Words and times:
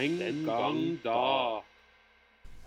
Den 0.00 0.46
gang 0.46 0.96
da. 1.04 1.60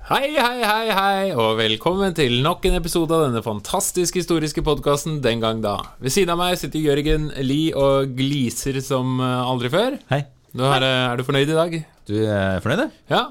Hei, 0.05 0.35
hei, 0.35 0.59
hei, 0.61 0.89
hei, 0.93 1.29
og 1.33 1.55
velkommen 1.57 2.13
til 2.13 2.35
nok 2.45 2.67
en 2.69 2.77
episode 2.77 3.15
av 3.15 3.23
denne 3.23 3.41
fantastisk 3.41 4.19
historiske 4.19 4.61
podkasten 4.61 5.15
Den 5.23 5.41
gang 5.41 5.63
da. 5.63 5.71
Ved 5.97 6.13
siden 6.13 6.35
av 6.35 6.37
meg 6.43 6.59
sitter 6.61 6.83
Jørgen 6.83 7.31
Lie 7.41 7.73
og 7.73 8.13
gliser 8.19 8.77
som 8.85 9.17
eh, 9.17 9.49
aldri 9.49 9.73
før. 9.73 9.97
Hei. 10.11 10.21
Nå 10.53 10.69
er, 10.75 10.85
eh, 10.85 11.07
er 11.07 11.17
du 11.17 11.25
fornøyd 11.25 11.55
i 11.55 11.57
dag? 11.57 11.75
Du 12.05 12.13
er 12.21 12.61
fornøyd? 12.61 12.93
Ja, 13.09 13.23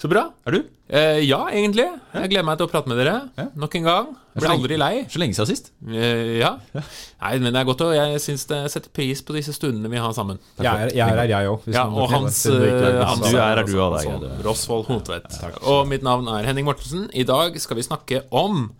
så 0.00 0.08
bra. 0.08 0.24
Er 0.48 0.56
du? 0.56 0.64
Eh, 0.84 1.22
ja, 1.24 1.38
egentlig. 1.48 1.86
Jeg 2.12 2.28
gleder 2.28 2.44
meg 2.44 2.58
til 2.60 2.66
å 2.66 2.70
prate 2.70 2.90
med 2.90 2.98
dere 3.00 3.30
Ja. 3.38 3.46
nok 3.56 3.74
en 3.78 3.84
gang. 3.86 4.08
Blir 4.36 4.50
aldri 4.50 4.76
lei. 4.76 5.04
Så 5.08 5.18
lenge 5.18 5.32
siden 5.32 5.48
sist. 5.48 5.70
Eh, 5.88 6.40
ja. 6.42 6.58
Nei, 6.74 7.38
men 7.38 7.52
det 7.54 7.60
er 7.62 7.64
godt 7.64 7.80
å 7.86 7.88
Jeg 7.94 8.20
syns 8.20 8.44
det 8.50 8.58
setter 8.70 8.90
pris 8.92 9.22
på 9.22 9.32
disse 9.32 9.54
stundene 9.56 9.88
vi 9.88 9.96
har 9.96 10.12
sammen. 10.12 10.38
Jeg 10.58 10.66
er, 10.66 10.90
jeg 10.92 11.00
er 11.08 11.16
her, 11.22 11.28
jeg 11.32 11.48
òg. 11.48 11.60
Ja, 11.72 11.86
og 11.88 12.10
Hans, 12.10 12.44
eh, 12.46 13.00
Hans 13.00 13.20
Du 13.30 13.36
er 13.38 13.56
her, 13.56 13.64
du 13.64 13.80
og 13.80 14.20
du. 14.20 14.28
Rosvold 14.44 14.86
Hotvedt. 14.90 15.40
Og 15.62 15.86
mitt 15.88 16.02
navn 16.02 16.28
er 16.28 16.44
Henning 16.44 16.66
Mortensen. 16.66 17.08
I 17.14 17.22
dag 17.24 17.56
skal 17.58 17.76
vi 17.76 17.82
snakke 17.82 18.24
om 18.30 18.72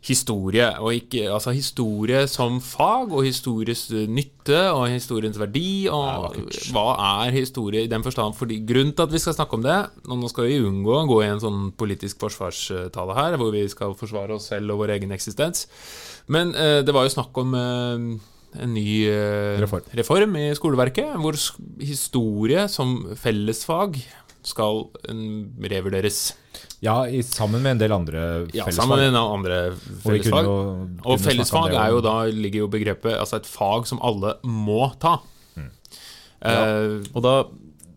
historie. 0.00 0.66
Ikke, 0.96 1.26
altså 1.28 1.52
historie 1.52 2.24
som 2.30 2.60
fag, 2.64 3.12
og 3.12 3.24
historiens 3.26 3.84
nytte, 4.08 4.60
og 4.72 4.88
historiens 4.88 5.38
verdi. 5.40 5.88
Og 5.92 6.38
hva 6.72 6.86
er 7.24 7.36
historie 7.36 7.84
i 7.84 7.90
den 7.90 8.04
forstand? 8.06 8.36
Fordi 8.38 8.62
Grunnen 8.66 8.94
til 8.96 9.06
at 9.06 9.12
vi 9.12 9.20
skal 9.22 9.36
snakke 9.36 9.58
om 9.58 9.62
det 9.64 9.76
Og 10.08 10.18
nå 10.18 10.28
skal 10.30 10.48
vi 10.48 10.60
unngå 10.64 10.94
å 10.96 11.06
gå 11.08 11.20
i 11.22 11.30
en 11.30 11.42
sånn 11.42 11.70
politisk 11.76 12.20
forsvarstale 12.22 13.16
her, 13.18 13.38
hvor 13.40 13.52
vi 13.54 13.66
skal 13.68 13.96
forsvare 13.98 14.36
oss 14.38 14.50
selv 14.52 14.74
og 14.74 14.84
vår 14.84 14.96
egen 14.98 15.12
eksistens. 15.16 15.66
Men 16.30 16.54
eh, 16.54 16.80
det 16.86 16.94
var 16.94 17.06
jo 17.06 17.16
snakk 17.16 17.36
om 17.40 17.56
eh, 17.58 18.04
en 18.58 18.72
ny 18.74 18.86
eh, 19.06 19.60
Reform. 19.62 20.36
i 20.36 20.50
skoleverket, 20.56 21.12
hvor 21.22 21.36
historie 21.78 22.66
som 22.68 23.12
fellesfag 23.18 24.00
skal 24.46 24.86
revurderes. 25.70 26.32
Ja, 26.80 27.02
i, 27.06 27.20
sammen 27.22 27.62
med 27.62 27.72
en 27.76 27.78
del 27.82 27.92
andre 27.92 28.20
fellesfag. 28.48 28.56
Ja, 28.56 28.70
sammen 28.72 28.98
med 28.98 29.08
en 29.10 29.16
del 29.18 29.32
andre 29.34 29.58
Og 29.70 29.76
kunne 29.76 30.14
fellesfag. 30.14 30.44
jo- 30.44 30.88
Og 31.04 31.20
fellesfag 31.20 31.74
er 31.76 31.90
jo 31.94 32.00
da 32.00 32.14
ligger 32.24 32.60
jo 32.64 32.68
begrepet 32.68 33.18
Altså 33.20 33.36
et 33.36 33.46
fag 33.46 33.86
som 33.86 34.00
alle 34.02 34.34
må 34.44 34.90
ta. 34.98 35.18
Mm. 35.56 35.70
Eh, 36.42 37.10
Og 37.14 37.22
da, 37.22 37.34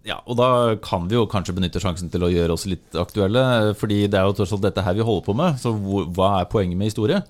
ja, 0.05 0.19
og 0.27 0.35
da 0.37 0.75
kan 0.83 1.07
vi 1.07 1.15
jo 1.15 1.25
kanskje 1.31 1.55
benytte 1.55 1.79
sjansen 1.79 2.11
til 2.11 2.21
å 2.27 2.31
gjøre 2.31 2.51
oss 2.51 2.65
litt 2.67 2.91
aktuelle. 2.93 3.73
Fordi 3.79 4.07
det 4.07 4.19
er 4.19 4.27
jo 4.27 4.33
tross 4.33 4.51
alt 4.53 4.61
dette 4.67 4.83
her 4.83 4.93
vi 4.93 5.01
holder 5.07 5.25
på 5.25 5.35
med. 5.35 5.55
Så 5.63 5.71
hva 6.13 6.41
er 6.41 6.45
poenget 6.51 6.77
med 6.77 6.91
historie? 6.91 7.23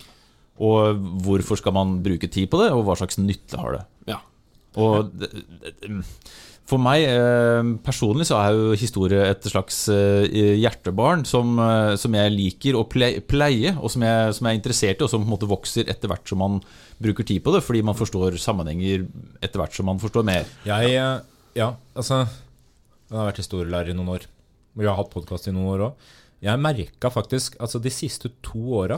Og 0.59 0.97
hvorfor 1.25 1.57
skal 1.57 1.73
man 1.73 2.01
bruke 2.03 2.29
tid 2.29 2.49
på 2.49 2.59
det, 2.61 2.71
og 2.73 2.85
hva 2.85 2.97
slags 2.97 3.17
nytte 3.17 3.57
har 3.57 3.71
det? 3.77 3.85
ja. 4.07 4.19
Og 4.75 5.11
det- 5.19 5.29
det- 5.61 6.03
for 6.69 6.79
meg 6.79 7.03
eh, 7.03 7.71
personlig 7.83 8.29
så 8.29 8.37
er 8.39 8.55
jo 8.55 8.77
historie 8.79 9.25
et 9.27 9.47
slags 9.51 9.81
eh, 9.91 10.55
hjertebarn 10.61 11.25
som, 11.27 11.57
eh, 11.59 11.95
som 11.99 12.15
jeg 12.15 12.31
liker 12.33 12.77
å 12.79 12.85
pleie, 12.87 13.73
og 13.75 13.91
som 13.91 14.05
jeg, 14.07 14.31
som 14.37 14.47
jeg 14.47 14.55
er 14.55 14.61
interessert 14.61 15.01
i, 15.01 15.03
og 15.03 15.11
som 15.11 15.25
på 15.25 15.27
en 15.27 15.33
måte 15.35 15.49
vokser 15.51 15.91
etter 15.91 16.11
hvert 16.11 16.29
som 16.29 16.39
man 16.39 16.61
bruker 17.03 17.27
tid 17.27 17.43
på 17.43 17.51
det, 17.55 17.63
fordi 17.65 17.83
man 17.83 17.97
forstår 17.99 18.39
sammenhenger 18.39 19.03
etter 19.43 19.59
hvert 19.59 19.75
som 19.75 19.91
man 19.91 19.99
forstår 19.99 20.23
mer. 20.27 20.47
Jeg, 20.67 20.95
ja, 21.59 21.73
altså 21.93 22.23
Jeg 22.23 23.19
har 23.19 23.27
vært 23.27 23.43
historielærer 23.43 23.91
i 23.91 23.97
noen 23.97 24.15
år. 24.15 24.27
Vi 24.79 24.87
har 24.87 24.95
hatt 24.97 25.11
podkast 25.13 25.51
i 25.51 25.53
noen 25.53 25.73
år 25.75 25.87
òg. 25.89 26.11
Jeg 26.43 26.59
merka 26.59 27.07
faktisk 27.13 27.53
Altså, 27.61 27.79
de 27.79 27.91
siste 27.93 28.31
to 28.43 28.63
åra 28.79 28.97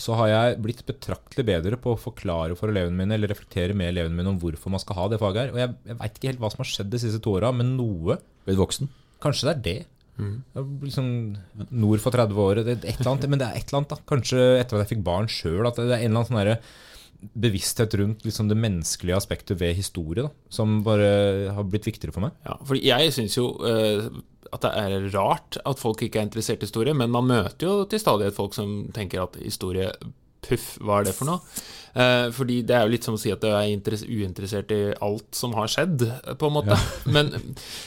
så 0.00 0.16
har 0.18 0.28
jeg 0.30 0.60
blitt 0.64 0.82
betraktelig 0.88 1.44
bedre 1.46 1.78
på 1.80 1.92
å 1.94 2.00
forklare 2.00 2.56
for 2.58 2.72
elevene 2.72 2.98
mine, 2.98 3.14
eller 3.14 3.30
reflektere 3.30 3.76
med 3.78 3.92
elevene 3.92 4.18
mine 4.18 4.32
om 4.32 4.38
hvorfor 4.42 4.72
man 4.74 4.82
skal 4.82 4.98
ha 4.98 5.08
det 5.12 5.20
faget 5.22 5.44
her. 5.44 5.52
Og 5.54 5.60
jeg, 5.62 5.74
jeg 5.86 5.98
veit 6.00 6.18
ikke 6.18 6.30
helt 6.32 6.42
hva 6.42 6.50
som 6.52 6.64
har 6.64 6.70
skjedd 6.70 6.90
de 6.90 7.02
siste 7.04 7.20
to 7.22 7.34
åra, 7.38 7.52
men 7.54 7.76
noe 7.78 8.18
Blitt 8.44 8.58
voksen. 8.60 8.90
Kanskje 9.24 9.46
det 9.48 9.52
er 9.54 9.60
det. 9.64 9.78
Er 10.54 10.66
Liksom 10.84 11.06
Nord 11.72 12.02
for 12.04 12.14
30 12.14 12.42
år, 12.44 12.60
det 12.60 12.74
er 12.74 12.82
et 12.82 12.98
eller 12.98 13.14
annet, 13.14 13.30
men 13.32 13.40
det 13.40 13.46
er 13.46 13.56
et 13.58 13.70
eller 13.70 13.80
annet 13.80 13.94
da 13.94 14.00
Kanskje 14.10 14.42
etter 14.60 14.76
at 14.76 14.84
jeg 14.84 14.96
fikk 14.96 15.06
barn 15.06 15.30
sjøl, 15.32 15.64
at 15.66 15.78
det 15.80 15.88
er 15.88 15.96
en 15.96 16.10
eller 16.10 16.20
annen 16.20 16.28
sånn 16.28 16.42
derre 16.42 16.58
bevissthet 17.40 17.94
rundt 17.96 18.24
liksom 18.26 18.50
det 18.50 18.58
menneskelige 18.60 19.16
aspektet 19.16 19.56
ved 19.56 19.78
historie 19.78 20.26
da, 20.26 20.30
som 20.52 20.82
bare 20.84 21.08
har 21.56 21.64
blitt 21.64 21.86
viktigere 21.88 22.12
for 22.12 22.26
meg. 22.26 22.34
ja. 22.44 22.58
Fordi 22.68 22.82
jeg 22.84 23.14
syns 23.16 23.38
jo 23.38 23.46
eh, 23.64 24.10
at 24.54 24.64
det 24.64 24.72
er 24.80 25.08
rart 25.14 25.58
at 25.66 25.80
folk 25.80 26.04
ikke 26.06 26.20
er 26.20 26.28
interessert 26.28 26.62
i 26.62 26.68
historie, 26.68 26.94
men 26.96 27.12
man 27.14 27.26
møter 27.28 27.66
jo 27.66 27.78
til 27.90 28.02
stadighet 28.02 28.36
folk 28.36 28.54
som 28.56 28.84
tenker 28.94 29.24
at 29.26 29.40
historie 29.42 29.90
Puff, 30.44 30.74
hva 30.84 31.00
er 31.00 31.08
det 31.08 31.14
for 31.16 31.28
noe? 31.28 31.40
Eh, 31.94 32.26
fordi 32.34 32.58
det 32.66 32.74
er 32.74 32.82
jo 32.84 32.90
litt 32.90 33.06
som 33.06 33.14
å 33.14 33.20
si 33.20 33.30
at 33.30 33.42
du 33.42 33.46
er 33.48 33.68
uinteressert 33.70 34.72
i 34.74 34.80
alt 35.04 35.36
som 35.36 35.54
har 35.54 35.70
skjedd, 35.70 36.02
på 36.40 36.50
en 36.50 36.56
måte. 36.56 36.76
Men, 37.14 37.30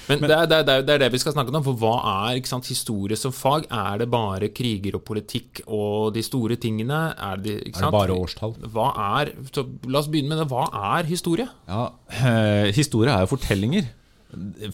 men 0.07 0.23
det, 0.23 0.31
er, 0.31 0.47
det, 0.47 0.57
er, 0.61 0.83
det 0.85 0.93
er 0.95 1.01
det 1.03 1.09
vi 1.11 1.19
skal 1.19 1.33
snakke 1.35 1.51
om. 1.51 1.63
For 1.65 1.77
hva 1.81 1.95
er 2.29 2.39
sant, 2.47 2.69
historie 2.71 3.17
som 3.19 3.33
fag? 3.35 3.67
Er 3.73 4.01
det 4.01 4.07
bare 4.13 4.49
kriger 4.55 4.95
og 4.99 5.03
politikk 5.07 5.61
og 5.65 6.13
de 6.15 6.23
store 6.23 6.55
tingene? 6.61 7.01
Er 7.13 7.41
det, 7.43 7.57
Er 7.73 7.75
det 7.75 7.91
bare 7.93 8.15
årstall? 8.15 8.55
Hva 8.73 8.89
er, 9.19 9.33
så 9.51 9.65
La 9.87 9.99
oss 10.01 10.09
begynne 10.11 10.31
med 10.31 10.41
det. 10.41 10.47
Hva 10.53 10.69
er 10.95 11.09
historie? 11.09 11.49
Ja, 11.67 11.89
eh, 12.21 12.71
historie 12.77 13.11
er 13.11 13.25
jo 13.25 13.33
fortellinger, 13.35 13.89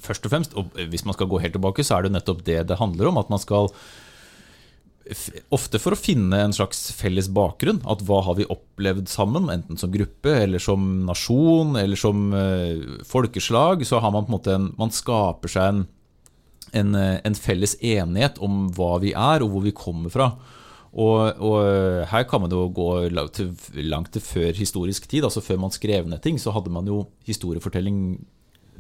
først 0.01 0.25
og 0.25 0.33
fremst. 0.33 0.57
Og 0.59 0.73
hvis 0.89 1.05
man 1.05 1.17
skal 1.17 1.29
gå 1.31 1.41
helt 1.43 1.55
tilbake, 1.57 1.85
så 1.85 1.97
er 1.97 2.07
det 2.07 2.15
nettopp 2.15 2.43
det 2.47 2.61
det 2.69 2.79
handler 2.79 3.11
om. 3.11 3.21
At 3.21 3.31
man 3.33 3.41
skal 3.41 3.71
Ofte 5.51 5.81
for 5.83 5.91
å 5.91 5.99
finne 5.99 6.37
en 6.45 6.53
slags 6.55 6.85
felles 6.95 7.27
bakgrunn. 7.35 7.81
At 7.91 8.05
hva 8.07 8.21
har 8.23 8.37
vi 8.37 8.47
opplevd 8.47 9.09
sammen, 9.11 9.49
enten 9.51 9.79
som 9.79 9.91
gruppe, 9.91 10.31
eller 10.45 10.63
som 10.63 11.03
nasjon, 11.09 11.75
eller 11.75 11.99
som 11.99 12.29
eh, 12.37 13.01
folkeslag. 13.07 13.83
Så 13.83 13.99
har 13.99 14.13
man 14.15 14.23
på 14.23 14.31
en 14.31 14.37
måte 14.37 14.55
en 14.55 14.69
Man 14.79 14.95
skaper 14.95 15.51
seg 15.51 15.73
en, 15.73 15.85
en, 16.71 16.95
eh, 16.95 17.17
en 17.27 17.35
felles 17.35 17.75
enighet 17.83 18.39
om 18.39 18.69
hva 18.77 18.95
vi 19.03 19.11
er, 19.11 19.43
og 19.43 19.51
hvor 19.51 19.67
vi 19.67 19.75
kommer 19.75 20.13
fra. 20.13 20.31
Og, 20.93 21.41
og 21.41 21.57
eh, 21.65 22.03
her 22.07 22.23
kan 22.29 22.45
man 22.45 22.53
jo 22.53 22.67
gå 22.71 22.89
langt 23.11 23.35
til, 23.41 23.51
langt 23.89 24.13
til 24.15 24.23
før 24.23 24.55
historisk 24.55 25.09
tid. 25.09 25.25
altså 25.27 25.43
Før 25.43 25.59
man 25.65 25.73
skrev 25.73 26.07
ned 26.07 26.23
ting, 26.23 26.39
så 26.39 26.53
hadde 26.55 26.71
man 26.71 26.87
jo 26.87 27.03
historiefortelling 27.27 28.21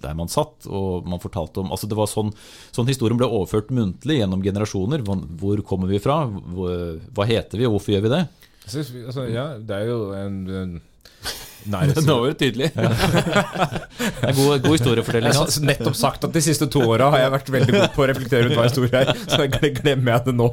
der 0.03 0.15
man 0.17 0.31
satt. 0.31 0.67
og 0.67 1.07
man 1.09 1.21
fortalte 1.23 1.63
om, 1.63 1.71
altså 1.73 1.89
det 1.89 1.97
var 1.99 2.11
sånn, 2.11 2.31
sånn 2.75 2.89
historien 2.91 3.19
ble 3.19 3.29
overført 3.29 3.73
muntlig 3.73 4.19
gjennom 4.21 4.43
generasjoner. 4.45 5.03
Hvor, 5.03 5.65
kommer 5.67 5.91
vi 5.91 6.01
fra? 6.03 6.23
Hva 6.27 7.27
heter 7.29 7.59
vi, 7.59 7.67
og 7.67 7.77
hvorfor 7.77 7.95
gjør 7.95 8.07
vi 8.07 8.15
det? 8.17 8.23
Synes, 8.63 8.93
altså, 9.09 9.27
ja, 9.27 9.53
det 9.59 9.75
er 9.75 9.89
jo 9.89 9.99
en, 10.15 10.35
en 10.47 10.75
nærhet 11.73 11.99
Nå 12.07 12.15
var 12.21 12.31
det 12.31 12.37
tydelig. 12.39 12.69
Det 12.75 14.29
er 14.29 14.35
god, 14.37 14.63
god 14.63 14.75
historiefortelling. 14.75 15.33
Jeg 15.33 15.39
har 15.39 15.67
nettopp 15.67 15.97
sagt 15.99 16.27
at 16.27 16.35
de 16.35 16.43
siste 16.43 16.67
to 16.71 16.83
åra 16.85 17.09
har 17.13 17.25
jeg 17.25 17.33
vært 17.35 17.51
veldig 17.57 17.75
god 17.75 17.93
på 17.95 18.05
å 18.05 18.07
reflektere 18.11 18.47
rundt 18.47 18.59
hva 18.59 18.67
historie 18.67 19.03
er, 19.03 19.11
så 19.27 19.45
jeg 19.45 19.75
glemmer 19.79 20.15
jeg 20.15 20.25
det 20.29 20.35
nå. 20.39 20.49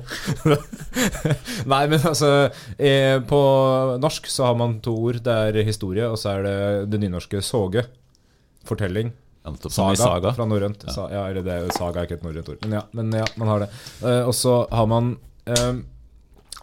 Nei, 1.72 1.83
men 1.91 1.99
altså 1.99 2.31
eh, 2.77 3.16
På 3.31 3.41
norsk 4.03 4.31
så 4.31 4.50
har 4.50 4.59
man 4.59 4.78
to 4.84 4.94
ord. 4.99 5.22
Det 5.25 5.41
er 5.50 5.66
historie, 5.66 6.06
og 6.10 6.19
så 6.21 6.37
er 6.37 6.47
det 6.47 6.59
det 6.94 7.03
nynorske 7.05 7.43
såge. 7.47 7.87
Fortelling. 8.69 9.15
Ja, 9.41 9.55
Saga, 9.73 9.97
saga. 9.97 10.33
fra 10.37 10.45
norrønt. 10.45 10.84
Sa, 10.93 11.06
ja, 11.09 11.23
eller 11.31 11.45
det 11.45 11.73
saga 11.73 12.03
er 12.03 12.09
ikke 12.09 12.19
et 12.19 12.25
norrønt 12.27 12.51
ord. 12.53 12.61
Men 12.67 12.77
ja, 12.77 12.83
men 12.93 13.15
ja, 13.23 13.27
man 13.41 13.49
har 13.49 13.62
det. 13.65 13.71
Uh, 14.03 14.28
og 14.28 14.34
så 14.37 14.56
har 14.69 14.89
man 14.91 15.15
uh, 15.49 15.78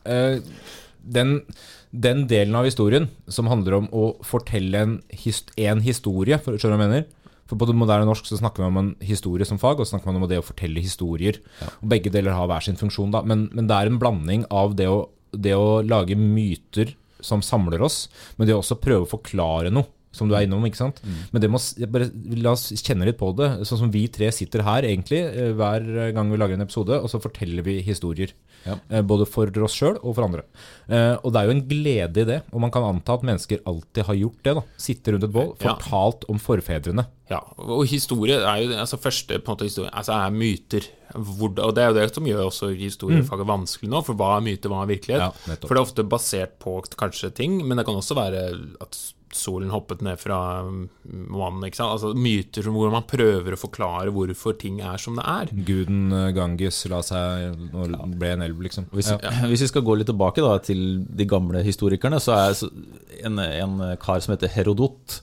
uh, 0.06 0.68
den, 1.02 1.40
den 1.90 2.26
delen 2.30 2.58
av 2.60 2.68
historien 2.70 3.10
som 3.34 3.50
handler 3.50 3.80
om 3.80 3.90
å 3.90 4.12
fortelle 4.26 4.84
en, 4.86 4.98
his, 5.10 5.42
en 5.58 5.82
historie, 5.82 6.38
for, 6.38 6.60
skjønner 6.62 6.78
du 6.78 6.84
hva 6.84 6.86
jeg 6.86 6.94
mener? 6.94 7.10
For 7.48 7.58
på 7.58 7.70
det 7.70 7.78
moderne 7.80 8.06
norsk 8.10 8.28
så 8.28 8.38
snakker 8.38 8.66
man 8.66 8.74
om 8.74 8.80
en 8.84 8.94
historie 9.08 9.48
som 9.48 9.60
fag, 9.60 9.80
og 9.80 9.88
så 9.88 9.96
snakker 9.96 10.12
man 10.12 10.22
om 10.22 10.30
det 10.30 10.42
å 10.42 10.46
fortelle 10.46 10.84
historier. 10.84 11.40
Og 11.80 11.90
begge 11.90 12.12
deler 12.14 12.36
har 12.36 12.50
hver 12.52 12.66
sin 12.66 12.78
funksjon, 12.78 13.14
da. 13.16 13.24
Men, 13.26 13.48
men 13.56 13.70
det 13.70 13.78
er 13.78 13.90
en 13.90 14.00
blanding 14.02 14.46
av 14.54 14.76
det 14.78 14.90
å, 14.92 15.06
det 15.32 15.56
å 15.58 15.80
lage 15.82 16.20
myter 16.20 16.94
som 17.24 17.42
samler 17.42 17.82
oss, 17.82 18.04
men 18.38 18.46
det 18.46 18.54
å 18.54 18.62
også 18.62 18.78
prøve 18.78 19.08
å 19.08 19.14
forklare 19.16 19.72
noe 19.74 19.90
som 20.18 20.28
du 20.30 20.36
er 20.38 20.48
innom, 20.48 20.66
ikke 20.68 20.80
sant? 20.82 21.00
Men 21.32 21.44
det 21.44 21.50
må, 21.54 21.62
bare, 21.94 22.10
la 22.42 22.56
oss 22.58 22.68
kjenne 22.82 23.06
litt 23.08 23.20
på 23.22 23.30
det. 23.38 23.52
Sånn 23.70 23.84
som 23.86 23.94
vi 23.94 24.08
tre 24.12 24.32
sitter 24.36 24.66
her 24.68 24.88
egentlig, 24.90 25.22
eh, 25.30 25.54
hver 25.58 25.88
gang 26.18 26.32
vi 26.34 26.38
lager 26.42 26.58
en 26.58 26.66
episode, 26.68 26.98
og 27.00 27.10
så 27.14 27.22
forteller 27.24 27.64
vi 27.66 27.78
historier. 27.86 28.34
Ja. 28.66 28.76
Eh, 28.90 29.02
Både 29.08 29.28
for 29.30 29.48
oss 29.64 29.76
sjøl 29.78 29.96
og 30.02 30.16
for 30.18 30.26
andre. 30.26 30.42
Eh, 30.90 31.16
Og 31.24 31.32
det 31.32 31.40
er 31.40 31.46
jo 31.48 31.56
en 31.56 31.68
glede 31.70 32.24
i 32.24 32.28
det, 32.28 32.42
og 32.52 32.60
man 32.66 32.72
kan 32.74 32.84
anta 32.84 33.14
at 33.16 33.24
mennesker 33.24 33.62
alltid 33.70 34.04
har 34.10 34.16
gjort 34.18 34.42
det. 34.44 34.56
da 34.58 34.64
Sitte 34.78 35.14
rundt 35.14 35.24
et 35.24 35.32
bål, 35.32 35.54
Ja. 35.62 35.76
fortalt 35.76 36.26
om 36.30 36.38
forfedrene. 36.42 37.06
Ja, 37.30 37.42
og 37.60 37.86
historie 37.88 38.38
er 38.40 38.62
jo 38.64 38.70
altså 38.80 38.98
første 39.00 39.38
på 39.44 39.52
en 39.52 39.56
måte 39.58 39.68
historie, 39.68 39.90
altså 39.92 40.14
er 40.16 40.32
myter. 40.32 40.86
Hvor, 41.14 41.52
og 41.60 41.76
det 41.76 41.84
er 41.84 41.92
jo 41.92 41.98
det 42.00 42.14
som 42.16 42.24
gjør 42.28 42.46
også 42.48 42.70
historiefaget 42.78 43.48
vanskelig 43.48 43.90
nå, 43.92 44.02
for 44.06 44.16
hva 44.16 44.38
er 44.38 44.46
myte, 44.46 44.70
hva 44.72 44.84
er 44.84 44.92
virkelighet? 44.96 45.20
Ja, 45.20 45.56
for 45.62 45.74
det 45.76 45.80
er 45.82 45.84
ofte 45.88 46.04
basert 46.08 46.58
på 46.60 46.78
kanskje 47.00 47.34
ting, 47.36 47.60
men 47.68 47.78
det 47.80 47.86
kan 47.88 47.96
også 48.00 48.16
være 48.16 48.44
at 48.84 49.00
solen 49.40 49.72
hoppet 49.74 50.04
ned 50.06 50.20
fra 50.22 50.40
mannen. 50.68 51.66
ikke 51.68 51.80
sant? 51.80 51.94
Altså 51.96 52.14
myter 52.18 52.66
som 52.66 52.78
hvor 52.78 52.92
man 52.94 53.08
prøver 53.08 53.56
å 53.56 53.60
forklare 53.60 54.14
hvorfor 54.16 54.58
ting 54.60 54.82
er 54.82 55.02
som 55.02 55.18
det 55.20 55.26
er. 55.28 55.54
Guden 55.68 56.12
eh, 56.12 56.30
Ganges 56.38 56.84
la 56.92 57.02
seg 57.06 57.58
ble 58.18 58.34
en 58.36 58.46
elv, 58.48 58.62
liksom. 58.68 58.90
Hvis, 58.94 59.14
Ja. 59.14 59.34
hvis 59.50 59.66
vi 59.66 59.72
skal 59.72 59.86
gå 59.88 59.98
litt 59.98 60.10
tilbake 60.12 60.44
da, 60.44 60.58
til 60.64 61.04
de 61.08 61.28
gamle 61.30 61.64
historikerne, 61.66 62.22
så 62.24 62.38
er 62.38 62.64
en, 63.28 63.40
en 63.40 63.82
kar 64.02 64.24
som 64.24 64.36
heter 64.36 64.52
Herodot, 64.54 65.22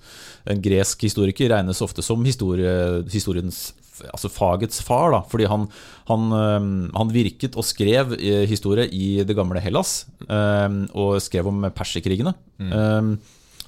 en 0.51 0.61
gresk 0.61 1.07
historiker, 1.07 1.49
regnes 1.53 1.81
ofte 1.85 2.05
som 2.05 2.25
historie, 2.27 3.03
historiens 3.13 3.73
altså 4.11 4.31
fagets 4.33 4.81
far, 4.85 5.13
da, 5.15 5.21
fordi 5.31 5.47
han, 5.51 5.69
han, 6.11 6.27
eh, 6.35 6.67
han 6.97 7.15
virket 7.15 7.59
og 7.61 7.67
skrev 7.67 8.17
eh, 8.19 8.43
historie 8.51 8.89
i 8.91 9.23
det 9.27 9.37
gamle 9.39 9.63
Hellas, 9.63 10.05
eh, 10.27 10.81
og 10.93 11.21
skrev 11.23 11.51
om 11.51 11.69
perserkrigene. 11.75 12.35
Eh, 12.59 13.15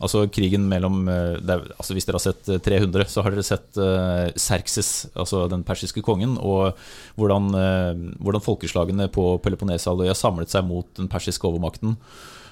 altså 0.03 0.27
krigen 0.33 0.69
mellom 0.71 1.09
eh, 1.09 1.37
er, 1.41 1.67
altså 1.77 1.97
Hvis 1.97 2.09
dere 2.09 2.21
har 2.21 2.27
sett 2.27 2.49
eh, 2.53 2.63
300, 2.63 3.09
så 3.11 3.25
har 3.25 3.35
dere 3.35 3.47
sett 3.47 3.81
uh, 3.81 4.29
Serkses, 4.37 5.09
altså 5.15 5.47
den 5.53 5.65
persiske 5.67 6.03
kongen, 6.05 6.37
og 6.39 6.77
hvordan, 7.17 7.51
uh, 7.57 8.07
hvordan 8.21 8.45
folkeslagene 8.45 9.11
på 9.13 9.37
Peloponneshalvøya 9.45 10.17
samlet 10.17 10.53
seg 10.53 10.67
mot 10.69 10.89
den 10.99 11.11
persiske 11.13 11.49
overmakten 11.49 11.97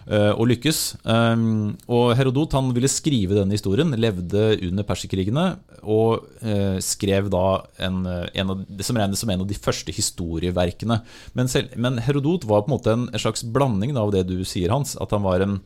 Uh, 0.05 0.37
og 0.37 0.51
lykkes. 0.51 0.81
Um, 1.09 1.77
og 1.89 2.13
Herodot 2.19 2.53
han 2.53 2.69
ville 2.77 2.91
skrive 2.93 3.39
denne 3.39 3.57
historien, 3.57 3.95
levde 3.97 4.43
under 4.67 4.85
perserkrigene, 4.85 5.47
og 5.81 6.27
uh, 6.45 6.77
skrev 6.85 7.31
da 7.33 7.45
en, 7.87 8.03
eh, 8.09 8.27
en 8.41 8.53
av, 8.53 8.65
det 8.69 8.85
som 8.85 8.99
regnes 9.01 9.21
som 9.21 9.33
en 9.33 9.45
av 9.45 9.49
de 9.49 9.57
første 9.57 9.93
historieverkene. 9.97 11.01
Men, 11.37 11.49
selv, 11.49 11.73
men 11.81 11.97
Herodot 12.05 12.45
var 12.49 12.65
på 12.65 12.71
en 12.71 12.77
måte 12.77 12.93
en, 12.93 13.07
en 13.09 13.23
slags 13.23 13.47
blanding 13.49 13.97
av 14.01 14.13
det 14.13 14.27
du 14.29 14.37
sier, 14.49 14.73
Hans, 14.75 14.95
at 15.01 15.13
han 15.17 15.25
var 15.25 15.45
en 15.45 15.59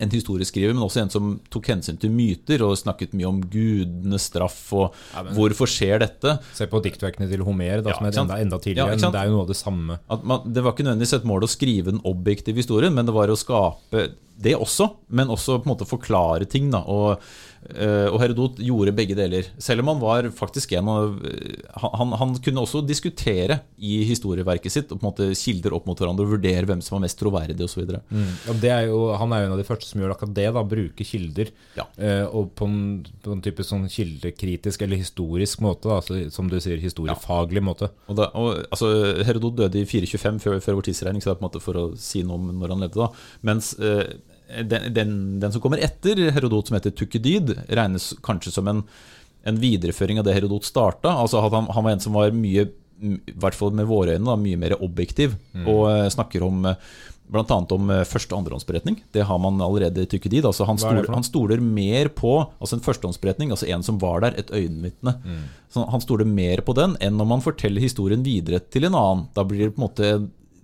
en 0.00 0.10
historieskriver, 0.12 0.72
men 0.74 0.82
også 0.86 1.02
en 1.04 1.10
som 1.12 1.30
tok 1.52 1.66
hensyn 1.72 1.98
til 2.00 2.10
myter 2.14 2.62
og 2.66 2.76
snakket 2.80 3.12
mye 3.18 3.28
om 3.28 3.40
gudenes 3.52 4.28
straff 4.30 4.72
og 4.72 4.94
Ja, 5.14 5.22
men- 5.26 5.34
hvorfor 5.36 5.68
skjer 5.68 6.00
dette. 6.00 6.38
Se 6.56 6.66
på 6.66 6.80
diktverkene 6.82 7.28
til 7.30 7.44
Homer, 7.44 7.82
da, 7.82 7.90
Ja, 7.90 7.96
som 7.96 8.06
er 8.06 8.16
enda, 8.24 8.38
enda 8.40 8.58
tidligere. 8.58 8.96
Ja, 8.98 9.10
det 9.10 9.20
er 9.20 9.26
jo 9.28 9.36
noe 9.36 9.42
av 9.42 9.48
det 9.52 9.56
samme. 9.60 9.98
At 10.10 10.24
man, 10.24 10.40
det 10.52 10.62
var 10.64 10.72
ikke 10.72 10.86
nødvendigvis 10.88 11.14
et 11.20 11.24
mål 11.28 11.42
å 11.44 11.48
skrive 11.52 11.84
den 11.92 12.00
objektive 12.04 12.56
historien, 12.56 12.94
men 12.94 13.06
det 13.06 13.14
var 13.14 13.28
å 13.28 13.36
skape 13.36 14.10
det 14.40 14.56
også, 14.56 14.88
men 15.12 15.30
også 15.32 15.60
på 15.60 15.68
en 15.68 15.74
måte 15.74 15.88
forklare 15.88 16.46
ting. 16.48 16.70
Da, 16.72 16.80
og, 16.88 17.20
eh, 17.74 18.06
og 18.08 18.16
Herodot 18.22 18.60
gjorde 18.64 18.94
begge 18.96 19.16
deler. 19.18 19.50
Selv 19.60 19.84
om 19.84 19.90
han 19.92 20.00
var 20.00 20.28
faktisk 20.36 20.72
en 20.78 20.88
av 20.88 21.18
eh, 21.28 21.58
han, 21.82 22.14
han 22.16 22.32
kunne 22.40 22.64
også 22.64 22.80
diskutere 22.86 23.60
i 23.76 23.98
historieverket 24.08 24.72
sitt 24.72 24.94
og 24.94 25.00
på 25.00 25.04
en 25.04 25.10
måte 25.10 25.28
kilder 25.36 25.76
opp 25.76 25.88
mot 25.88 26.00
hverandre 26.00 26.24
og 26.24 26.36
vurdere 26.36 26.64
hvem 26.68 26.80
som 26.84 26.96
var 26.96 27.04
mest 27.04 27.20
troverdig 27.20 27.66
osv. 27.66 27.84
Mm. 28.08 28.30
Ja, 28.46 28.56
det 28.64 28.72
er 28.78 28.88
jo, 28.88 29.02
han 29.20 29.34
er 29.36 29.44
jo 29.44 29.50
en 29.50 29.56
av 29.58 29.60
de 29.60 29.68
første 29.68 29.90
som 29.90 30.00
gjør 30.00 30.14
akkurat 30.16 30.36
det, 30.40 30.48
da, 30.56 30.64
bruke 30.72 31.08
kilder. 31.10 31.52
Ja. 31.76 31.86
Eh, 32.00 32.24
og 32.24 32.54
på 32.56 32.70
en, 32.70 32.80
på 33.20 33.36
en 33.36 33.44
type 33.44 33.66
sånn 33.66 33.88
kildekritisk 33.92 34.86
eller 34.86 35.02
historisk 35.02 35.60
måte, 35.64 35.90
da, 35.90 36.00
altså, 36.00 36.22
som 36.32 36.48
du 36.48 36.56
sier, 36.62 36.80
historiefaglig 36.80 37.64
måte. 37.66 37.92
Og 38.08 38.20
da, 38.22 38.32
og, 38.40 38.64
altså, 38.70 38.90
Herodot 39.28 39.60
døde 39.60 39.84
i 39.84 39.88
425 39.88 40.40
før, 40.46 40.58
før 40.64 40.80
vår 40.80 40.88
tidsregning, 40.88 41.20
så 41.20 41.30
det 41.30 41.36
er 41.36 41.40
på 41.42 41.44
en 41.44 41.50
måte 41.50 41.64
for 41.64 41.76
å 41.76 41.86
si 42.00 42.24
noe 42.24 42.40
om 42.40 42.50
når 42.56 42.76
han 42.76 42.88
levde. 42.88 43.04
da 43.04 43.10
Mens 43.46 43.72
eh, 43.78 44.04
den, 44.64 44.90
den, 44.94 45.14
den 45.42 45.52
som 45.52 45.62
kommer 45.62 45.82
etter 45.82 46.30
Herodot, 46.34 46.68
som 46.68 46.78
heter 46.78 46.94
Tukkedyd, 46.96 47.54
regnes 47.68 48.12
kanskje 48.26 48.52
som 48.54 48.70
en, 48.70 48.82
en 49.46 49.60
videreføring 49.60 50.20
av 50.20 50.26
det 50.26 50.36
Herodot 50.36 50.66
starta. 50.68 51.12
Altså 51.22 51.42
han, 51.44 51.70
han 51.70 51.86
var 51.86 51.94
en 51.94 52.02
som 52.02 52.16
var 52.18 52.34
mye, 52.36 52.66
i 53.00 53.36
hvert 53.40 53.56
fall 53.56 53.72
med 53.76 53.88
våre 53.90 54.16
øyne, 54.16 54.26
da, 54.28 54.36
mye 54.40 54.60
mer 54.60 54.76
objektiv. 54.80 55.38
Og 55.64 55.86
eh, 55.92 56.08
snakker 56.12 56.44
om 56.46 56.66
eh, 56.72 56.90
Bl.a. 57.30 57.44
om 57.70 57.90
eh, 57.94 58.02
første- 58.08 58.34
og 58.34 58.42
andrehåndsberetning. 58.42 58.96
Det 59.14 59.22
har 59.22 59.38
man 59.38 59.60
allerede 59.62 60.02
i 60.02 60.08
Tukkedyd. 60.10 60.44
Altså 60.48 60.66
han, 60.66 60.78
stoler, 60.82 61.06
han 61.14 61.26
stoler 61.26 61.62
mer 61.62 62.10
på 62.10 62.32
altså 62.42 62.76
en 62.76 62.82
førstehåndsberetning, 62.84 63.52
altså 63.54 63.68
en 63.70 63.86
som 63.86 64.00
var 64.02 64.24
der, 64.24 64.34
et 64.40 64.50
øyenvitne. 64.50 65.14
Mm. 65.22 65.44
han 65.94 66.02
stoler 66.02 66.26
mer 66.26 66.64
på 66.66 66.74
den 66.74 66.96
enn 67.00 67.20
om 67.22 67.30
man 67.30 67.44
forteller 67.44 67.82
historien 67.82 68.24
videre 68.26 68.58
til 68.58 68.88
en 68.88 68.98
annen. 68.98 69.28
Da 69.36 69.46
blir 69.46 69.68
det 69.68 69.76
på 69.76 69.82
en 69.82 69.86
måte 69.86 70.10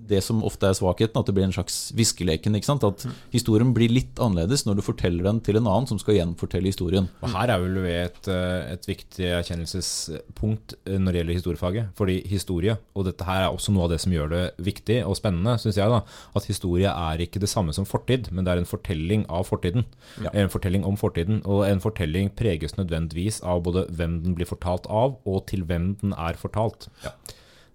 det 0.08 0.22
som 0.24 0.42
ofte 0.46 0.68
er 0.68 0.76
svakheten, 0.76 1.18
at 1.20 1.28
det 1.28 1.34
blir 1.36 1.46
en 1.46 1.54
slags 1.54 1.90
viskeleken. 1.96 2.56
ikke 2.56 2.68
sant? 2.68 2.86
At 2.86 3.06
historien 3.32 3.72
blir 3.76 3.92
litt 3.92 4.20
annerledes 4.22 4.66
når 4.66 4.78
du 4.78 4.84
forteller 4.86 5.26
den 5.26 5.40
til 5.44 5.58
en 5.60 5.66
annen 5.66 5.88
som 5.90 6.00
skal 6.00 6.18
gjenfortelle 6.18 6.70
historien. 6.70 7.08
Og 7.22 7.32
her 7.34 7.52
er 7.52 7.62
vel 7.62 7.78
et, 7.90 8.28
eh, 8.32 8.72
et 8.74 8.88
viktig 8.88 9.28
erkjennelsespunkt 9.40 10.76
eh, 10.86 10.98
når 10.98 11.12
det 11.12 11.22
gjelder 11.22 11.38
historiefaget. 11.40 11.92
Fordi 11.98 12.18
historie, 12.28 12.76
og 12.94 13.08
dette 13.08 13.26
her 13.28 13.46
er 13.46 13.50
også 13.50 13.74
noe 13.74 13.86
av 13.86 13.94
det 13.94 14.00
som 14.04 14.14
gjør 14.14 14.32
det 14.32 14.44
viktig 14.62 15.00
og 15.06 15.16
spennende, 15.18 15.56
syns 15.62 15.80
jeg, 15.80 15.92
da, 15.92 16.02
at 16.36 16.50
historie 16.50 16.90
er 16.90 17.24
ikke 17.24 17.42
det 17.42 17.50
samme 17.52 17.74
som 17.76 17.88
fortid, 17.88 18.30
men 18.32 18.46
det 18.46 18.54
er 18.54 18.62
en 18.62 18.68
fortelling 18.68 19.26
av 19.32 19.46
fortiden. 19.48 19.86
Ja. 20.22 20.32
En 20.32 20.52
fortelling 20.52 20.86
om 20.86 20.98
fortiden. 21.00 21.42
Og 21.44 21.66
en 21.68 21.82
fortelling 21.82 22.32
preges 22.36 22.76
nødvendigvis 22.78 23.42
av 23.46 23.64
både 23.66 23.86
hvem 23.90 24.20
den 24.24 24.36
blir 24.38 24.48
fortalt 24.48 24.88
av, 24.90 25.18
og 25.26 25.46
til 25.50 25.66
hvem 25.66 25.94
den 26.02 26.14
er 26.16 26.38
fortalt. 26.38 26.88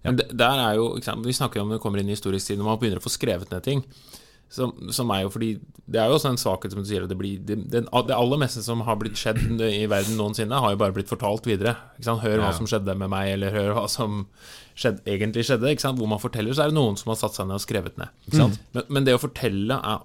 Men 0.04 0.18
det, 0.18 0.30
der 0.34 0.60
er 0.64 0.80
jo, 0.80 0.96
sant, 1.06 1.26
Vi 1.26 1.34
snakker 1.38 1.62
om 1.62 1.70
det 1.70 1.82
kommer 1.84 2.02
inn 2.02 2.10
i 2.10 2.16
historisk 2.16 2.48
tid, 2.48 2.58
når 2.60 2.72
man 2.72 2.80
begynner 2.82 3.02
å 3.02 3.06
få 3.06 3.14
skrevet 3.14 3.52
ned 3.54 3.64
ting. 3.68 3.84
Som, 4.52 4.74
som 4.92 5.08
er 5.16 5.22
jo 5.24 5.30
fordi 5.32 5.54
Det 5.88 5.96
er 6.02 6.10
jo 6.12 6.18
også 6.18 6.28
en 6.34 6.40
svakhet 6.42 6.74
som 6.74 6.82
du 6.84 6.88
sier 6.90 7.06
det 7.08 7.16
blir 7.16 7.40
det, 7.48 7.56
det, 7.72 7.86
aller 7.88 8.40
meste 8.42 8.60
som 8.66 8.82
har 8.84 8.98
blitt 9.00 9.16
skjedd 9.16 9.40
i 9.64 9.86
verden 9.88 10.18
noensinne, 10.20 10.60
har 10.60 10.74
jo 10.74 10.80
bare 10.82 10.92
blitt 10.96 11.08
fortalt 11.12 11.48
videre. 11.48 11.78
Hør 12.04 12.42
hva 12.42 12.50
Ja. 12.50 12.52
som 12.58 12.68
skjedde 12.68 12.98
med 13.00 13.10
meg, 13.14 13.32
eller 13.38 13.56
hør 13.56 13.74
hva 13.78 13.86
som 13.90 14.26
skjedde, 14.76 15.06
egentlig 15.08 15.46
skjedde. 15.48 15.72
Hvor 15.96 16.08
man 16.12 16.20
forteller, 16.20 16.52
så 16.54 16.66
er 16.66 16.74
det 16.74 16.80
noen 16.80 16.98
som 17.00 17.14
har 17.14 17.20
satt 17.22 17.38
seg 17.38 17.48
ned 17.48 17.60
og 17.62 17.64
skrevet 17.64 17.98
ned. 18.02 18.12
Sant? 18.32 18.60
Men, 18.74 18.84
men 18.90 19.08
det 19.08 19.16
å 19.16 19.24
fortelle 19.24 19.78
er, 19.80 20.04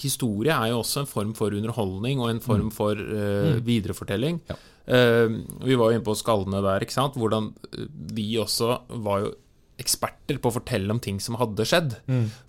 Historie 0.00 0.54
er 0.54 0.72
jo 0.72 0.80
også 0.80 1.02
en 1.02 1.10
form 1.10 1.32
for 1.36 1.52
underholdning 1.52 2.22
og 2.22 2.30
en 2.30 2.42
form 2.44 2.70
for 2.74 2.96
eh, 2.96 3.58
viderefortelling. 3.64 4.40
Ja. 4.48 4.58
Uh, 4.82 5.36
vi 5.62 5.76
var 5.78 5.92
jo 5.92 5.94
inne 5.94 6.02
på 6.02 6.16
skallene 6.18 6.58
der, 6.64 6.82
ikke 6.82 6.96
sant? 6.96 7.14
Hvordan 7.14 7.52
vi 7.70 8.24
de 8.32 8.40
også 8.42 8.80
var 9.04 9.20
jo 9.22 9.34
eksperter 9.82 10.38
på 10.42 10.50
å 10.50 10.54
fortelle 10.54 10.94
om 10.94 11.00
ting 11.02 11.18
som 11.22 11.38
hadde 11.40 11.66
skjedd. 11.68 11.96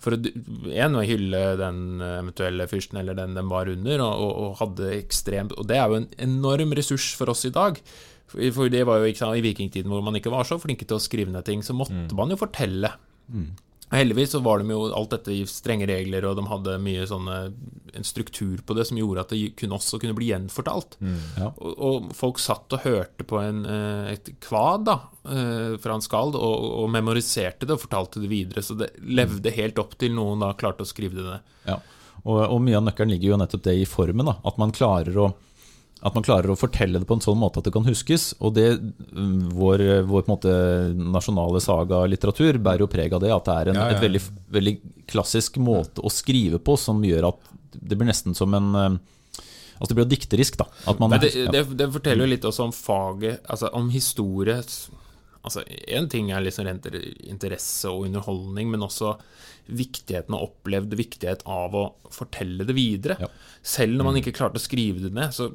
For 0.02 0.16
én 0.16 0.96
var 0.96 1.00
å 1.00 1.06
hylle 1.08 1.42
den 1.60 2.02
eh, 2.04 2.18
eventuelle 2.20 2.68
fyrsten 2.70 3.00
eller 3.00 3.16
den 3.18 3.36
den 3.38 3.50
var 3.50 3.70
under, 3.72 4.04
og, 4.04 4.24
og, 4.24 4.34
og 4.44 4.58
hadde 4.60 4.92
ekstremt 5.00 5.54
Og 5.56 5.66
det 5.70 5.80
er 5.80 5.90
jo 5.90 6.02
en 6.02 6.10
enorm 6.28 6.74
ressurs 6.76 7.12
for 7.18 7.32
oss 7.32 7.46
i 7.48 7.54
dag. 7.54 7.80
For 8.34 8.70
det 8.72 8.84
var 8.88 9.02
jo 9.02 9.14
sant, 9.16 9.38
I 9.38 9.44
vikingtiden 9.44 9.90
hvor 9.92 10.04
man 10.04 10.18
ikke 10.18 10.32
var 10.32 10.46
så 10.48 10.58
flinke 10.62 10.86
til 10.88 10.98
å 10.98 11.02
skrive 11.02 11.32
ned 11.32 11.46
ting, 11.46 11.62
så 11.64 11.76
måtte 11.76 12.16
man 12.18 12.32
jo 12.32 12.40
fortelle. 12.40 12.92
Og 13.32 13.63
Heldigvis 13.92 14.30
så 14.30 14.40
var 14.40 14.58
de 14.58 14.72
jo 14.72 14.86
alt 14.96 15.12
dette 15.12 15.32
i 15.34 15.42
strenge 15.46 15.86
regler, 15.86 16.24
og 16.26 16.38
de 16.38 16.44
hadde 16.48 16.76
mye 16.82 17.04
sånne 17.06 17.36
en 17.94 18.06
struktur 18.06 18.62
på 18.66 18.74
det 18.74 18.86
som 18.88 18.98
gjorde 18.98 19.22
at 19.22 19.34
det 19.34 19.52
kunne 19.60 19.76
også 19.76 20.00
kunne 20.02 20.16
bli 20.16 20.30
gjenfortalt. 20.32 20.96
Ja. 21.38 21.50
Og, 21.52 21.74
og 21.74 22.08
folk 22.16 22.40
satt 22.42 22.74
og 22.74 22.82
hørte 22.86 23.26
på 23.28 23.38
en, 23.42 23.62
eh, 23.70 24.14
et 24.16 24.32
kvad 24.42 24.88
da, 24.88 24.96
eh, 25.28 25.76
fra 25.82 25.98
en 25.98 26.04
skald, 26.04 26.34
og, 26.34 26.66
og 26.82 26.90
memoriserte 26.90 27.68
det 27.68 27.76
og 27.76 27.84
fortalte 27.84 28.24
det 28.24 28.32
videre. 28.32 28.64
Så 28.66 28.78
det 28.80 28.90
levde 29.04 29.54
helt 29.54 29.78
opp 29.82 29.94
til 30.00 30.16
noen 30.16 30.42
da 30.42 30.54
klarte 30.58 30.86
å 30.86 30.90
skrive 30.90 31.20
det 31.20 31.28
ned. 31.28 31.54
Ja. 31.68 31.78
Og, 32.24 32.40
og 32.40 32.60
mye 32.64 32.80
av 32.80 32.86
nøkkelen 32.88 33.12
ligger 33.14 33.34
jo 33.34 33.42
nettopp 33.44 33.66
det 33.68 33.76
i 33.78 33.88
formen. 33.88 34.32
Da. 34.32 34.38
At 34.48 34.58
man 34.60 34.74
klarer 34.74 35.20
å 35.20 35.32
at 36.04 36.12
man 36.12 36.24
klarer 36.26 36.52
å 36.52 36.58
fortelle 36.58 37.00
det 37.00 37.08
på 37.08 37.16
en 37.16 37.24
sånn 37.24 37.38
måte 37.40 37.62
at 37.62 37.68
det 37.68 37.72
kan 37.72 37.86
huskes. 37.88 38.34
Og 38.44 38.52
det, 38.58 38.66
vår, 39.56 39.84
vår 40.04 40.26
på 40.26 40.28
en 40.28 40.34
måte, 40.34 40.56
nasjonale 41.00 41.62
sagalitteratur 41.64 42.58
bærer 42.60 42.84
jo 42.84 42.90
preg 42.92 43.16
av 43.16 43.22
det. 43.24 43.32
At 43.32 43.48
det 43.48 43.54
er 43.54 43.70
en 43.72 43.80
Ja, 43.80 43.86
ja. 43.88 43.96
Et 43.96 44.04
veldig, 44.04 44.20
veldig 44.52 44.74
klassisk 45.10 45.56
måte 45.64 46.04
å 46.04 46.12
skrive 46.12 46.60
på 46.60 46.76
som 46.80 47.00
gjør 47.04 47.30
at 47.30 47.50
det 47.74 47.96
blir 47.96 48.10
nesten 48.12 48.36
som 48.36 48.54
en 48.54 48.70
eh, 48.78 49.02
Altså 49.74 49.90
det 49.90 49.96
blir 49.98 50.06
dikterisk, 50.12 50.54
da. 50.60 50.68
At 50.86 51.00
man, 51.02 51.10
det, 51.18 51.32
det, 51.50 51.64
det 51.74 51.88
forteller 51.90 52.24
jo 52.24 52.30
litt 52.30 52.44
også 52.46 52.68
om 52.68 52.72
faget, 52.72 53.40
altså 53.50 53.72
om 53.74 53.88
historie. 53.90 54.60
Altså 55.42 55.64
Én 55.90 56.06
ting 56.08 56.30
er 56.30 56.44
liksom 56.44 56.68
rent 56.68 56.86
interesse 57.26 57.90
og 57.90 58.06
underholdning, 58.06 58.70
men 58.70 58.86
også 58.86 59.16
viktigheten 59.68 60.34
og 60.36 60.48
opplevd 60.50 60.92
viktighet 60.98 61.44
av 61.48 61.74
å 61.78 61.84
fortelle 62.12 62.66
det 62.68 62.74
videre. 62.76 63.16
Ja. 63.22 63.28
Selv 63.64 63.96
når 63.96 64.08
man 64.10 64.18
ikke 64.20 64.34
klarte 64.36 64.60
å 64.60 64.64
skrive 64.64 65.00
det 65.06 65.12
ned. 65.16 65.32
Så, 65.32 65.50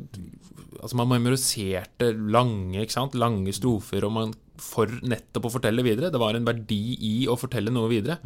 altså 0.80 0.98
Man 0.98 1.12
memoriserte 1.12 2.12
lange, 2.18 2.82
ikke 2.84 2.96
sant? 2.98 3.18
lange 3.20 3.54
strofer 3.54 4.08
og 4.08 4.16
man 4.16 4.34
for 4.60 4.92
nettopp 5.08 5.46
å 5.48 5.52
fortelle 5.54 5.84
videre. 5.86 6.10
Det 6.12 6.20
var 6.20 6.36
en 6.36 6.44
verdi 6.48 6.82
i 7.08 7.14
å 7.32 7.38
fortelle 7.40 7.72
noe 7.72 7.88
videre. 7.92 8.18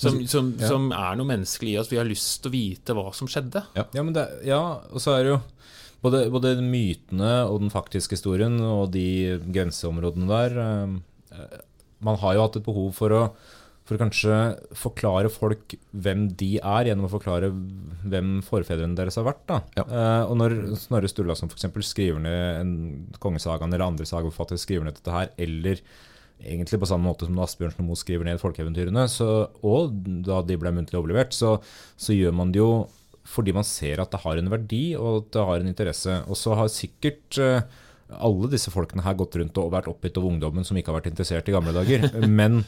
Som, 0.00 0.16
som, 0.26 0.48
Ja. 0.58 0.66
som 0.72 0.88
er 0.90 1.14
noe 1.20 1.28
menneskelig 1.28 1.76
i 1.76 1.78
oss. 1.78 1.92
Vi 1.92 2.00
har 2.00 2.08
lyst 2.08 2.40
til 2.42 2.50
å 2.50 2.56
vite 2.56 2.96
hva 2.96 3.12
som 3.14 3.28
skjedde. 3.30 3.62
Ja, 3.78 3.86
men 4.02 4.12
det, 4.16 4.24
ja, 4.48 4.58
og 4.90 4.98
så 5.04 5.14
er 5.14 5.22
det 5.28 5.30
jo 5.36 5.40
både, 6.02 6.24
både 6.32 6.56
mytene 6.64 7.44
og 7.46 7.60
den 7.62 7.70
faktiske 7.70 8.16
historien 8.18 8.56
og 8.64 8.90
de 8.96 9.36
grenseområdene 9.52 10.26
der 10.32 10.58
eh, 10.64 11.58
Man 12.00 12.16
har 12.16 12.34
jo 12.34 12.44
hatt 12.46 12.56
et 12.56 12.64
behov 12.66 12.94
for 12.96 13.12
å, 13.14 13.22
for 13.90 13.98
å 13.98 14.02
kanskje 14.04 14.34
forklare 14.78 15.30
folk 15.34 15.74
hvem 15.90 16.28
de 16.38 16.52
er, 16.60 16.86
gjennom 16.86 17.08
å 17.08 17.10
forklare 17.10 17.48
hvem 17.50 18.36
forfedrene 18.46 18.94
deres 18.98 19.18
har 19.18 19.26
vært. 19.26 19.42
Da. 19.50 19.58
Ja. 19.80 19.86
Uh, 19.90 20.30
og 20.30 20.36
når 20.38 20.54
Snorre 20.78 21.10
Sturlason 21.10 21.50
f.eks. 21.50 21.66
skriver 21.88 22.22
ned 22.22 22.60
en 22.60 22.72
kongesagaen 23.18 23.74
eller 23.74 23.88
andre 23.88 24.06
sagaforfattere 24.06 24.62
skriver 24.62 24.86
ned 24.86 25.00
dette 25.00 25.16
her, 25.16 25.34
eller 25.42 25.82
egentlig 26.40 26.80
på 26.80 26.88
samme 26.88 27.10
måte 27.10 27.26
som 27.26 27.34
når 27.34 27.50
Asbjørnsen 27.50 27.82
og 27.82 27.90
Moe 27.90 27.98
skriver 27.98 28.30
ned 28.30 28.40
folkeeventyrene, 28.40 29.04
så, 29.10 29.28
og 29.66 29.98
da 30.24 30.40
de 30.46 30.56
ble 30.60 30.72
muntlig 30.78 31.00
overlevert, 31.00 31.34
så, 31.36 31.56
så 32.00 32.16
gjør 32.16 32.36
man 32.38 32.54
det 32.54 32.62
jo 32.62 32.72
fordi 33.30 33.52
man 33.54 33.66
ser 33.66 34.00
at 34.00 34.14
det 34.14 34.22
har 34.22 34.38
en 34.40 34.50
verdi 34.50 34.84
og 34.98 35.20
at 35.20 35.32
det 35.34 35.46
har 35.50 35.60
en 35.60 35.70
interesse. 35.70 36.14
Og 36.30 36.38
så 36.38 36.54
har 36.56 36.70
sikkert 36.72 37.36
uh, 37.42 37.60
alle 38.18 38.50
disse 38.50 38.72
folkene 38.72 39.04
her 39.04 39.18
gått 39.18 39.36
rundt 39.38 39.58
og 39.60 39.72
vært 39.74 39.90
oppgitt 39.90 40.18
over 40.18 40.32
ungdommen 40.32 40.66
som 40.66 40.78
ikke 40.78 40.90
har 40.92 41.00
vært 41.00 41.10
interessert 41.12 41.50
i 41.50 41.54
gamle 41.54 41.74
dager. 41.76 42.08
Men, 42.40 42.62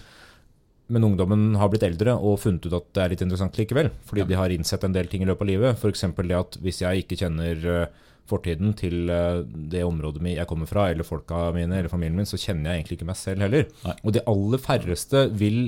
men 0.93 1.05
ungdommen 1.07 1.57
har 1.61 1.71
blitt 1.73 1.85
eldre 1.87 2.15
og 2.19 2.41
funnet 2.43 2.67
ut 2.67 2.75
at 2.77 2.89
det 2.95 3.03
er 3.03 3.13
litt 3.13 3.25
interessant 3.25 3.59
likevel. 3.59 3.91
Fordi 4.09 4.27
de 4.29 4.39
har 4.39 4.53
innsett 4.53 4.85
en 4.85 4.95
del 4.95 5.09
ting 5.11 5.25
i 5.25 5.29
løpet 5.29 5.47
av 5.47 5.51
livet. 5.53 5.79
F.eks. 5.79 6.05
det 6.19 6.39
at 6.39 6.59
hvis 6.65 6.83
jeg 6.83 7.05
ikke 7.05 7.19
kjenner 7.23 7.69
eh, 7.75 8.01
fortiden 8.29 8.75
til 8.79 9.11
eh, 9.13 9.43
det 9.73 9.85
området 9.87 10.25
jeg 10.35 10.49
kommer 10.51 10.71
fra, 10.71 10.89
eller 10.91 11.07
folka 11.07 11.51
mine, 11.57 11.79
eller 11.79 11.93
familien 11.93 12.19
min, 12.19 12.29
så 12.29 12.41
kjenner 12.41 12.73
jeg 12.73 12.83
egentlig 12.83 12.99
ikke 13.01 13.11
meg 13.13 13.21
selv 13.21 13.47
heller. 13.47 13.69
Nei. 13.87 13.97
Og 14.03 14.17
de 14.17 14.25
aller 14.35 14.63
færreste 14.63 15.27
vil, 15.39 15.61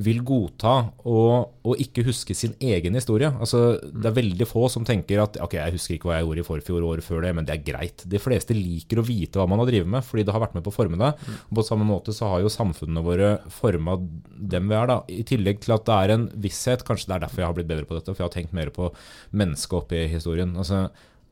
vil 0.00 0.22
godta 0.24 0.74
å, 1.04 1.74
ikke 1.76 2.04
huske 2.06 2.32
sin 2.36 2.54
egen 2.64 2.96
historie. 2.96 3.28
Altså, 3.28 3.76
det 3.92 4.08
er 4.08 4.16
veldig 4.16 4.46
få 4.48 4.64
som 4.72 4.86
tenker 4.88 5.20
at 5.20 5.36
ok, 5.44 5.58
jeg 5.58 5.74
husker 5.74 5.96
ikke 5.96 6.08
hva 6.08 6.16
jeg 6.16 6.26
gjorde 6.26 6.42
i 6.42 6.46
forfjor 6.46 6.86
året 6.88 7.04
før 7.04 7.20
det, 7.26 7.32
men 7.36 7.48
det 7.48 7.54
er 7.58 7.66
greit. 7.66 8.04
De 8.08 8.20
fleste 8.22 8.56
liker 8.56 9.02
å 9.02 9.04
vite 9.06 9.40
hva 9.40 9.46
man 9.50 9.60
har 9.60 9.68
drevet 9.68 9.90
med, 9.92 10.06
fordi 10.06 10.24
det 10.24 10.32
har 10.32 10.44
vært 10.44 10.56
med 10.56 10.64
på 10.64 10.72
å 10.72 10.76
forme 10.78 11.00
deg. 11.00 11.26
Og 11.44 11.60
på 11.60 11.66
samme 11.68 11.88
måte 11.88 12.14
så 12.16 12.30
har 12.32 12.44
jo 12.44 12.52
samfunnene 12.52 13.04
våre 13.04 13.32
forma 13.52 13.98
dem 14.00 14.72
vi 14.72 14.78
er, 14.78 14.88
da. 14.88 15.00
I 15.12 15.26
tillegg 15.28 15.60
til 15.64 15.76
at 15.76 15.84
det 15.88 15.98
er 15.98 16.14
en 16.16 16.28
visshet, 16.46 16.86
kanskje 16.88 17.10
det 17.10 17.18
er 17.18 17.26
derfor 17.26 17.44
jeg 17.44 17.50
har 17.50 17.58
blitt 17.60 17.72
bedre 17.74 17.88
på 17.88 17.98
dette, 17.98 18.14
for 18.14 18.24
jeg 18.24 18.30
har 18.30 18.36
tenkt 18.38 18.56
mer 18.56 18.72
på 18.72 18.88
mennesket 19.36 19.82
oppi 19.82 20.06
historien. 20.08 20.56
Altså, 20.56 20.86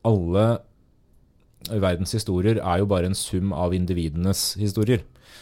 alle 0.05 0.45
verdens 1.81 2.13
historier 2.13 2.61
er 2.61 2.81
jo 2.81 2.89
bare 2.89 3.09
en 3.09 3.17
sum 3.17 3.53
av 3.53 3.73
individenes 3.77 4.51
historier. 4.61 5.01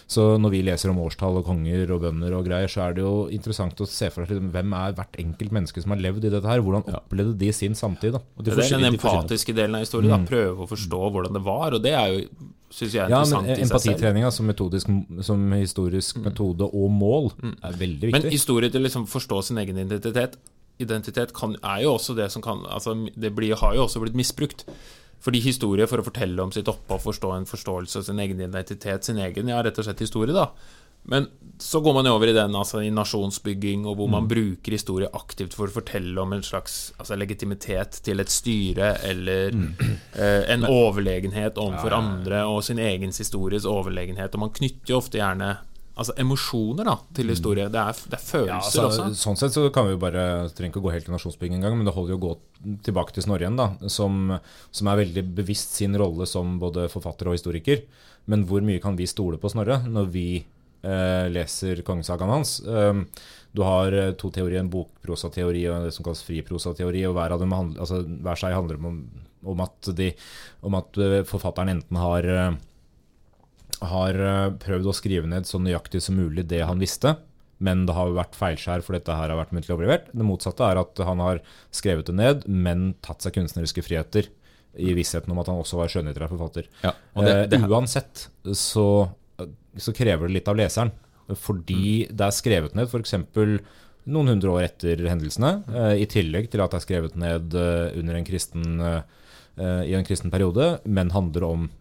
Så 0.10 0.26
når 0.42 0.54
vi 0.54 0.62
leser 0.66 0.92
om 0.92 1.00
årstall 1.04 1.40
og 1.42 1.48
konger 1.48 1.92
og 1.96 2.04
bønder 2.06 2.36
og 2.38 2.48
greier, 2.48 2.72
så 2.72 2.88
er 2.88 2.98
det 2.98 3.04
jo 3.06 3.28
interessant 3.34 3.80
å 3.82 3.88
se 3.90 4.10
for 4.14 4.30
seg 4.30 4.42
hvem 4.54 4.76
er 4.78 4.96
hvert 4.98 5.20
enkelt 5.22 5.56
menneske 5.56 5.84
som 5.84 5.94
har 5.96 6.02
levd 6.02 6.30
i 6.30 6.34
dette 6.34 6.50
her. 6.50 6.64
Hvordan 6.66 6.88
opplevde 7.00 7.36
de 7.40 7.52
sin 7.56 7.78
samtid? 7.78 8.18
da? 8.18 8.24
Og 8.38 8.46
de 8.46 8.56
Det 8.56 8.66
er 8.66 8.78
den 8.78 8.94
empatiske 8.94 9.56
delen 9.58 9.80
av 9.80 9.86
historien. 9.86 10.16
Da. 10.16 10.30
Prøve 10.30 10.66
å 10.66 10.70
forstå 10.70 11.02
hvordan 11.16 11.38
det 11.38 11.44
var. 11.46 11.78
Og 11.78 11.84
det 11.86 11.94
er 11.94 12.14
jo, 12.14 12.24
syns 12.70 12.94
jeg, 12.94 13.04
er 13.06 13.10
Ja, 13.14 13.24
interessant 13.24 13.48
men 13.48 13.52
i 13.52 13.56
seg 13.56 13.66
selv. 13.66 13.74
Empatitreninga 13.74 14.32
som, 14.32 14.50
metodisk, 14.50 14.94
som 15.32 15.52
historisk 15.58 16.22
metode 16.26 16.70
og 16.70 16.88
mål 16.94 17.32
er 17.46 17.78
veldig 17.84 18.12
viktig. 18.12 18.16
Men 18.18 18.34
historie 18.34 18.70
til 18.74 18.86
liksom 18.86 19.06
forstå 19.10 19.44
sin 19.50 19.62
egen 19.66 19.84
identitet 19.86 20.40
Identitet 20.80 21.34
kan, 21.36 21.58
er 21.60 21.82
jo 21.84 21.98
også 21.98 22.14
det 22.16 22.30
som 22.32 22.40
kan 22.40 22.62
altså 22.72 22.94
Det 23.12 23.34
blir, 23.36 23.52
har 23.60 23.74
jo 23.76 23.84
også 23.84 24.00
blitt 24.00 24.16
misbrukt. 24.16 24.64
Fordi 25.24 25.42
historie 25.44 25.88
for 25.90 26.00
å 26.02 26.06
fortelle 26.06 26.44
om 26.44 26.52
sitt 26.56 26.70
opphav, 26.72 27.02
forstå 27.04 27.34
en 27.36 27.50
forståelse 27.50 28.02
av 28.02 28.06
sin 28.08 28.22
egen 28.24 28.40
identitet, 28.40 29.08
sin 29.08 29.20
egen, 29.20 29.52
ja, 29.52 29.64
rett 29.64 29.80
og 29.82 29.88
slett 29.88 30.06
historie, 30.06 30.36
da. 30.36 30.52
Men 31.10 31.28
så 31.58 31.80
går 31.82 31.94
man 31.94 32.08
jo 32.08 32.14
over 32.16 32.30
i 32.30 32.36
den, 32.36 32.56
altså 32.56 32.82
i 32.84 32.92
nasjonsbygging, 32.94 33.86
og 33.88 33.98
hvor 34.00 34.10
man 34.12 34.28
bruker 34.30 34.76
historie 34.76 35.10
aktivt 35.16 35.56
for 35.58 35.68
å 35.68 35.74
fortelle 35.74 36.22
om 36.22 36.36
en 36.36 36.44
slags 36.46 36.94
altså, 37.00 37.18
legitimitet 37.20 38.02
til 38.06 38.22
et 38.22 38.32
styre, 38.32 38.94
eller 39.08 39.56
eh, 39.56 40.44
en 40.54 40.68
overlegenhet 40.68 41.60
overfor 41.60 41.96
andre, 41.98 42.44
og 42.48 42.62
sin 42.68 42.80
egen 42.84 43.16
histories 43.16 43.68
overlegenhet. 43.68 44.36
Og 44.36 44.46
man 44.46 44.54
knytter 44.56 44.94
jo 44.94 45.02
ofte 45.02 45.20
gjerne 45.20 45.56
altså, 46.00 46.16
emosjoner 46.22 46.88
da, 46.88 46.96
til 47.16 47.32
historie. 47.34 47.68
Det 47.72 47.82
er, 47.82 48.04
det 48.10 48.18
er 48.18 48.24
følelser 48.26 48.80
Ja, 48.82 48.86
altså, 48.90 49.06
også. 49.06 49.22
sånn 49.22 49.40
sett 49.40 49.56
så 49.56 49.66
kan 49.76 49.88
vi 49.88 49.96
jo 49.96 50.02
bare 50.02 50.24
trenger 50.56 50.74
ikke 50.74 50.82
å 50.82 50.88
gå 50.88 50.94
helt 50.96 51.08
til 51.08 51.16
nasjonsbygging 51.16 51.60
engang, 51.60 51.78
men 51.80 51.90
det 51.90 51.96
holder 51.96 52.16
jo 52.16 52.20
å 52.20 52.24
gå 52.28 52.36
tilbake 52.88 53.16
til 53.16 53.26
Snorre 53.26 53.46
igjen, 53.46 53.60
da, 53.60 53.70
som, 53.92 54.38
som 54.72 54.92
er 54.92 55.04
veldig 55.04 55.26
bevisst 55.38 55.76
sin 55.80 55.98
rolle 56.00 56.28
som 56.30 56.58
både 56.62 56.88
forfatter 56.92 57.30
og 57.30 57.38
historiker. 57.38 57.84
Men 58.30 58.46
hvor 58.50 58.64
mye 58.66 58.82
kan 58.84 58.98
vi 59.00 59.08
stole 59.10 59.40
på 59.42 59.52
Snorre 59.52 59.82
når 59.88 60.10
vi 60.14 60.28
eh, 60.40 61.28
leser 61.32 61.84
kongesagaen 61.88 62.34
hans? 62.34 62.58
Um, 62.66 63.06
du 63.56 63.64
har 63.66 63.96
eh, 63.96 64.12
to 64.20 64.30
teorier, 64.34 64.62
en 64.62 64.70
bokprosateori 64.72 65.64
og 65.72 65.88
det 65.88 65.94
som 65.96 66.06
kalles 66.06 66.22
friprosateori, 66.28 67.06
og 67.10 67.16
hver 67.18 67.34
av 67.36 67.42
dem 67.42 67.56
handler, 67.56 67.82
altså, 67.86 68.04
hver 68.06 68.38
seg 68.40 68.54
handler 68.54 68.82
om, 68.92 69.00
om 69.50 69.64
at, 69.66 69.92
de, 69.98 70.12
om 70.68 70.78
at 70.78 71.00
eh, 71.02 71.22
forfatteren 71.28 71.74
enten 71.74 71.98
har 72.02 72.28
eh, 72.30 72.52
har 73.86 74.20
eh, 74.20 74.52
prøvd 74.62 74.90
å 74.90 74.96
skrive 74.96 75.30
ned 75.30 75.48
så 75.48 75.60
nøyaktig 75.62 76.02
som 76.04 76.18
mulig 76.20 76.46
det 76.50 76.62
han 76.68 76.82
visste, 76.82 77.16
men 77.60 77.86
det 77.88 77.96
har 77.96 78.16
vært 78.16 78.38
feilskjær 78.40 78.84
for 78.86 78.96
dette 78.96 79.16
her 79.16 79.32
har 79.32 79.40
vært 79.40 79.54
muntlig 79.56 79.76
overlevert. 79.76 80.08
Det 80.16 80.26
motsatte 80.26 80.68
er 80.68 80.80
at 80.80 81.02
han 81.04 81.24
har 81.24 81.42
skrevet 81.76 82.08
det 82.08 82.16
ned, 82.16 82.46
men 82.48 82.94
tatt 83.04 83.26
seg 83.26 83.36
kunstneriske 83.36 83.84
friheter 83.84 84.30
i 84.80 84.94
vissheten 84.96 85.34
om 85.34 85.42
at 85.42 85.50
han 85.52 85.60
også 85.60 85.80
var 85.80 85.92
skjønnlitterær 85.92 86.32
forfatter. 86.32 86.70
Ja, 86.86 86.94
og 87.18 87.28
det, 87.28 87.36
det, 87.52 87.60
uh, 87.60 87.68
uansett 87.74 88.28
så, 88.56 88.88
så 89.76 89.96
krever 89.98 90.30
det 90.30 90.38
litt 90.38 90.52
av 90.52 90.60
leseren, 90.60 90.94
fordi 91.36 92.08
det 92.08 92.30
er 92.30 92.36
skrevet 92.38 92.78
ned 92.78 92.88
f.eks. 92.88 93.18
noen 94.10 94.34
hundre 94.36 94.56
år 94.56 94.70
etter 94.70 95.04
hendelsene, 95.10 95.58
Uh, 95.68 95.96
i 96.00 96.08
tillegg 96.10 96.48
til 96.54 96.64
at 96.64 96.72
det 96.72 96.80
er 96.80 96.86
skrevet 96.86 97.20
ned 97.20 97.58
uh, 97.60 97.92
under 98.00 98.22
en 98.22 98.30
kristen, 98.30 98.80
eh, 99.60 99.84
i 99.90 99.94
en 99.98 100.06
kristen 100.08 100.32
periode, 100.32 100.78
men 100.88 101.12
handler 101.12 101.44
om 101.44 101.66
eh, 101.68 101.79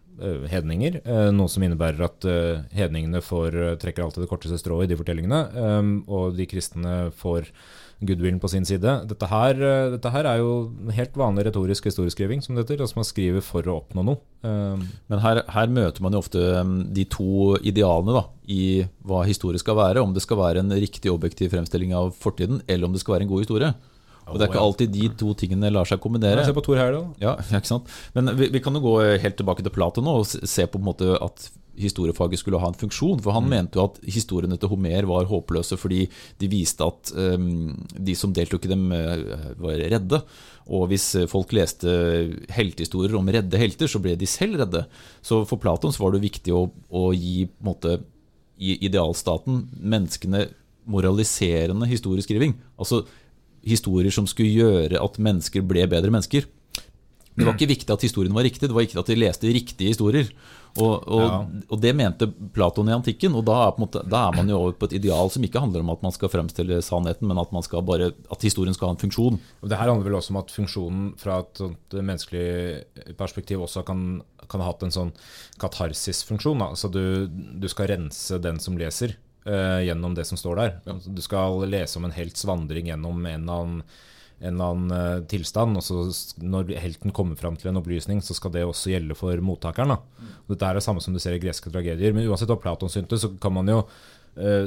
hedninger, 0.51 1.01
eh, 1.03 1.31
noe 1.35 1.49
som 1.51 1.63
innebærer 1.65 2.05
at 2.05 2.25
eh, 2.29 2.63
hedningene 2.77 3.21
får, 3.25 3.55
eh, 3.55 3.75
trekker 3.81 4.05
alltid 4.05 4.25
det 4.25 4.31
korteste 4.31 4.59
strået 4.61 4.87
i 4.87 4.93
de 4.93 4.97
fortellingene, 4.99 5.43
eh, 5.55 5.93
og 6.07 6.35
de 6.37 6.47
kristne 6.49 7.11
får 7.19 7.51
goodwillen 7.99 8.39
på 8.39 8.47
sin 8.47 8.63
side. 8.63 8.93
Dette 9.09 9.27
her, 9.27 9.57
eh, 9.59 9.89
dette 9.91 10.11
her 10.13 10.23
er 10.29 10.37
jo 10.39 10.71
helt 10.95 11.17
vanlig 11.19 11.43
retorisk 11.49 11.89
historieskriving, 11.89 12.41
som 12.41 12.55
det 12.55 12.63
heter, 12.63 12.79
altså 12.85 12.95
man 12.95 13.07
skriver 13.07 13.43
for 13.43 13.61
å 13.67 13.81
oppnå 13.81 14.05
noe. 14.07 14.21
Eh, 14.43 14.85
Men 15.09 15.19
her, 15.19 15.43
her 15.51 15.67
møter 15.67 16.01
man 16.01 16.13
jo 16.15 16.21
ofte 16.23 16.39
de 16.93 17.05
to 17.11 17.57
idealene 17.59 18.15
da, 18.15 18.25
i 18.47 18.87
hva 19.03 19.25
historie 19.27 19.59
skal 19.59 19.75
være. 19.75 20.01
Om 20.01 20.13
det 20.15 20.23
skal 20.23 20.39
være 20.39 20.63
en 20.63 20.71
riktig 20.71 21.11
objektiv 21.11 21.51
fremstilling 21.51 21.93
av 21.93 22.13
fortiden, 22.15 22.61
eller 22.67 22.87
om 22.87 22.93
det 22.95 23.01
skal 23.03 23.17
være 23.17 23.27
en 23.27 23.33
god 23.35 23.43
historie. 23.43 23.73
Og 24.29 24.39
Det 24.39 24.45
er 24.45 24.51
ikke 24.53 24.65
alltid 24.65 24.93
de 24.93 25.09
to 25.19 25.33
tingene 25.37 25.71
lar 25.73 25.89
seg 25.89 26.01
kombinere. 26.03 26.43
Se 26.47 26.55
på 26.55 26.63
Thor 26.65 26.79
her, 26.81 26.95
da. 26.95 27.01
Ja, 27.21 27.35
ikke 27.59 27.73
sant? 27.73 27.89
Men 28.17 28.33
vi, 28.39 28.51
vi 28.53 28.61
kan 28.63 28.77
jo 28.77 28.83
gå 28.85 28.97
helt 29.23 29.39
tilbake 29.39 29.65
til 29.65 29.73
Plato 29.75 30.03
nå 30.05 30.19
og 30.21 30.29
se 30.29 30.67
på, 30.69 30.81
en 30.81 30.87
måte 30.91 31.15
at 31.17 31.49
historiefaget 31.79 32.41
skulle 32.41 32.59
ha 32.59 32.69
en 32.69 32.77
funksjon. 32.77 33.21
For 33.23 33.35
han 33.35 33.47
mente 33.49 33.79
jo 33.79 33.87
at 33.87 33.99
historiene 34.03 34.57
til 34.59 34.71
Homer 34.71 35.07
var 35.09 35.29
håpløse 35.29 35.77
fordi 35.79 36.05
de 36.41 36.51
viste 36.51 36.85
at 36.85 37.13
um, 37.15 37.71
de 37.95 38.15
som 38.17 38.33
deltok 38.35 38.67
i 38.67 38.73
dem, 38.73 38.87
uh, 38.91 39.53
var 39.61 39.79
redde. 39.95 40.21
Og 40.69 40.89
hvis 40.91 41.07
uh, 41.19 41.27
folk 41.31 41.53
leste 41.55 41.89
heltehistorier 42.53 43.17
om 43.19 43.31
redde 43.31 43.61
helter, 43.61 43.89
så 43.91 44.01
ble 44.03 44.17
de 44.19 44.29
selv 44.29 44.59
redde. 44.61 44.85
Så 45.25 45.43
for 45.49 45.61
Platon 45.61 45.95
så 45.95 46.03
var 46.03 46.15
det 46.15 46.25
viktig 46.27 46.55
å, 46.55 46.67
å 46.69 47.09
gi 47.15 47.47
måte, 47.65 47.99
i 48.59 48.75
idealstaten 48.83 49.63
menneskene 49.79 50.49
moraliserende 50.89 51.87
historieskriving. 51.87 52.57
Altså 52.81 53.05
historier 53.65 54.13
som 54.13 54.27
skulle 54.29 54.53
gjøre 54.53 55.01
at 55.01 55.19
mennesker 55.21 55.65
ble 55.65 55.87
bedre 55.89 56.11
mennesker. 56.13 56.47
Det 57.39 57.45
var 57.47 57.55
ikke 57.55 57.69
viktig 57.71 57.93
at 57.93 58.03
historien 58.03 58.33
var 58.35 58.43
riktig, 58.43 58.67
det 58.67 58.75
var 58.75 58.83
viktig 58.83 58.99
at 58.99 59.07
de 59.07 59.15
leste 59.15 59.47
riktige 59.47 59.93
historier. 59.93 60.27
Og, 60.77 61.07
og, 61.07 61.21
Ja. 61.23 61.37
og 61.71 61.79
det 61.81 61.93
mente 61.95 62.27
Platon 62.53 62.89
i 62.91 62.93
antikken, 62.93 63.33
og 63.33 63.45
da 63.47 63.55
er, 63.67 63.77
måte, 63.79 64.03
da 64.05 64.27
er 64.27 64.35
man 64.35 64.49
jo 64.51 64.57
over 64.59 64.75
på 64.77 64.89
et 64.89 64.97
ideal 64.99 65.31
som 65.31 65.43
ikke 65.43 65.61
handler 65.63 65.81
om 65.81 65.89
at 65.93 66.03
man 66.03 66.11
skal 66.11 66.29
fremstille 66.29 66.81
sannheten, 66.83 67.27
men 67.27 67.39
at, 67.39 67.49
bare, 67.87 68.11
at 68.11 68.43
historien 68.45 68.75
skal 68.75 68.89
ha 68.89 68.93
en 68.97 69.01
funksjon. 69.01 69.39
Og 69.63 69.69
Det 69.69 69.79
her 69.79 69.87
handler 69.89 70.09
vel 70.09 70.19
også 70.19 70.35
om 70.35 70.41
at 70.43 70.51
funksjonen 70.51 71.07
fra 71.17 71.39
et 71.39 71.63
sånt 71.63 71.95
menneskelig 71.95 73.15
perspektiv 73.17 73.63
også 73.65 73.85
kan, 73.87 74.21
kan 74.49 74.61
ha 74.61 74.69
hatt 74.69 74.83
en 74.83 74.91
sånn 74.93 75.13
katarsisfunksjon. 75.63 76.61
Altså 76.61 76.91
du, 76.91 77.27
du 77.29 77.67
skal 77.71 77.87
rense 77.95 78.39
den 78.43 78.59
som 78.59 78.77
leser 78.77 79.15
eh, 79.49 79.81
gjennom 79.87 80.13
det 80.15 80.25
som 80.29 80.39
står 80.39 80.61
der. 80.61 80.77
Ja. 80.85 80.95
Du 81.05 81.21
skal 81.25 81.65
lese 81.69 81.99
om 81.99 82.07
en 82.07 82.15
helts 82.15 82.45
vandring 82.47 82.91
gjennom 82.91 83.19
en 83.25 83.41
eller 83.41 83.63
annen, 83.63 83.81
en 84.39 84.53
eller 84.53 84.73
annen 84.73 84.93
eh, 84.95 85.25
tilstand. 85.31 85.79
Og 85.79 85.85
så 85.85 86.03
når 86.43 86.75
helten 86.79 87.15
kommer 87.15 87.39
fram 87.39 87.57
til 87.59 87.71
en 87.71 87.81
opplysning, 87.81 88.21
så 88.25 88.37
skal 88.37 88.53
det 88.55 88.63
også 88.67 88.93
gjelde 88.93 89.17
for 89.19 89.41
mottakeren. 89.43 89.95
da. 89.95 90.29
Og 90.45 90.53
Dette 90.53 90.69
er 90.69 90.79
det 90.79 90.85
samme 90.85 91.03
som 91.03 91.15
du 91.15 91.21
ser 91.23 91.37
i 91.37 91.43
greske 91.43 91.73
tragedier. 91.73 92.15
Men 92.15 92.29
uansett 92.29 92.51
hva 92.51 92.59
Platon 92.61 92.91
syntes, 92.93 93.25
så 93.25 93.33
kan 93.41 93.57
man 93.57 93.71
jo 93.71 93.83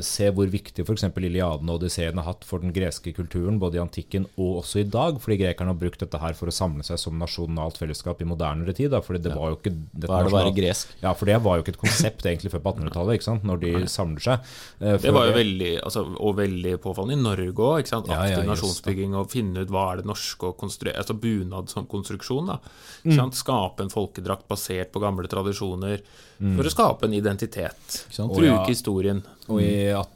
se 0.05 0.29
hvor 0.35 0.49
viktig 0.51 0.85
f.eks. 0.85 1.05
Iliaden 1.17 1.69
og 1.71 1.79
Odysseen 1.81 2.19
har 2.19 2.27
hatt 2.27 2.45
for 2.45 2.59
den 2.61 2.73
greske 2.75 3.13
kulturen, 3.17 3.59
både 3.63 3.79
i 3.79 3.83
antikken 3.83 4.27
og 4.37 4.63
også 4.63 4.83
i 4.83 4.87
dag. 4.89 5.21
Fordi 5.23 5.39
grekerne 5.41 5.73
har 5.73 5.79
brukt 5.81 6.01
dette 6.03 6.21
her 6.21 6.35
for 6.39 6.51
å 6.51 6.55
samle 6.55 6.85
seg 6.87 6.99
som 7.01 7.19
nasjonalt 7.21 7.79
fellesskap 7.81 8.21
i 8.23 8.29
modernere 8.29 8.75
tid. 8.77 8.91
Da, 8.93 9.01
fordi 9.05 9.23
det 9.23 9.35
var 9.37 9.53
jo 9.53 9.59
ikke 9.61 9.73
det 9.73 10.11
nasjonalt- 10.11 10.57
gresk? 10.57 10.95
Ja, 11.03 11.15
for 11.15 11.27
det 11.31 11.39
var 11.43 11.57
jo 11.57 11.65
ikke 11.65 11.75
et 11.77 11.81
konsept 11.85 12.27
egentlig 12.27 12.53
før 12.53 12.65
på 12.67 12.75
1800-tallet, 12.75 13.15
ikke 13.21 13.29
sant? 13.31 13.45
når 13.49 13.63
de 13.63 13.73
samler 13.89 14.27
seg. 14.27 14.53
Eh, 14.81 14.99
Det 14.99 15.15
var 15.15 15.31
jo 15.31 15.37
veldig, 15.39 15.73
altså, 15.83 16.05
og 16.19 16.37
veldig 16.37 16.77
påfallende 16.83 17.19
i 17.19 17.23
Norge 17.23 17.69
òg. 17.71 17.93
Ja, 18.09 18.27
ja, 18.29 18.43
nasjonsbygging 18.47 19.15
og 19.17 19.31
finne 19.33 19.65
ut 19.65 19.73
hva 19.73 19.93
er 19.93 20.03
det 20.03 20.07
norske 20.11 20.53
å 20.53 20.57
konstruere 20.57 20.99
Altså 21.03 21.15
bunad 21.19 21.71
som 21.71 21.87
konstruksjon. 21.87 22.47
da 22.47 22.59
Mm. 23.05 23.33
Skape 23.35 23.83
en 23.83 23.91
folkedrakt 23.91 24.47
basert 24.47 24.93
på 24.93 25.01
gamle 25.03 25.27
tradisjoner 25.27 26.03
for 26.39 26.67
å 26.67 26.71
skape 26.71 27.07
en 27.09 27.15
identitet. 27.15 28.07
Bruke 28.17 28.47
ja. 28.47 28.65
historien. 28.67 29.23
Og 29.53 29.63
i, 29.63 29.73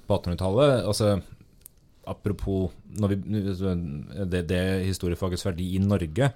på 0.09 0.19
1800-tallet 0.19 0.87
altså, 0.87 1.17
Apropos 2.07 2.71
når 3.01 3.13
vi, 3.13 3.41
det, 4.31 4.45
det 4.47 4.61
historiefagets 4.87 5.43
verdi 5.43 5.73
i 5.75 5.81
Norge. 5.83 6.29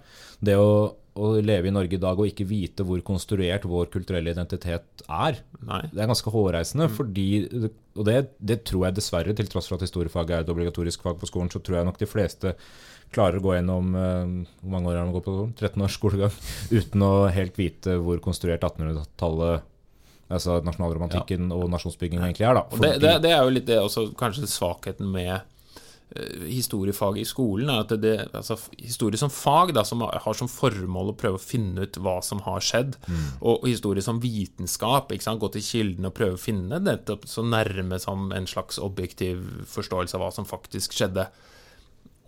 Det 0.42 0.56
å, 0.58 0.72
å 1.14 1.28
leve 1.38 1.70
i 1.70 1.74
Norge 1.74 1.94
i 1.96 2.00
dag 2.02 2.18
og 2.18 2.26
ikke 2.26 2.48
vite 2.48 2.84
hvor 2.86 3.00
konstruert 3.06 3.66
vår 3.70 3.86
kulturelle 3.92 4.34
identitet 4.34 5.04
er, 5.06 5.38
Nei. 5.62 5.82
det 5.92 6.02
er 6.02 6.10
ganske 6.10 6.32
hårreisende. 6.34 6.90
fordi, 6.92 7.28
Og 7.94 8.02
det, 8.08 8.16
det 8.38 8.60
tror 8.68 8.88
jeg 8.88 8.98
dessverre, 8.98 9.36
til 9.36 9.50
tross 9.52 9.70
for 9.70 9.78
at 9.78 9.86
historiefaget 9.86 10.36
er 10.36 10.44
et 10.46 10.52
obligatorisk 10.52 11.06
fag 11.06 11.20
på 11.20 11.30
skolen, 11.30 11.52
så 11.54 11.62
tror 11.62 11.80
jeg 11.80 11.90
nok 11.90 12.02
de 12.02 12.10
fleste 12.10 12.54
klarer 13.14 13.40
å 13.40 13.42
gå 13.42 13.56
gjennom 13.56 13.94
eh, 13.98 14.34
Hvor 14.60 14.74
mange 14.74 14.90
år 14.90 15.00
har 15.00 15.08
man 15.08 15.14
gått 15.16 15.26
på 15.26 15.34
skolen? 15.34 15.56
13 15.58 15.86
års 15.86 15.96
skolegang. 15.98 16.36
Uten 16.78 17.06
å 17.06 17.14
helt 17.32 17.58
vite 17.58 17.98
hvor 18.02 18.22
konstruert 18.22 18.66
1800-tallet 18.66 19.66
Altså 20.30 20.60
nasjonalromantikken 20.62 21.50
og 21.54 21.66
nasjonsbyggingen 21.72 22.28
egentlig 22.28 22.46
er. 22.46 22.60
da. 22.60 22.82
Det, 22.82 22.92
det, 23.02 23.14
det 23.24 23.32
er 23.34 23.40
jo 23.42 23.54
litt 23.56 23.66
det 23.66 23.80
også 23.82 24.10
kanskje 24.18 24.46
svakheten 24.46 25.08
med 25.10 25.32
eh, 25.34 26.44
historiefaget 26.46 27.24
i 27.24 27.26
skolen, 27.26 27.72
er 27.72 27.82
at 27.82 27.94
det, 27.98 28.14
altså, 28.30 28.54
historie 28.78 29.18
som 29.18 29.32
fag, 29.34 29.74
da, 29.74 29.82
som 29.86 30.04
har 30.06 30.38
som 30.38 30.50
formål 30.50 31.10
å 31.10 31.16
prøve 31.18 31.40
å 31.40 31.42
finne 31.42 31.82
ut 31.82 31.98
hva 31.98 32.20
som 32.22 32.44
har 32.46 32.62
skjedd, 32.62 32.94
og, 33.40 33.56
og 33.56 33.66
historie 33.66 34.06
som 34.06 34.22
vitenskap, 34.22 35.10
gå 35.10 35.52
til 35.56 35.66
kildene 35.66 36.12
og 36.12 36.18
prøve 36.20 36.38
å 36.38 36.44
finne 36.44 36.78
dette 36.86 37.18
så 37.26 37.42
nærme 37.42 37.98
som 37.98 38.30
en 38.36 38.46
slags 38.46 38.78
objektiv 38.78 39.42
forståelse 39.74 40.14
av 40.14 40.22
hva 40.22 40.30
som 40.36 40.46
faktisk 40.46 40.94
skjedde. 40.94 41.26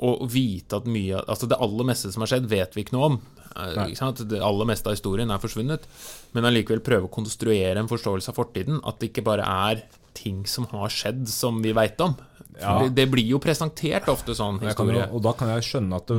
Og 0.03 0.27
vite 0.33 0.81
at 0.81 0.89
mye 0.91 1.21
Altså 1.31 1.47
det 1.47 1.61
aller 1.63 1.87
meste 1.87 2.11
som 2.11 2.25
har 2.25 2.33
skjedd, 2.33 2.51
vet 2.51 2.75
vi 2.75 2.83
ikke 2.83 2.97
noe 2.97 3.13
om. 3.13 3.21
Eh? 3.57 4.23
Det 4.25 4.43
aller 4.43 4.69
meste 4.69 4.91
av 4.91 4.97
historien 4.97 5.31
er 5.31 5.43
forsvunnet. 5.43 5.89
Men 6.37 6.49
allikevel 6.49 6.85
prøve 6.85 7.09
å 7.09 7.13
konstruere 7.13 7.79
en 7.81 7.91
forståelse 7.91 8.33
av 8.33 8.39
fortiden. 8.39 8.81
At 8.89 9.01
det 9.01 9.13
ikke 9.13 9.27
bare 9.27 9.47
er 9.47 9.85
ting 10.17 10.45
som 10.47 10.67
har 10.73 10.93
skjedd, 10.93 11.25
som 11.31 11.63
vi 11.65 11.73
veit 11.77 12.01
om. 12.05 12.15
Ja. 12.61 12.75
det, 12.83 12.91
det 12.99 13.07
blir 13.09 13.25
jo 13.25 13.39
presentert 13.41 14.09
ofte 14.13 14.35
sånn 14.37 14.59
jo, 14.61 14.69
historie. 14.69 15.07
og 15.09 15.23
da 15.25 15.33
kan 15.37 15.49
jeg 15.55 15.65
skjønne 15.65 15.97
at 15.97 16.11
det, 16.11 16.19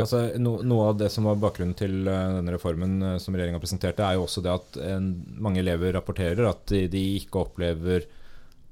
altså, 0.00 0.22
no, 0.40 0.54
Noe 0.64 0.86
av 0.94 0.96
det 1.02 1.10
som 1.12 1.28
var 1.28 1.36
bakgrunnen 1.42 1.76
til 1.76 2.08
eh, 2.08 2.22
denne 2.38 2.54
reformen 2.54 2.94
eh, 3.04 3.18
som 3.20 3.36
regjeringa 3.36 3.60
presenterte, 3.60 4.06
er 4.06 4.16
jo 4.16 4.24
også 4.24 4.42
det 4.46 4.54
at 4.54 4.78
en, 4.94 5.10
mange 5.36 5.60
elever 5.60 5.92
rapporterer 5.98 6.48
at 6.48 6.64
de, 6.72 6.86
de 6.90 7.04
ikke 7.20 7.44
opplever 7.44 8.08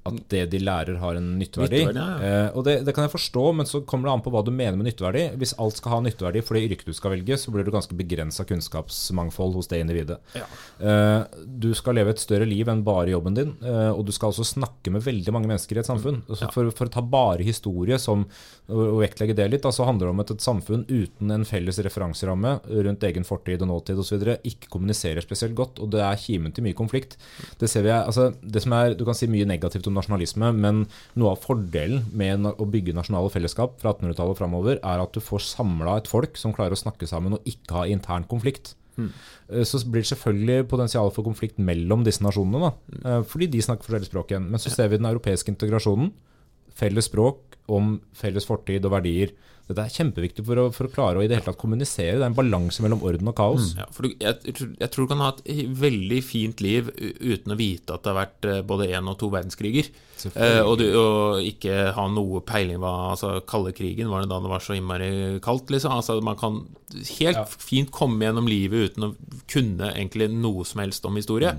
at 0.06 0.20
det 0.32 0.44
de 0.52 0.60
lærer, 0.62 0.98
har 1.02 1.18
en 1.18 1.32
nytteverdi. 1.40 1.82
Nytteverdi, 1.86 2.02
ja, 2.02 2.14
Eh, 2.26 2.48
og 2.56 2.64
det, 2.66 2.78
det 2.86 2.94
kan 2.96 3.06
jeg 3.06 3.12
forstå, 3.12 3.44
men 3.58 3.68
så 3.68 3.82
kommer 3.86 4.08
det 4.08 4.14
an 4.16 4.22
på 4.24 4.32
hva 4.34 4.42
du 4.44 4.52
mener 4.54 4.78
med 4.78 4.88
nytteverdi. 4.88 5.24
Hvis 5.40 5.54
alt 5.62 5.78
skal 5.80 5.96
ha 5.96 6.00
nytteverdi 6.04 6.42
for 6.44 6.56
det 6.56 6.64
yrket 6.68 6.88
du 6.88 6.96
skal 6.96 7.14
velge, 7.14 7.38
så 7.40 7.52
blir 7.54 7.66
det 7.66 7.74
ganske 7.74 7.96
begrensa 7.98 8.46
kunnskapsmangfold 8.48 9.56
hos 9.58 9.70
det 9.70 9.80
individet. 9.84 10.18
Eh, 10.36 11.20
du 11.46 11.70
skal 11.78 11.98
leve 11.98 12.14
et 12.14 12.22
større 12.22 12.48
liv 12.48 12.68
enn 12.72 12.84
bare 12.86 13.12
jobben 13.12 13.36
din, 13.36 13.54
eh, 13.64 13.90
og 13.92 14.04
du 14.06 14.12
skal 14.14 14.32
også 14.32 14.46
snakke 14.48 14.92
med 14.94 15.04
veldig 15.06 15.34
mange 15.34 15.50
mennesker 15.50 15.78
i 15.78 15.82
et 15.82 15.90
samfunn. 15.90 16.22
Ja. 16.26 16.50
for, 16.52 16.70
for 16.74 16.88
å 16.88 16.92
ta 16.92 17.02
bare 17.04 17.44
historie 17.46 17.98
som, 18.02 18.24
og 18.70 19.00
vektlegge 19.00 19.36
det 19.36 19.48
litt, 19.52 19.64
da, 19.64 19.72
så 19.74 19.86
handler 19.88 20.08
det 20.08 20.14
om 20.14 20.24
at 20.24 20.32
et 20.34 20.44
samfunn 20.44 20.84
uten 20.88 21.32
en 21.34 21.46
felles 21.48 21.78
referanseramme 21.84 22.56
rundt 22.86 23.06
egen 23.08 23.26
fortid 23.26 23.64
og 23.64 23.70
nåtid 23.70 24.00
osv. 24.02 24.24
ikke 24.42 24.70
kommuniserer 24.72 25.24
spesielt 25.24 25.56
godt, 25.58 25.80
og 25.82 25.92
det 25.94 26.02
er 26.04 26.20
kimen 26.20 26.54
til 26.54 26.66
mye 26.66 26.76
konflikt. 26.76 27.16
Det 27.60 27.70
ser 27.70 27.86
vi, 27.86 27.92
altså, 27.94 28.30
det 28.42 28.62
som 28.64 28.74
er, 28.76 28.94
Du 28.96 29.04
kan 29.04 29.16
si 29.16 29.28
mye 29.30 29.46
negativt 29.48 29.86
om 29.90 29.95
nasjonalisme, 29.96 30.52
men 30.56 30.84
noe 31.18 31.34
av 31.34 31.42
fordelen 31.44 32.04
med 32.16 32.46
å 32.52 32.68
bygge 32.70 32.94
nasjonale 32.96 33.32
fellesskap 33.32 33.78
fra 33.82 33.94
1800-tallet 33.94 34.36
og 34.36 34.40
framover, 34.40 34.80
er 34.80 35.02
at 35.02 35.16
du 35.16 35.22
får 35.24 35.44
samla 35.48 35.98
et 36.00 36.10
folk 36.10 36.38
som 36.40 36.54
klarer 36.56 36.76
å 36.76 36.80
snakke 36.80 37.08
sammen 37.10 37.38
og 37.38 37.48
ikke 37.48 37.80
ha 37.80 37.86
intern 37.90 38.28
konflikt. 38.28 38.74
Mm. 38.96 39.10
Så 39.68 39.82
blir 39.84 40.02
det 40.02 40.10
selvfølgelig 40.10 40.68
potensial 40.70 41.10
for 41.12 41.26
konflikt 41.26 41.58
mellom 41.60 42.04
disse 42.06 42.24
nasjonene, 42.24 42.70
da, 42.70 43.00
eh, 43.04 43.22
fordi 43.28 43.50
de 43.52 43.64
snakker 43.64 43.84
forskjellig 43.84 44.08
språk 44.08 44.32
igjen. 44.32 44.48
Men 44.50 44.62
så 44.62 44.72
ser 44.72 44.88
vi 44.88 45.00
den 45.00 45.10
europeiske 45.10 45.52
integrasjonen. 45.52 46.12
Felles 46.76 47.08
språk 47.10 47.58
om 47.68 48.00
felles 48.16 48.46
fortid 48.48 48.84
og 48.84 48.96
verdier. 48.96 49.32
Dette 49.66 49.82
er 49.82 49.90
kjempeviktig 49.90 50.44
for 50.46 50.60
å, 50.62 50.64
for 50.70 50.86
å 50.86 50.92
klare 50.94 51.18
å 51.18 51.24
i 51.24 51.26
det 51.26 51.40
hele 51.40 51.46
tatt 51.48 51.58
kommunisere. 51.58 52.20
Det 52.20 52.22
er 52.22 52.30
en 52.30 52.36
balanse 52.38 52.84
mellom 52.84 53.00
orden 53.02 53.26
og 53.32 53.34
kaos. 53.38 53.72
Ja, 53.74 53.86
for 53.90 54.06
du, 54.06 54.12
jeg, 54.22 54.36
jeg 54.46 54.90
tror- 54.94 55.08
du 55.08 55.10
kan 55.10 55.22
ha 55.24 55.32
et 55.34 55.72
veldig 55.80 56.20
fint 56.22 56.62
liv 56.62 56.92
uten 56.94 57.54
å 57.54 57.58
vite 57.58 57.96
at 57.96 58.04
det 58.06 58.12
har 58.12 58.20
vært 58.20 58.48
eh, 58.52 58.60
både 58.68 58.86
én 58.94 59.10
og 59.10 59.18
to 59.18 59.28
verdenskriger. 59.34 59.90
Eh, 60.32 60.60
og, 60.62 60.78
du, 60.78 60.86
og 60.96 61.42
ikke 61.44 61.90
ha 61.98 62.06
noe 62.08 62.40
peiling 62.46 62.78
hva 62.80 62.94
altså, 63.12 63.34
Kalde 63.46 63.74
krigen 63.76 64.08
var 64.08 64.22
det 64.24 64.30
da 64.30 64.38
det 64.40 64.52
var 64.54 64.62
så 64.64 64.78
innmari 64.78 65.10
kaldt, 65.44 65.74
liksom. 65.74 65.92
Altså, 65.98 66.20
man 66.24 66.38
kan 66.40 66.62
helt 67.18 67.56
fint 67.58 67.90
komme 67.94 68.22
gjennom 68.24 68.46
livet 68.48 68.92
uten 68.94 69.10
å 69.10 69.14
kunne 69.50 69.90
egentlig 69.96 70.30
noe 70.32 70.64
som 70.64 70.80
helst 70.86 71.04
om 71.10 71.18
historie. 71.18 71.52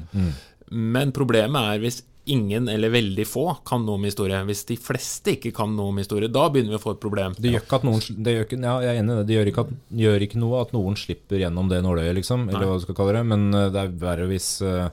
Men 0.71 1.13
problemet 1.15 1.73
er 1.75 1.83
hvis 1.83 2.01
ingen 2.33 2.69
eller 2.71 2.91
veldig 2.93 3.25
få 3.27 3.45
kan 3.67 3.85
noe 3.87 3.99
om 3.99 4.05
historie. 4.07 4.39
Hvis 4.47 4.63
de 4.69 4.77
fleste 4.81 5.33
ikke 5.37 5.53
kan 5.55 5.73
noe 5.77 5.93
om 5.93 5.99
historie, 6.01 6.29
da 6.31 6.47
begynner 6.51 6.75
vi 6.75 6.79
å 6.79 6.83
få 6.83 6.95
et 6.95 7.01
problem. 7.03 7.35
Det 7.37 7.53
gjør 7.53 7.65
ikke 7.65 7.79
at 7.79 7.87
noen 7.87 8.23
det 8.27 8.35
gjør 8.35 8.47
ikke, 8.47 8.61
Ja, 8.63 8.77
jeg 8.83 8.93
er 8.93 9.01
enig 9.01 9.13
i 9.13 9.19
det. 9.19 9.27
Det 9.29 9.37
gjør 9.37 9.51
ikke, 9.51 9.65
at, 9.67 9.75
gjør 10.05 10.25
ikke 10.27 10.41
noe 10.43 10.63
at 10.63 10.73
noen 10.75 10.97
slipper 10.99 11.43
gjennom 11.43 11.71
det 11.71 11.83
nåløyet, 11.85 12.15
liksom. 12.19 12.47
Eller 12.49 12.65
Nei. 12.65 12.71
hva 12.71 12.79
du 12.79 12.87
skal 12.87 12.97
kalle 12.99 13.15
det. 13.19 13.23
Men 13.33 13.47
eh, 13.51 13.69
det 13.73 13.83
er 13.83 13.93
verre 14.01 14.27
hvis 14.31 14.49
eh, 14.65 14.89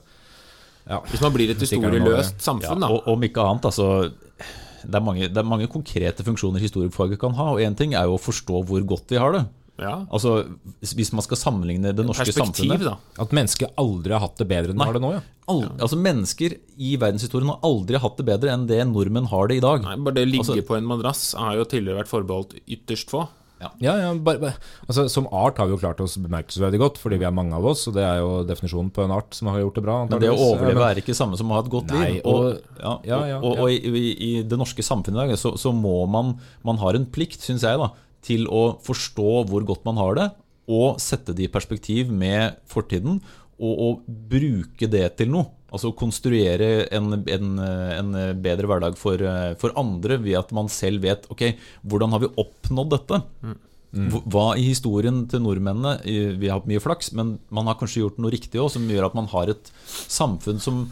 ja. 0.85 1.01
Hvis 1.09 1.23
man 1.23 1.33
blir 1.33 1.49
et 1.49 1.61
historieløst 1.61 2.43
samfunn, 2.45 2.83
da. 2.83 2.91
og, 2.93 3.07
om 3.09 3.25
ikke 3.25 3.41
annet, 3.41 3.65
altså 3.71 3.87
det 4.85 4.99
er, 4.99 5.03
mange, 5.03 5.29
det 5.33 5.41
er 5.41 5.47
mange 5.47 5.67
konkrete 5.71 6.25
funksjoner 6.25 6.61
historiefaget 6.61 7.17
kan 7.21 7.33
ha, 7.39 7.51
og 7.55 7.61
én 7.63 7.77
ting 7.77 7.95
er 7.97 8.05
jo 8.05 8.19
å 8.19 8.21
forstå 8.21 8.61
hvor 8.69 8.83
godt 8.85 9.13
vi 9.13 9.21
har 9.21 9.33
det. 9.33 9.45
Ja. 9.77 10.05
Altså, 10.09 10.45
Hvis 10.81 11.11
man 11.11 11.21
skal 11.25 11.37
sammenligne 11.39 11.91
det 11.95 12.05
norske 12.07 12.31
samfunnet 12.31 12.83
da. 12.85 12.95
At 13.19 13.33
mennesket 13.35 13.73
aldri 13.81 14.15
har 14.15 14.23
hatt 14.23 14.37
det 14.39 14.47
bedre 14.47 14.71
enn 14.71 14.79
det 14.79 14.87
har 14.87 14.95
det 14.95 15.03
nå, 15.03 15.13
ja. 15.17 15.23
Al 15.51 15.61
altså 15.77 15.97
Mennesker 15.99 16.55
i 16.81 16.95
verdenshistorien 16.97 17.51
har 17.51 17.59
aldri 17.67 17.99
hatt 18.01 18.17
det 18.17 18.25
bedre 18.25 18.53
enn 18.55 18.67
det 18.69 18.79
nordmenn 18.87 19.27
har 19.29 19.49
det 19.51 19.59
i 19.59 19.65
dag. 19.65 19.83
Nei, 19.83 19.95
bare 19.97 20.15
det 20.15 20.27
å 20.27 20.31
ligge 20.31 20.45
Altså- 20.47 20.67
på 20.67 20.77
en 20.77 20.87
madrass 20.89 21.33
har 21.37 21.55
jo 21.59 21.65
tidligere 21.65 22.03
vært 22.03 22.13
forbeholdt 22.13 22.55
ytterst 22.65 23.11
få. 23.11 23.27
Ja, 23.79 23.95
ja, 23.97 24.13
bare, 24.19 24.37
bare, 24.37 24.53
altså, 24.87 25.09
Som 25.09 25.27
art 25.31 25.57
har 25.57 25.65
vi 25.65 25.71
jo 25.73 25.79
klart 25.79 26.01
oss 26.03 26.17
bemerkelsesverdig 26.17 26.77
godt, 26.77 26.97
fordi 26.99 27.17
vi 27.21 27.25
er 27.25 27.31
mange 27.31 27.55
av 27.55 27.65
oss. 27.65 27.87
Og 27.87 27.95
det 27.95 28.03
er 28.03 28.19
jo 28.19 28.43
definisjonen 28.43 28.91
på 28.93 29.03
en 29.05 29.11
art 29.15 29.33
som 29.33 29.47
har 29.47 29.59
gjort 29.61 29.75
det 29.79 29.83
bra. 29.85 29.95
Men 30.09 30.19
det 30.19 30.29
å 30.29 30.35
overleve 30.37 30.83
er 30.91 30.99
ikke 31.01 31.15
samme 31.15 31.37
som 31.39 31.49
å 31.49 31.55
ha 31.55 31.61
et 31.63 31.71
godt 31.71 31.87
Nei, 31.95 32.09
liv. 32.17 32.21
og- 32.25 32.59
ja, 32.81 32.99
ja, 33.05 33.25
ja, 33.31 33.37
og, 33.39 33.45
og, 33.45 33.59
og 33.59 33.69
i, 33.71 33.79
i, 33.79 34.39
i 34.39 34.43
det 34.43 34.59
norske 34.59 34.83
samfunnet 34.83 35.15
i 35.23 35.27
dag 35.27 35.37
så, 35.39 35.55
så 35.57 35.71
må 35.73 36.07
man 36.07 36.37
Man 36.63 36.77
har 36.77 36.95
en 36.95 37.05
plikt, 37.05 37.39
syns 37.41 37.61
jeg, 37.63 37.77
da, 37.79 37.91
til 38.25 38.47
å 38.49 38.63
forstå 38.85 39.29
hvor 39.49 39.65
godt 39.69 39.85
man 39.87 39.99
har 40.01 40.17
det, 40.19 40.29
og 40.71 40.97
sette 41.03 41.35
det 41.37 41.45
i 41.45 41.51
perspektiv 41.53 42.09
med 42.09 42.57
fortiden, 42.71 43.19
og, 43.55 43.73
og 43.85 44.07
bruke 44.31 44.89
det 44.91 45.05
til 45.21 45.29
noe. 45.31 45.45
Altså 45.75 45.91
konstruere 45.97 46.85
en, 46.95 47.13
en, 47.27 47.47
en 47.59 48.11
bedre 48.43 48.67
hverdag 48.69 48.97
for, 48.99 49.19
for 49.59 49.73
andre 49.79 50.17
ved 50.23 50.37
at 50.39 50.51
man 50.55 50.69
selv 50.71 51.03
vet 51.03 51.25
Ok, 51.33 51.41
hvordan 51.83 52.13
har 52.15 52.21
vi 52.23 52.29
oppnådd 52.39 52.93
dette? 52.93 53.19
Hva- 53.95 54.21
Hva 54.31 54.43
i 54.59 54.63
historien 54.69 55.21
til 55.31 55.39
nordmennene 55.43 55.97
Vi 56.39 56.47
har 56.47 56.57
hatt 56.61 56.67
mye 56.69 56.81
flaks, 56.83 57.11
men 57.15 57.33
man 57.53 57.67
har 57.67 57.77
kanskje 57.79 58.01
gjort 58.05 58.17
noe 58.23 58.31
riktig 58.33 58.59
òg, 58.61 58.69
som 58.71 58.87
gjør 58.91 59.09
at 59.09 59.17
man 59.19 59.27
har 59.33 59.51
et 59.51 59.71
samfunn 59.89 60.59
som 60.63 60.85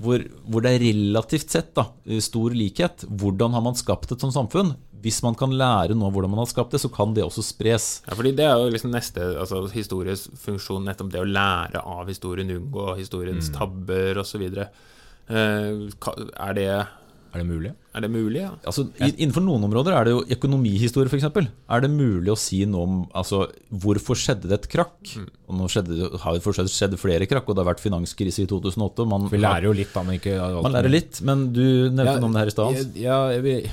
hvor, 0.00 0.22
hvor 0.48 0.62
det 0.64 0.72
er 0.76 0.84
relativt 0.86 1.50
sett 1.52 1.72
da, 1.76 1.88
stor 2.22 2.54
likhet. 2.56 3.02
Hvordan 3.10 3.56
har 3.56 3.64
man 3.64 3.76
skapt 3.76 4.12
et 4.14 4.22
sånt 4.22 4.36
samfunn? 4.36 4.70
Hvis 5.00 5.22
man 5.24 5.34
kan 5.38 5.50
lære 5.56 5.94
nå 5.96 6.10
hvordan 6.12 6.30
man 6.34 6.42
har 6.42 6.50
skapt 6.50 6.74
det, 6.76 6.80
så 6.82 6.90
kan 6.92 7.14
det 7.16 7.24
også 7.24 7.42
spres. 7.46 7.88
Ja, 8.08 8.14
fordi 8.18 8.34
Det 8.36 8.44
er 8.44 8.56
jo 8.60 8.70
liksom 8.74 8.92
neste 8.92 9.24
altså 9.40 9.62
historiens 9.72 10.26
funksjon, 10.44 10.84
nettopp 10.84 11.10
det 11.14 11.20
å 11.22 11.28
lære 11.28 11.80
av 11.80 12.06
historien, 12.12 12.50
unngå 12.58 12.94
historiens 12.98 13.48
tabber 13.54 14.20
osv. 14.20 14.44
Eh, 14.50 14.66
er, 15.30 16.54
det, 16.58 16.66
Er 17.30 17.38
det 17.38 17.46
mulig? 17.46 17.72
er 17.94 18.00
det 18.04 18.10
mulig? 18.10 18.40
Ja? 18.42 18.50
Altså, 18.66 18.84
Innenfor 18.98 19.42
noen 19.42 19.64
områder 19.66 19.94
er 19.94 20.04
det 20.06 20.12
jo 20.14 20.22
økonomihistorie, 20.36 21.10
f.eks. 21.10 21.26
Er 21.70 21.80
det 21.84 21.90
mulig 21.90 22.30
å 22.32 22.38
si 22.38 22.60
noe 22.66 22.86
om 22.86 22.96
altså, 23.16 23.44
hvorfor 23.70 24.18
skjedde 24.18 24.50
det 24.50 24.58
et 24.60 24.68
krakk? 24.70 25.12
Og 25.48 25.56
nå 25.58 25.68
skjedde, 25.70 26.10
har 26.22 26.34
det 26.36 26.44
fortsatt 26.44 26.70
skjedd 26.70 26.96
flere 27.00 27.26
krakk, 27.30 27.48
og 27.50 27.56
det 27.56 27.64
har 27.64 27.70
vært 27.72 27.82
finanskrise 27.84 28.44
i 28.44 28.50
2008. 28.50 29.06
og 29.06 29.08
Man, 29.10 29.28
Vi 29.32 29.40
lærer 29.42 29.70
jo 29.70 29.76
litt, 29.80 29.92
da, 29.94 30.02
men 30.06 30.18
ikke 30.20 30.36
alt. 30.38 30.62
man 30.66 30.76
lærer 30.76 30.92
litt, 30.92 31.22
men 31.26 31.48
du 31.54 31.64
nevnte 31.90 32.18
noe 32.20 32.30
om 32.30 32.36
det 32.36 32.44
her 32.44 32.52
i 32.52 32.56
stad. 32.58 32.82
Ja, 32.98 33.20
jeg, 33.34 33.46
jeg, 33.46 33.70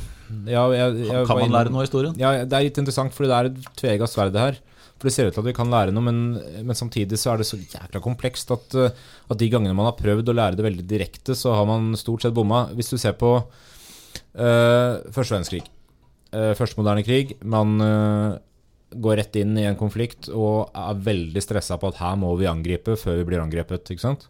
ja, 0.49 0.63
jeg, 0.73 1.03
jeg, 1.07 1.27
Kan 1.29 1.39
man 1.39 1.53
lære 1.53 1.71
noe 1.73 1.83
av 1.83 1.87
historien? 1.87 2.15
Ja, 2.19 2.33
det 2.43 2.57
er 2.57 2.65
litt 2.67 2.79
interessant, 2.81 3.15
for 3.15 3.27
det 3.27 3.35
er 3.35 3.49
et 3.51 3.69
tvega 3.79 4.09
sverd 4.09 4.37
her. 4.39 4.59
For 4.97 5.07
Det 5.07 5.13
ser 5.13 5.29
ut 5.29 5.35
til 5.35 5.43
at 5.43 5.49
vi 5.51 5.55
kan 5.55 5.69
lære 5.69 5.93
noe, 5.93 6.05
men, 6.07 6.19
men 6.65 6.77
samtidig 6.77 7.19
så 7.21 7.33
er 7.33 7.41
det 7.41 7.47
så 7.49 7.59
jækla 7.61 8.01
komplekst 8.01 8.51
at, 8.55 8.77
eh, 8.81 9.01
at 9.29 9.39
de 9.39 9.49
gangene 9.53 9.75
man 9.77 9.91
har 9.91 9.97
prøvd 9.99 10.31
å 10.31 10.37
lære 10.37 10.57
det 10.57 10.65
veldig 10.65 10.85
direkte, 10.89 11.37
så 11.37 11.53
har 11.53 11.67
man 11.69 11.91
stort 11.99 12.25
sett 12.25 12.35
bomma. 12.37 12.65
Hvis 12.77 12.89
du 12.89 12.97
ser 12.97 13.13
på 13.19 13.35
uh, 13.37 14.93
første 15.13 15.35
verdenskrig, 15.35 15.61
uh, 16.33 16.53
første 16.57 16.79
moderne 16.79 17.05
krig 17.05 17.35
Man 17.45 17.77
uh, 17.77 18.39
går 18.89 19.19
rett 19.21 19.37
inn 19.37 19.53
i 19.59 19.67
en 19.69 19.77
konflikt 19.77 20.31
og 20.31 20.73
er 20.73 21.05
veldig 21.05 21.43
stressa 21.43 21.77
på 21.77 21.91
at 21.91 22.01
her 22.01 22.17
må 22.17 22.33
vi 22.39 22.49
angripe 22.49 22.97
før 22.97 23.19
vi 23.21 23.27
blir 23.29 23.43
angrepet. 23.43 23.93
ikke 23.93 24.05
sant? 24.05 24.25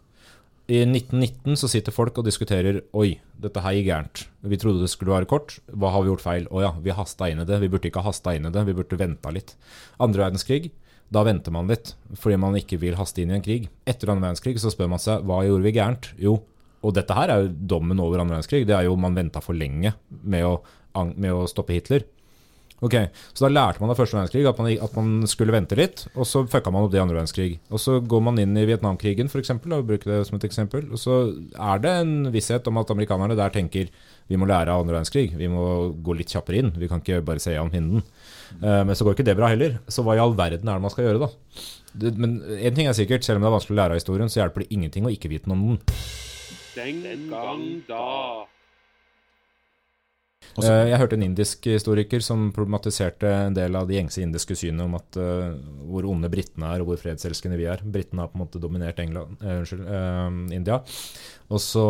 I 0.68 0.82
1919 0.84 1.56
så 1.56 1.68
sitter 1.72 1.94
folk 1.96 2.18
og 2.20 2.26
diskuterer 2.26 2.82
Oi, 2.92 3.14
dette 3.40 3.60
her 3.64 3.72
gikk 3.72 3.86
gærent. 3.88 4.24
Vi 4.44 4.58
trodde 4.60 4.82
det 4.84 4.90
skulle 4.92 5.14
være 5.14 5.28
kort. 5.30 5.54
Hva 5.72 5.94
har 5.94 6.04
vi 6.04 6.10
gjort 6.10 6.24
feil? 6.26 6.48
Å 6.52 6.60
ja, 6.60 6.72
vi 6.84 6.92
hasta 6.92 7.30
inn 7.32 7.40
i 7.40 7.46
det. 7.48 7.56
Vi 7.62 7.70
burde 7.72 7.88
ikke 7.88 8.02
ha 8.04 8.10
hasta 8.10 8.34
inn 8.36 8.50
i 8.50 8.52
det. 8.52 8.66
Vi 8.68 8.74
burde 8.76 8.98
venta 9.00 9.32
litt. 9.32 9.54
Andre 9.96 10.26
verdenskrig, 10.26 10.68
da 11.08 11.22
venter 11.24 11.56
man 11.56 11.72
litt. 11.72 11.94
Fordi 12.20 12.36
man 12.42 12.58
ikke 12.60 12.76
vil 12.82 12.98
haste 13.00 13.24
inn 13.24 13.32
i 13.32 13.38
en 13.38 13.46
krig. 13.46 13.70
Etter 13.88 14.12
andre 14.12 14.26
verdenskrig 14.28 14.60
så 14.60 14.74
spør 14.74 14.92
man 14.92 15.00
seg 15.00 15.24
hva 15.24 15.40
gjorde 15.46 15.64
vi 15.64 15.72
gærent? 15.78 16.10
Jo, 16.20 16.36
og 16.84 16.94
dette 17.00 17.16
her 17.16 17.32
er 17.32 17.46
jo 17.46 17.54
dommen 17.72 18.04
over 18.04 18.20
andre 18.20 18.36
verdenskrig. 18.36 18.68
Det 18.68 18.76
er 18.76 18.90
jo 18.90 19.00
man 19.00 19.16
venta 19.16 19.40
for 19.40 19.56
lenge 19.56 19.94
med 20.20 20.44
å, 20.44 20.58
med 21.16 21.32
å 21.32 21.46
stoppe 21.48 21.78
Hitler. 21.78 22.04
Ok, 22.80 22.94
Så 23.34 23.42
da 23.42 23.48
lærte 23.50 23.82
man 23.82 23.90
av 23.90 23.98
første 23.98 24.14
verdenskrig 24.14 24.44
at 24.46 24.58
man, 24.60 24.68
at 24.70 24.92
man 24.94 25.26
skulle 25.26 25.54
vente 25.54 25.74
litt, 25.78 26.04
og 26.14 26.28
så 26.30 26.44
fucka 26.46 26.70
man 26.70 26.84
opp 26.86 26.92
det 26.92 27.00
i 27.00 27.02
andre 27.02 27.16
verdenskrig. 27.18 27.56
Og 27.74 27.82
så 27.82 27.96
går 27.98 28.22
man 28.22 28.38
inn 28.38 28.54
i 28.54 28.66
Vietnamkrigen, 28.68 29.30
for 29.32 29.42
eksempel, 29.42 29.74
og 29.74 29.88
bruker 29.88 30.12
det 30.12 30.20
som 30.28 30.38
et 30.38 30.46
eksempel. 30.46 30.86
Og 30.94 31.00
så 31.02 31.16
er 31.58 31.82
det 31.82 31.94
en 32.04 32.30
visshet 32.34 32.70
om 32.70 32.78
at 32.78 32.92
amerikanerne 32.94 33.38
der 33.38 33.50
tenker 33.54 33.90
vi 34.28 34.38
må 34.38 34.46
lære 34.46 34.70
av 34.70 34.84
andre 34.84 34.98
verdenskrig. 34.98 35.32
Vi 35.40 35.48
må 35.50 35.64
gå 36.04 36.14
litt 36.18 36.30
kjappere 36.30 36.60
inn. 36.60 36.70
Vi 36.76 36.86
kan 36.90 37.02
ikke 37.02 37.22
bare 37.26 37.42
se 37.42 37.54
gjennom 37.56 37.72
hinden. 37.74 38.04
Eh, 38.60 38.82
men 38.84 38.94
så 38.94 39.06
går 39.06 39.16
ikke 39.16 39.26
det 39.26 39.38
bra 39.40 39.48
heller. 39.50 39.78
Så 39.88 40.04
hva 40.06 40.14
i 40.14 40.22
all 40.22 40.36
verden 40.38 40.68
er 40.68 40.78
det 40.78 40.84
man 40.84 40.92
skal 40.94 41.08
gjøre, 41.08 41.26
da? 41.26 42.12
Men 42.20 42.36
én 42.60 42.76
ting 42.76 42.86
er 42.86 42.94
sikkert, 42.94 43.24
selv 43.26 43.40
om 43.40 43.46
det 43.46 43.50
er 43.50 43.56
vanskelig 43.56 43.74
å 43.74 43.80
lære 43.80 43.96
av 43.96 44.02
historien, 44.02 44.30
så 44.30 44.42
hjelper 44.42 44.62
det 44.62 44.70
ingenting 44.76 45.08
å 45.08 45.14
ikke 45.14 45.32
vite 45.32 45.50
noe 45.50 45.58
om 45.58 45.66
den. 45.72 45.82
Den 46.76 47.26
gang 47.32 47.64
da. 47.88 48.04
Også- 50.58 50.70
Eh, 50.72 50.88
Jeg 50.90 50.98
hørte 50.98 51.14
en 51.14 51.22
indisk 51.22 51.64
historiker 51.64 52.20
som 52.20 52.52
problematiserte 52.52 53.28
en 53.46 53.54
del 53.54 53.76
av 53.76 53.86
de 53.86 53.94
gjengse 53.94 54.22
indiske 54.22 54.56
synene 54.56 54.84
om 54.84 54.94
at 54.96 55.16
uh, 55.16 55.54
hvor 55.86 56.04
onde 56.04 56.28
britene 56.28 56.66
er, 56.74 56.80
og 56.82 56.88
hvor 56.88 56.98
fredselskende 56.98 57.56
vi 57.56 57.66
er. 57.70 57.78
Britene 57.84 58.20
har 58.24 58.28
på 58.32 58.38
en 58.38 58.44
måte 58.46 58.60
dominert 58.60 58.98
England, 58.98 59.36
uh, 59.40 59.60
unnskyld, 59.60 59.86
uh, 59.86 60.54
India. 60.54 60.80
Og 61.48 61.60
så, 61.62 61.84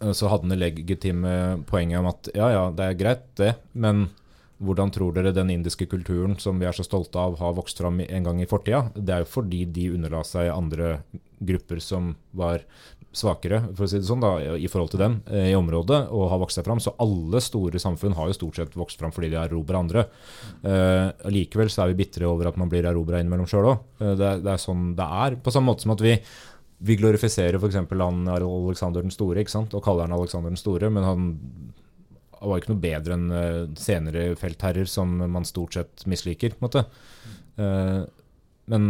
så 0.00 0.28
hadde 0.28 0.44
han 0.44 0.52
det 0.52 0.60
legitime 0.60 1.64
poenget 1.66 1.98
om 1.98 2.10
at 2.12 2.28
ja, 2.34 2.50
ja, 2.52 2.70
det 2.70 2.84
er 2.90 3.00
greit, 3.00 3.24
det, 3.40 3.54
men 3.74 4.10
hvordan 4.62 4.92
tror 4.94 5.12
dere 5.12 5.32
den 5.34 5.50
indiske 5.50 5.86
kulturen 5.90 6.38
som 6.38 6.60
vi 6.60 6.66
er 6.68 6.72
så 6.76 6.84
stolte 6.86 7.18
av, 7.18 7.38
har 7.40 7.56
vokst 7.56 7.80
fram 7.80 7.98
en 8.00 8.24
gang 8.24 8.40
i 8.40 8.46
fortida? 8.46 8.86
Det 8.94 9.10
er 9.16 9.24
jo 9.24 9.32
fordi 9.32 9.64
de 9.66 9.90
underla 9.96 10.22
seg 10.24 10.52
andre 10.52 11.00
grupper 11.44 11.80
som 11.82 12.14
var 12.32 12.62
svakere, 13.14 13.60
for 13.74 13.86
å 13.86 13.90
si 13.90 14.00
det 14.00 14.08
sånn, 14.08 14.22
da, 14.24 14.32
i 14.58 14.68
forhold 14.70 14.94
til 14.94 15.02
dem 15.02 15.18
eh, 15.30 15.50
i 15.52 15.58
området, 15.58 16.00
og 16.14 16.28
har 16.32 16.40
vokst 16.42 16.58
seg 16.58 16.66
fram. 16.66 16.82
Så 16.82 16.94
alle 17.02 17.42
store 17.44 17.80
samfunn 17.82 18.16
har 18.18 18.30
jo 18.30 18.38
stort 18.38 18.60
sett 18.60 18.78
vokst 18.78 19.00
fram 19.00 19.14
fordi 19.14 19.32
de 19.32 19.38
erobrer 19.42 19.80
andre. 19.80 20.06
Eh, 20.62 21.30
Likevel 21.34 21.70
så 21.72 21.84
er 21.84 21.92
vi 21.92 22.02
bitre 22.02 22.28
over 22.30 22.50
at 22.50 22.58
man 22.60 22.72
blir 22.72 22.86
erobra 22.90 23.22
innimellom 23.22 23.48
sjøl 23.50 23.70
òg. 23.72 23.86
Eh, 24.00 24.16
det, 24.20 24.34
det 24.44 24.52
er 24.54 24.64
sånn 24.64 24.90
det 24.98 25.08
er. 25.26 25.38
På 25.42 25.54
samme 25.54 25.72
måte 25.72 25.86
som 25.86 25.94
at 25.96 26.04
vi 26.04 26.18
vi 26.84 26.96
glorifiserer 27.00 27.56
f.eks. 27.56 27.78
han 27.88 28.26
Alexander 28.28 29.04
den 29.04 29.14
store 29.14 29.40
ikke 29.40 29.54
sant? 29.54 29.72
og 29.76 29.84
kaller 29.86 30.04
han 30.04 30.16
Alexander 30.16 30.52
den 30.52 30.60
store, 30.60 30.90
men 30.92 31.06
han 31.06 31.22
var 32.44 32.60
ikke 32.60 32.74
noe 32.74 32.82
bedre 32.82 33.16
enn 33.16 33.30
eh, 33.32 33.62
senere 33.80 34.26
feltherrer 34.36 34.88
som 34.90 35.16
man 35.22 35.46
stort 35.48 35.78
sett 35.78 36.04
misliker. 36.10 36.56
på 36.56 36.60
en 36.60 36.66
måte. 36.66 36.84
Eh, 37.56 38.00
men 38.72 38.88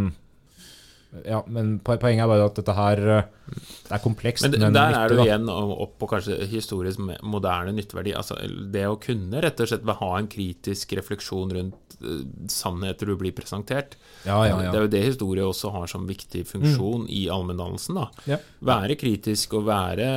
ja, 1.25 1.41
men 1.47 1.77
poenget 1.79 2.23
er 2.25 2.29
bare 2.29 2.49
at 2.49 2.59
dette 2.59 2.75
her 2.75 3.01
eh, 3.17 3.31
det 3.45 3.93
er 3.93 4.01
komplekst, 4.01 4.47
Men 4.47 4.57
men, 4.57 4.73
der 4.73 4.95
er 4.97 5.11
du 5.11 5.19
igjen 5.21 5.49
opp 5.51 5.99
på 6.01 6.07
kanskje 6.09 6.47
historisk 6.49 7.01
moderne 7.21 7.75
nytteverdi. 7.77 8.15
Altså 8.17 8.39
det 8.73 8.87
å 8.89 8.97
kunne 9.01 9.41
rett 9.43 9.59
og 9.61 9.69
slett 9.69 9.85
ha 9.99 10.11
en 10.17 10.29
kritisk 10.31 10.95
refleksjon 10.97 11.53
rundt 11.53 11.97
uh, 12.01 12.23
sannheter 12.49 13.11
du 13.11 13.13
blir 13.19 13.35
presentert. 13.37 13.99
Ja, 14.25 14.39
ja, 14.47 14.57
ja. 14.57 14.71
Det 14.73 14.79
er 14.79 14.87
jo 14.87 14.91
det 14.95 15.03
historie 15.05 15.45
også 15.45 15.69
har 15.75 15.91
som 15.91 16.07
viktig 16.09 16.41
funksjon 16.49 17.05
i 17.13 17.27
allmenndannelsen. 17.29 18.01
Ja. 18.25 18.39
Være 18.65 18.97
kritisk 18.97 19.53
og 19.59 19.67
være 19.69 20.09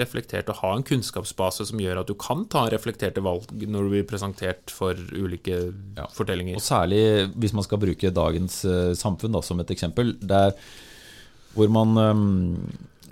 reflektert 0.00 0.48
og 0.48 0.62
ha 0.62 0.72
en 0.78 0.86
kunnskapsbase 0.88 1.68
som 1.68 1.82
gjør 1.84 2.00
at 2.00 2.08
du 2.08 2.16
kan 2.16 2.46
ta 2.48 2.64
reflekterte 2.72 3.22
valg 3.24 3.52
når 3.52 3.84
du 3.84 3.94
blir 3.98 4.08
presentert 4.08 4.72
for 4.72 4.96
ulike 5.12 5.60
Ja. 5.94 6.08
fortellinger. 6.10 6.56
Og 6.56 6.64
særlig 6.64 7.28
hvis 7.36 7.52
man 7.52 7.68
skal 7.68 7.78
bruke 7.82 8.10
dagens 8.14 8.62
uh, 8.64 8.96
samfunn 8.96 9.36
da, 9.36 9.44
som 9.44 9.60
et 9.60 9.70
eksempel, 9.76 10.16
der 10.30 10.56
hvor 11.54 11.70
man 11.70 12.00
ehm, 12.02 12.24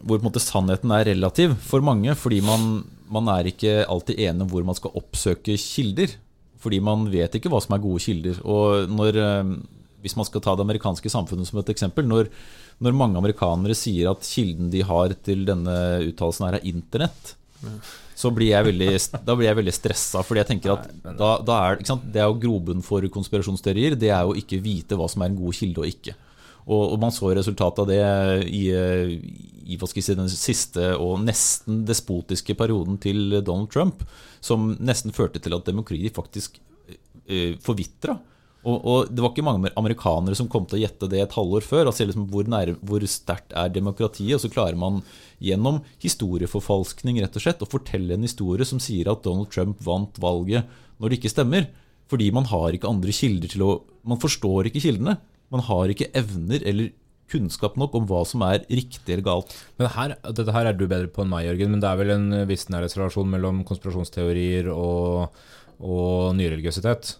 hvor 0.03 0.18
på 0.18 0.25
en 0.25 0.29
måte 0.31 0.42
sannheten 0.42 0.92
er 0.94 1.07
relativ 1.12 1.55
for 1.62 1.85
mange, 1.85 2.14
fordi 2.18 2.40
man, 2.44 2.83
man 3.12 3.29
er 3.37 3.53
ikke 3.53 3.83
alltid 3.87 4.18
enig 4.18 4.44
om 4.44 4.51
hvor 4.51 4.66
man 4.66 4.79
skal 4.79 4.96
oppsøke 4.98 5.55
kilder. 5.61 6.16
Fordi 6.62 6.79
man 6.83 7.09
vet 7.11 7.35
ikke 7.35 7.51
hva 7.51 7.59
som 7.62 7.75
er 7.75 7.83
gode 7.83 8.03
kilder. 8.05 8.37
Og 8.46 8.90
når, 8.90 9.18
ehm, 9.18 9.55
hvis 10.03 10.14
man 10.18 10.27
skal 10.27 10.42
ta 10.42 10.55
det 10.55 10.62
amerikanske 10.66 11.11
samfunnet 11.11 11.48
som 11.48 11.59
et 11.59 11.72
eksempel, 11.75 12.07
når, 12.07 12.31
når 12.83 12.98
mange 12.98 13.18
amerikanere 13.18 13.75
sier 13.79 14.12
at 14.12 14.27
kilden 14.27 14.70
de 14.70 14.83
har 14.87 15.14
til 15.27 15.42
denne 15.48 15.75
uttalelsen 16.11 16.46
her 16.48 16.59
er 16.59 16.68
internett, 16.70 17.35
så 18.18 18.31
blir 18.35 18.53
jeg 18.53 18.66
veldig, 18.68 18.90
da 19.27 19.35
blir 19.38 19.48
jeg 19.48 19.59
veldig 19.59 19.75
stressa. 19.75 20.22
Fordi 20.27 20.42
jeg 20.42 20.51
tenker 20.53 20.75
at 20.77 20.90
da, 21.18 21.33
da 21.42 21.59
er. 21.68 21.83
Det 21.83 22.22
er 22.22 22.29
jo 22.31 22.38
grobunn 22.42 22.83
for 22.87 23.07
konspirasjonsteorier. 23.11 23.98
Det 23.98 24.11
er 24.14 24.27
jo 24.27 24.37
ikke 24.38 24.62
vite 24.62 24.98
hva 24.98 25.09
som 25.11 25.22
er 25.22 25.33
en 25.33 25.38
god 25.38 25.59
kilde 25.59 25.83
og 25.83 25.90
ikke. 25.90 26.14
Og, 26.66 26.83
og 26.94 26.98
man 27.03 27.14
så 27.14 27.33
resultatet 27.35 27.83
av 27.83 27.88
det 27.90 28.03
i, 28.46 28.64
i 28.70 29.79
skal 29.81 29.98
jeg 29.98 30.07
si, 30.07 30.18
den 30.18 30.31
siste 30.31 30.92
og 30.94 31.22
nesten 31.25 31.83
despotiske 31.88 32.55
perioden 32.59 33.01
til 33.03 33.40
Donald 33.40 33.72
Trump, 33.72 34.05
som 34.42 34.77
nesten 34.79 35.14
førte 35.14 35.42
til 35.42 35.57
at 35.57 35.66
demokratiet 35.66 36.14
faktisk 36.14 36.61
uh, 37.27 37.59
forvitra. 37.62 38.18
Og, 38.62 38.77
og 38.87 39.09
det 39.11 39.18
var 39.18 39.33
ikke 39.33 39.42
mange 39.42 39.72
amerikanere 39.75 40.38
som 40.38 40.46
kom 40.51 40.68
til 40.70 40.79
å 40.79 40.83
gjette 40.85 41.09
det 41.11 41.18
et 41.25 41.35
halvår 41.35 41.64
før. 41.66 41.88
Altså 41.90 42.07
liksom 42.07 42.29
hvor, 42.31 42.46
nær- 42.46 42.77
hvor 42.87 43.03
sterkt 43.11 43.55
er 43.59 43.72
demokratiet? 43.75 44.37
Og 44.37 44.44
så 44.44 44.51
klarer 44.53 44.79
man 44.79 45.01
gjennom 45.42 45.81
historieforfalskning 46.03 47.18
rett 47.25 47.38
og 47.38 47.42
slett 47.42 47.64
å 47.64 47.70
fortelle 47.70 48.14
en 48.14 48.27
historie 48.27 48.66
som 48.68 48.79
sier 48.83 49.11
at 49.11 49.25
Donald 49.27 49.51
Trump 49.51 49.83
vant 49.83 50.20
valget 50.22 50.70
når 51.03 51.11
det 51.11 51.18
ikke 51.18 51.35
stemmer. 51.35 51.66
Fordi 52.07 52.31
man 52.35 52.46
har 52.53 52.77
ikke 52.77 52.90
andre 52.90 53.14
kilder 53.14 53.51
til 53.51 53.66
å 53.66 53.72
Man 54.07 54.18
forstår 54.18 54.66
ikke 54.66 54.83
kildene. 54.83 55.12
Man 55.52 55.64
har 55.68 55.92
ikke 55.92 56.10
evner 56.16 56.64
eller 56.68 56.92
kunnskap 57.32 57.78
nok 57.80 57.94
om 57.96 58.06
hva 58.08 58.22
som 58.28 58.44
er 58.44 58.66
riktig 58.68 59.14
eller 59.14 59.24
galt. 59.24 59.54
Men 59.80 59.90
her, 59.94 60.16
dette 60.28 60.52
her 60.54 60.68
er 60.68 60.76
du 60.76 60.84
bedre 60.84 61.08
på 61.12 61.24
enn 61.24 61.32
meg, 61.32 61.46
Jørgen, 61.48 61.72
men 61.72 61.82
det 61.82 61.88
er 61.88 62.00
vel 62.00 62.12
en 62.14 62.28
viss 62.50 62.68
nærhetsrelasjon 62.72 63.30
mellom 63.32 63.62
konspirasjonsteorier 63.68 64.68
og, 64.72 65.42
og 65.80 66.32
nyreligiøsitet? 66.38 67.16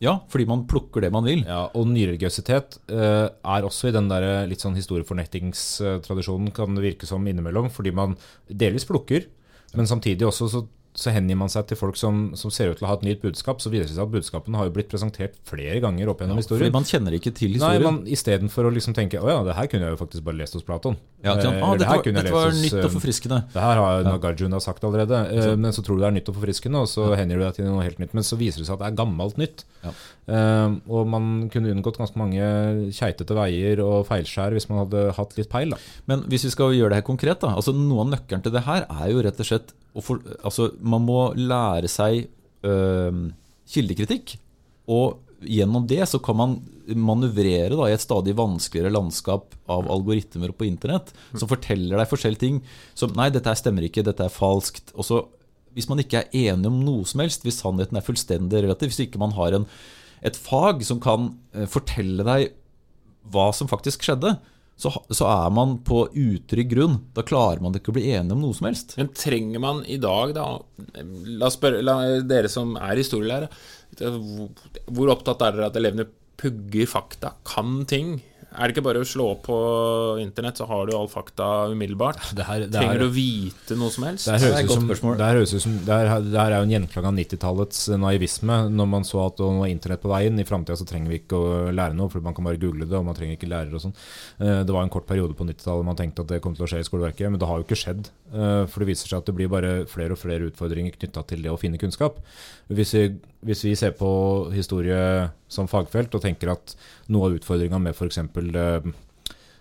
Ja, 0.00 0.14
fordi 0.32 0.46
man 0.48 0.64
plukker 0.68 1.04
det 1.04 1.10
man 1.12 1.26
vil. 1.28 1.42
Ja, 1.44 1.66
og 1.76 1.88
nyreligiøsitet 1.90 2.78
eh, 2.88 3.26
er 3.28 3.66
også 3.68 3.90
i 3.90 3.96
den 3.96 4.08
der 4.08 4.46
litt 4.48 4.64
sånn 4.64 4.78
historiefornektingstradisjonen, 4.78 6.52
kan 6.56 6.76
det 6.76 6.84
virke 6.86 7.08
som 7.08 7.26
innimellom, 7.28 7.68
fordi 7.72 7.92
man 7.96 8.16
delvis 8.48 8.88
plukker, 8.88 9.28
men 9.76 9.88
samtidig 9.88 10.24
også 10.26 10.48
så, 10.50 10.64
så 10.98 11.12
hengir 11.14 11.38
man 11.38 11.50
seg 11.52 11.68
til 11.70 11.78
folk 11.78 11.94
som, 11.98 12.32
som 12.38 12.50
ser 12.50 12.72
ut 12.72 12.80
til 12.80 12.86
å 12.86 12.90
ha 12.90 12.96
et 12.98 13.04
nytt 13.06 13.20
budskap. 13.22 13.60
Så 13.62 13.70
viser 13.70 13.86
det 13.86 13.94
seg 13.94 14.02
at 14.08 14.12
budskapene 14.12 14.58
har 14.58 14.66
jo 14.66 14.72
blitt 14.74 14.88
presentert 14.90 15.36
flere 15.46 15.78
ganger 15.82 16.10
opp 16.10 16.24
gjennom 16.24 16.40
Fordi 16.40 16.46
historien. 16.48 16.74
man 16.74 16.88
kjenner 16.88 17.14
ikke 17.14 17.32
til 17.36 17.54
Nei, 17.54 17.60
historien. 17.60 17.86
man, 17.86 18.00
Istedenfor 18.10 18.66
å 18.66 18.72
liksom 18.74 18.96
tenke 18.96 19.20
å 19.22 19.28
ja, 19.30 19.38
det 19.46 19.54
her 19.54 19.70
kunne 19.70 19.86
jeg 19.86 19.94
jo 19.94 20.00
faktisk 20.00 20.26
bare 20.26 20.40
lest 20.40 20.58
hos 20.58 20.66
Platon. 20.66 20.98
ja? 21.22 21.36
Eh, 21.36 21.62
ah, 21.62 21.76
dette 21.78 21.94
var, 21.94 22.02
dette 22.02 22.34
var 22.34 22.50
hos, 22.50 22.62
nytt 22.64 22.76
og 22.80 22.88
eh, 22.88 22.94
forfriskende. 22.96 23.38
Det 23.54 23.62
her 23.62 23.82
har 23.84 24.02
Nagarjuna 24.08 24.60
sagt 24.64 24.84
allerede, 24.88 25.22
eh, 25.30 25.54
men 25.54 25.76
så 25.76 25.84
tror 25.86 26.00
du 26.00 26.02
det 26.02 26.10
er 26.10 26.16
nytt 26.18 26.32
og 26.32 26.40
forfriskende, 26.40 26.82
og 26.82 26.90
så 26.90 27.12
hender 27.14 27.38
du 27.38 27.46
deg 27.46 27.60
til 27.60 27.70
noe 27.70 27.86
helt 27.86 28.02
nytt. 28.02 28.16
Men 28.18 28.26
så 28.26 28.40
viser 28.40 28.64
det 28.64 28.66
seg 28.68 28.74
at 28.74 28.82
det 28.82 28.90
er 28.90 28.98
gammelt 28.98 29.38
nytt. 29.38 29.64
Ja. 29.86 29.94
Eh, 30.30 30.74
og 30.90 31.06
man 31.10 31.48
kunne 31.54 31.70
unngått 31.70 32.02
ganske 32.02 32.18
mange 32.18 32.42
keitete 32.94 33.38
veier 33.38 33.80
og 33.86 34.08
feilskjær 34.10 34.58
hvis 34.58 34.66
man 34.70 34.84
hadde 34.84 35.06
hatt 35.16 35.38
litt 35.38 35.50
peil. 35.52 35.76
Da. 35.76 35.78
Men 36.10 36.26
hvis 36.30 36.48
vi 36.48 36.54
skal 36.54 36.74
gjøre 36.74 36.92
det 36.96 37.00
her 37.04 37.06
konkret, 37.06 37.38
da, 37.46 37.54
altså 37.54 37.74
noe 37.78 38.04
av 38.04 38.16
nøkkelen 38.16 38.42
til 38.42 38.58
det 38.58 38.66
her 38.66 38.90
er 38.90 39.14
jo 39.14 39.22
rett 39.22 39.38
og 39.38 39.48
slett 39.48 39.74
for, 39.98 40.22
altså 40.46 40.70
Man 40.80 41.02
må 41.02 41.32
lære 41.34 41.90
seg 41.90 42.28
øh, 42.66 43.24
kildekritikk, 43.70 44.36
og 44.90 45.18
gjennom 45.40 45.86
det 45.88 46.02
så 46.10 46.20
kan 46.22 46.36
man 46.36 46.56
manøvrere 46.90 47.72
da, 47.72 47.86
i 47.88 47.94
et 47.94 48.02
stadig 48.02 48.34
vanskeligere 48.38 48.92
landskap 48.92 49.54
av 49.70 49.88
algoritmer 49.92 50.52
på 50.56 50.66
internett 50.66 51.12
som 51.30 51.48
forteller 51.48 51.96
deg 51.96 52.10
forskjellige 52.10 52.42
ting 52.42 52.58
som 52.98 53.14
Nei, 53.16 53.30
dette 53.32 53.54
stemmer 53.58 53.86
ikke, 53.86 54.04
dette 54.06 54.26
er 54.26 54.34
falskt. 54.34 54.92
Og 54.96 55.06
så, 55.06 55.22
hvis 55.76 55.88
man 55.90 56.02
ikke 56.02 56.22
er 56.24 56.38
enig 56.52 56.70
om 56.70 56.80
noe 56.84 57.08
som 57.08 57.22
helst, 57.24 57.46
hvis 57.46 57.60
sannheten 57.62 57.98
er 57.98 58.06
fullstendig 58.06 58.64
relativ, 58.64 58.92
hvis 58.92 59.04
ikke 59.06 59.22
man 59.22 59.34
har 59.38 59.56
en, 59.56 59.68
et 60.26 60.36
fag 60.36 60.84
som 60.86 61.00
kan 61.02 61.32
eh, 61.54 61.68
fortelle 61.70 62.26
deg 62.26 62.50
hva 63.30 63.50
som 63.56 63.70
faktisk 63.70 64.04
skjedde, 64.04 64.34
så, 64.80 64.92
så 65.12 65.26
er 65.28 65.50
man 65.52 65.76
på 65.84 66.06
utrygg 66.08 66.70
grunn. 66.72 66.96
Da 67.16 67.24
klarer 67.26 67.60
man 67.62 67.76
ikke 67.76 67.92
å 67.92 67.96
bli 67.98 68.08
enig 68.14 68.32
om 68.32 68.40
noe 68.44 68.56
som 68.56 68.70
helst. 68.70 68.96
Men 69.00 69.12
trenger 69.16 69.62
man 69.62 69.82
i 69.84 70.00
dag, 70.00 70.34
da 70.36 70.46
La, 70.96 71.50
oss 71.50 71.58
spørre, 71.58 71.82
la 71.84 71.98
dere 72.24 72.48
som 72.50 72.72
er 72.80 72.96
historielærere, 72.96 73.50
hvor 74.88 75.12
opptatt 75.12 75.44
er 75.44 75.58
dere 75.58 75.68
at 75.68 75.76
elevene 75.76 76.06
pugger 76.40 76.88
fakta, 76.88 77.34
kan 77.44 77.82
ting? 77.88 78.14
Er 78.50 78.66
det 78.66 78.74
ikke 78.74 78.82
bare 78.82 78.98
å 78.98 79.06
slå 79.06 79.28
opp 79.36 79.44
på 79.46 79.56
internett, 80.20 80.58
så 80.58 80.66
har 80.66 80.88
du 80.88 80.92
all 80.96 81.06
fakta 81.08 81.68
umiddelbart? 81.70 82.32
Det 82.34 82.44
her, 82.48 82.64
det 82.66 82.72
Trenger 82.74 82.98
du 82.98 83.04
å 83.06 83.12
vite 83.14 83.76
noe 83.78 83.92
som 83.94 84.06
helst? 84.08 84.26
Det 84.26 84.32
her 84.34 84.40
Det 84.40 84.46
er 84.46 84.50
høres 84.50 84.58
et 84.58 84.64
ut 84.64 84.70
godt 84.72 84.80
som, 84.80 84.88
spørsmål. 84.90 85.16
det 85.20 85.28
her 85.28 85.38
høres 85.38 85.54
ut 85.54 85.62
som 85.64 85.76
det 85.86 85.98
her, 86.00 86.10
det 86.26 86.40
her 86.40 86.50
er 86.50 86.56
jo 86.58 86.66
en 86.66 86.74
gjenklang 86.74 87.06
av 87.10 87.14
90-tallets 87.20 87.80
naivisme. 88.02 88.56
Når 88.74 88.90
man 88.96 89.06
så 89.06 89.22
at 89.28 89.38
nå 89.44 89.62
er 89.64 89.70
internett 89.70 90.02
på 90.02 90.10
veien, 90.10 90.42
i 90.42 90.48
framtida 90.48 90.76
så 90.80 90.88
trenger 90.90 91.12
vi 91.14 91.20
ikke 91.22 91.38
å 91.38 91.70
lære 91.70 91.94
noe, 91.94 92.10
for 92.10 92.20
man 92.26 92.34
kan 92.34 92.44
bare 92.50 92.58
google 92.60 92.90
det, 92.90 92.98
og 92.98 93.06
man 93.06 93.14
trenger 93.18 93.38
ikke 93.38 93.50
lærere 93.54 93.78
og 93.78 93.84
sånn. 93.86 93.94
Eh, 94.42 94.62
Det 94.66 94.74
var 94.74 94.82
en 94.82 94.90
kort 94.98 95.06
periode 95.06 95.34
på 95.38 95.46
90-tallet 95.46 95.86
man 95.86 95.96
tenkte 96.02 96.26
at 96.26 96.34
det 96.34 96.42
kom 96.42 96.54
til 96.58 96.66
å 96.66 96.70
skje 96.74 96.82
i 96.82 96.88
skoleverket, 96.90 97.30
men 97.30 97.38
det 97.38 97.46
har 97.48 97.58
jo 97.62 97.64
ikke 97.68 97.78
skjedd. 97.86 98.10
Eh, 98.34 98.66
For 98.66 98.82
det 98.82 98.90
viser 98.90 99.08
seg 99.14 99.18
at 99.22 99.26
det 99.30 99.34
blir 99.38 99.48
bare 99.48 99.86
flere 99.86 100.12
og 100.18 100.18
flere 100.18 100.50
utfordringer 100.50 100.98
knytta 100.98 101.22
til 101.26 101.42
det 101.46 101.50
å 101.54 101.58
finne 101.60 101.78
kunnskap. 101.78 102.18
Hvis 102.68 102.94
vi, 102.98 103.06
hvis 103.46 103.64
vi 103.64 103.74
ser 103.78 103.94
på 103.94 104.10
historie 104.54 105.30
som 105.50 105.68
fagfelt 105.70 106.14
og 106.16 106.24
tenker 106.24 106.54
at 106.54 106.74
noe 107.12 107.28
av 107.28 107.38
utfordringa 107.40 107.80
med 107.82 107.96
f.eks. 107.96 108.22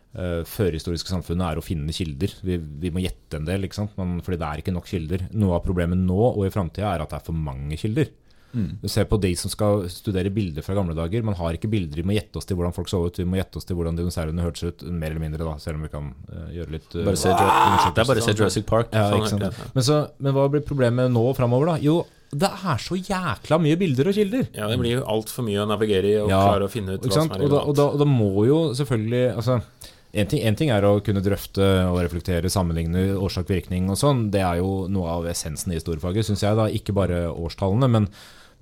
Uh, 0.09 0.41
førhistoriske 0.49 1.11
samfunnet 1.11 1.51
er 1.51 1.59
å 1.59 1.65
finne 1.65 1.93
kilder. 1.93 2.31
Vi, 2.41 2.55
vi 2.57 2.89
må 2.93 3.03
gjette 3.03 3.37
en 3.37 3.45
del, 3.45 3.67
ikke 3.67 3.81
sant? 3.81 3.97
Man, 3.99 4.17
fordi 4.25 4.39
det 4.41 4.47
er 4.47 4.63
ikke 4.63 4.73
nok 4.73 4.89
kilder. 4.89 5.27
Noe 5.37 5.59
av 5.59 5.65
problemet 5.67 6.01
nå 6.01 6.17
og 6.31 6.47
i 6.47 6.53
framtida 6.53 6.95
er 6.95 7.03
at 7.03 7.13
det 7.13 7.19
er 7.19 7.27
for 7.27 7.37
mange 7.37 7.77
kilder. 7.77 8.09
Du 8.51 8.87
ser 8.89 9.05
på 9.05 9.17
de 9.21 9.29
som 9.37 9.51
skal 9.51 9.83
studere 9.93 10.31
bilder 10.33 10.65
fra 10.65 10.73
gamle 10.73 10.95
dager. 10.97 11.21
Man 11.25 11.37
har 11.37 11.53
ikke 11.53 11.69
bilder, 11.69 12.01
vi 12.01 12.07
må 12.07 12.15
gjette 12.15 12.39
oss 12.39 12.47
til 12.49 12.57
hvordan 12.57 12.73
folk 12.73 12.89
så 12.89 13.01
ut. 13.05 13.19
Vi 13.21 13.27
må 13.29 13.37
gjette 13.37 13.59
oss 13.61 13.67
til 13.69 13.77
hvordan 13.77 13.99
dinosaurene 13.99 14.45
hørtes 14.45 14.65
ut, 14.65 14.85
mer 14.89 15.13
eller 15.13 15.21
mindre, 15.21 15.45
da, 15.45 15.53
selv 15.61 15.77
om 15.77 15.85
vi 15.85 15.91
kan 15.93 16.07
uh, 16.31 16.47
gjøre 16.55 16.73
litt 16.73 16.95
uh, 16.97 17.03
Bare 17.05 17.19
se, 17.19 17.29
det 17.29 18.01
er 18.01 18.09
bare 18.09 18.23
å 18.23 18.25
se 18.25 18.33
Jurassic 18.33 18.65
Park. 18.69 18.89
ja, 18.95 19.11
Sånn, 19.11 19.21
ikke 19.21 19.33
sant? 19.35 19.45
ja. 19.45 19.69
Men, 19.75 19.85
så, 19.85 19.99
men 20.17 20.37
hva 20.37 20.47
blir 20.49 20.65
problemet 20.65 21.13
nå 21.13 21.27
og 21.29 21.37
framover, 21.37 21.75
da? 21.75 21.77
Jo, 21.85 21.99
det 22.29 22.49
er 22.49 22.81
så 22.81 22.97
jækla 22.97 23.57
mye 23.61 23.77
bilder 23.79 24.11
og 24.11 24.17
kilder. 24.17 24.49
Ja, 24.53 24.67
det 24.69 24.77
blir 24.81 24.99
jo 24.99 25.05
altfor 25.09 25.45
mye 25.47 25.63
å 25.63 25.69
navigere 25.69 26.11
i 26.11 26.17
og 26.21 26.29
Ja, 26.29 26.43
klare 26.45 26.67
å 26.67 26.71
finne 26.71 26.97
ut 26.97 27.07
hva 27.07 27.15
som 27.15 27.31
er 27.33 27.45
Og 27.45 27.53
da, 27.53 27.61
og, 27.63 27.77
da, 27.79 27.87
og 27.95 28.03
da 28.03 28.05
må 28.09 28.45
jo 28.45 28.59
selvfølgelig 28.77 29.23
altså, 29.33 29.57
en 30.11 30.29
ting, 30.29 30.41
en 30.45 30.57
ting 30.57 30.71
er 30.73 30.85
å 30.85 30.95
kunne 31.05 31.21
drøfte 31.25 31.65
og 31.89 31.99
reflektere, 32.01 32.49
sammenligne 32.49 33.11
årsak-virkning 33.17 33.89
og 33.93 33.97
sånn. 34.01 34.27
Det 34.33 34.41
er 34.45 34.61
jo 34.61 34.87
noe 34.89 35.15
av 35.19 35.29
essensen 35.29 35.73
i 35.73 35.77
historiefaget, 35.77 36.29
syns 36.29 36.45
jeg. 36.45 36.57
da 36.57 36.69
Ikke 36.73 36.95
bare 36.97 37.27
årstallene, 37.29 37.89
men, 37.93 38.07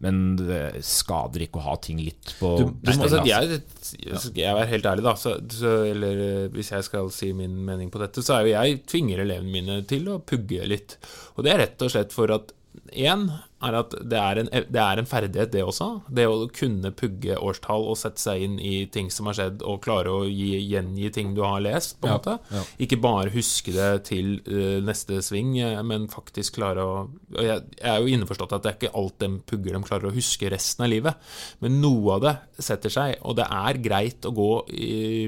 men 0.03 0.19
det 0.39 0.81
skader 0.87 1.45
ikke 1.45 1.61
å 1.61 1.67
ha 1.69 1.77
ting 1.83 2.01
litt 2.03 2.35
på 2.39 2.53
Du, 2.59 2.65
du, 2.71 2.91
stell, 2.91 3.05
altså, 3.07 3.21
altså. 3.23 3.31
jeg, 3.31 4.19
skal 4.23 4.43
jeg 4.43 4.63
er 4.63 4.73
helt 4.73 4.91
ærlig, 4.91 5.07
da 5.07 5.15
så, 5.19 5.37
så, 5.55 5.77
Eller 5.91 6.21
eh, 6.25 6.43
hvis 6.55 6.73
jeg 6.75 6.87
skal 6.87 7.11
si 7.15 7.31
min 7.35 7.55
mening 7.67 7.91
på 7.91 8.03
dette, 8.03 8.23
så 8.23 8.37
er 8.37 8.47
jo 8.47 8.55
jeg 8.57 8.83
tvinger 8.91 9.23
elevene 9.23 9.55
mine 9.59 9.81
til 9.87 10.11
å 10.11 10.19
pugge 10.19 10.67
litt. 10.67 10.99
Og 11.35 11.47
det 11.47 11.55
er 11.55 11.63
rett 11.63 11.87
og 11.87 11.95
slett 11.95 12.15
for 12.15 12.35
at 12.35 12.55
Én 12.93 13.27
er 13.65 13.73
at 13.73 13.89
det 14.05 14.17
er, 14.21 14.37
en, 14.37 14.49
det 14.69 14.77
er 14.81 14.99
en 15.01 15.07
ferdighet, 15.09 15.49
det 15.51 15.63
også. 15.65 15.87
Det 16.13 16.27
å 16.29 16.45
kunne 16.53 16.91
pugge 16.93 17.33
årstall 17.41 17.87
og 17.89 17.97
sette 17.97 18.21
seg 18.21 18.43
inn 18.45 18.59
i 18.61 18.85
ting 18.93 19.07
som 19.11 19.25
har 19.25 19.33
skjedd, 19.39 19.63
og 19.65 19.79
klare 19.81 20.11
å 20.13 20.27
gi, 20.29 20.59
gjengi 20.69 21.09
ting 21.15 21.31
du 21.33 21.41
har 21.41 21.59
lest, 21.65 21.95
på 21.99 22.05
en 22.05 22.13
Ja, 22.13 22.17
måte. 22.19 22.35
ja. 22.53 22.61
Ikke 22.85 22.99
bare 23.01 23.33
huske 23.33 23.73
det 23.73 23.87
til 24.11 24.35
uh, 24.45 24.77
neste 24.85 25.17
sving, 25.25 25.55
eh, 25.57 25.81
men 25.81 26.05
faktisk 26.13 26.59
klare 26.59 26.85
å 26.85 26.93
og 27.07 27.41
jeg, 27.43 27.63
jeg 27.81 27.89
er 27.91 27.97
jo 28.05 28.11
innforstått 28.13 28.53
at 28.55 28.63
det 28.63 28.69
er 28.71 28.77
ikke 28.77 28.93
alt 29.01 29.17
de 29.19 29.27
pugger 29.49 29.73
de 29.75 29.81
klarer 29.89 30.07
å 30.11 30.13
huske 30.15 30.49
resten 30.53 30.85
av 30.85 30.91
livet, 30.93 31.17
men 31.59 31.81
noe 31.81 32.13
av 32.15 32.21
det 32.23 32.35
setter 32.63 32.93
seg, 32.93 33.17
og 33.25 33.35
det 33.41 33.47
er 33.51 33.81
greit 33.83 34.25
å 34.29 34.31
gå 34.37 34.51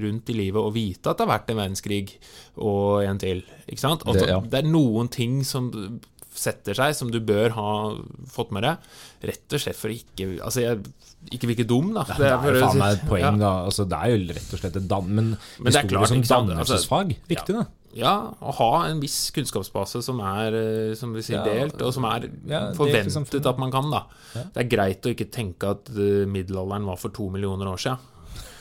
rundt 0.05 0.29
i 0.31 0.37
livet 0.37 0.61
og 0.61 0.73
vite 0.77 1.09
at 1.11 1.17
det 1.19 1.25
har 1.25 1.33
vært 1.33 1.49
en 1.51 1.59
verdenskrig 1.59 2.05
og 2.61 3.01
en 3.03 3.19
til. 3.21 3.41
Ikke 3.67 3.81
sant? 3.83 4.05
Altså, 4.05 4.25
Det- 4.25 4.29
ja. 4.29 4.39
det 4.39 4.63
er 4.63 4.69
noen 4.69 5.09
ting 5.09 5.43
som 5.43 5.71
setter 6.39 6.77
seg, 6.77 6.95
som 6.97 7.11
du 7.11 7.19
bør 7.23 7.53
ha 7.57 7.71
fått 8.31 8.53
med 8.55 8.65
deg. 8.65 8.91
Rett 9.29 9.57
og 9.57 9.63
slett 9.63 9.79
for 9.79 9.91
å 9.91 9.95
ikke 9.95 10.29
Altså, 10.45 10.63
jeg, 10.63 10.79
ikke 11.35 11.49
virke 11.51 11.65
dum, 11.67 11.91
da. 11.97 12.05
Det 12.09 12.29
er 12.29 12.37
jo 12.37 12.63
faen 12.63 12.79
meg 12.79 12.95
et 12.97 13.03
poeng, 13.09 13.25
ja. 13.25 13.33
da. 13.41 13.51
Altså, 13.67 13.85
det 13.89 13.99
er 13.99 14.13
jo 14.13 14.21
rett 14.29 14.55
og 14.55 14.63
slett 14.63 14.79
et 14.79 14.87
dan... 14.93 15.09
Men, 15.09 15.33
Men 15.59 15.75
det 15.75 15.83
er 15.83 15.91
klart, 15.91 16.11
som 16.11 16.23
dannelsesfag, 16.23 16.31
altså, 16.31 16.39
dannelsesfag, 16.55 17.13
viktig, 17.33 17.57
da. 17.59 17.67
Ja, 17.97 18.13
å 18.37 18.53
ha 18.59 18.69
en 18.85 18.99
viss 19.01 19.17
kunnskapsbase 19.33 20.03
som 20.05 20.19
er 20.21 20.55
eh, 20.59 20.91
som 20.97 21.15
vi 21.15 21.23
sier, 21.25 21.39
Ja, 21.41 21.63
delt, 21.63 21.81
og 21.81 21.93
som 21.95 22.05
er 22.05 22.27
ja, 22.49 22.67
forventet 22.77 23.49
at 23.49 23.61
man 23.61 23.73
kan. 23.73 23.89
da 23.89 24.03
Det 24.53 24.61
er 24.61 24.69
greit 24.69 25.07
å 25.09 25.13
ikke 25.15 25.29
tenke 25.33 25.73
at 25.73 25.89
eh, 25.95 26.27
middelalderen 26.29 26.85
var 26.89 26.99
for 27.01 27.13
to 27.15 27.31
millioner 27.33 27.71
år 27.71 27.81
siden. 27.81 28.05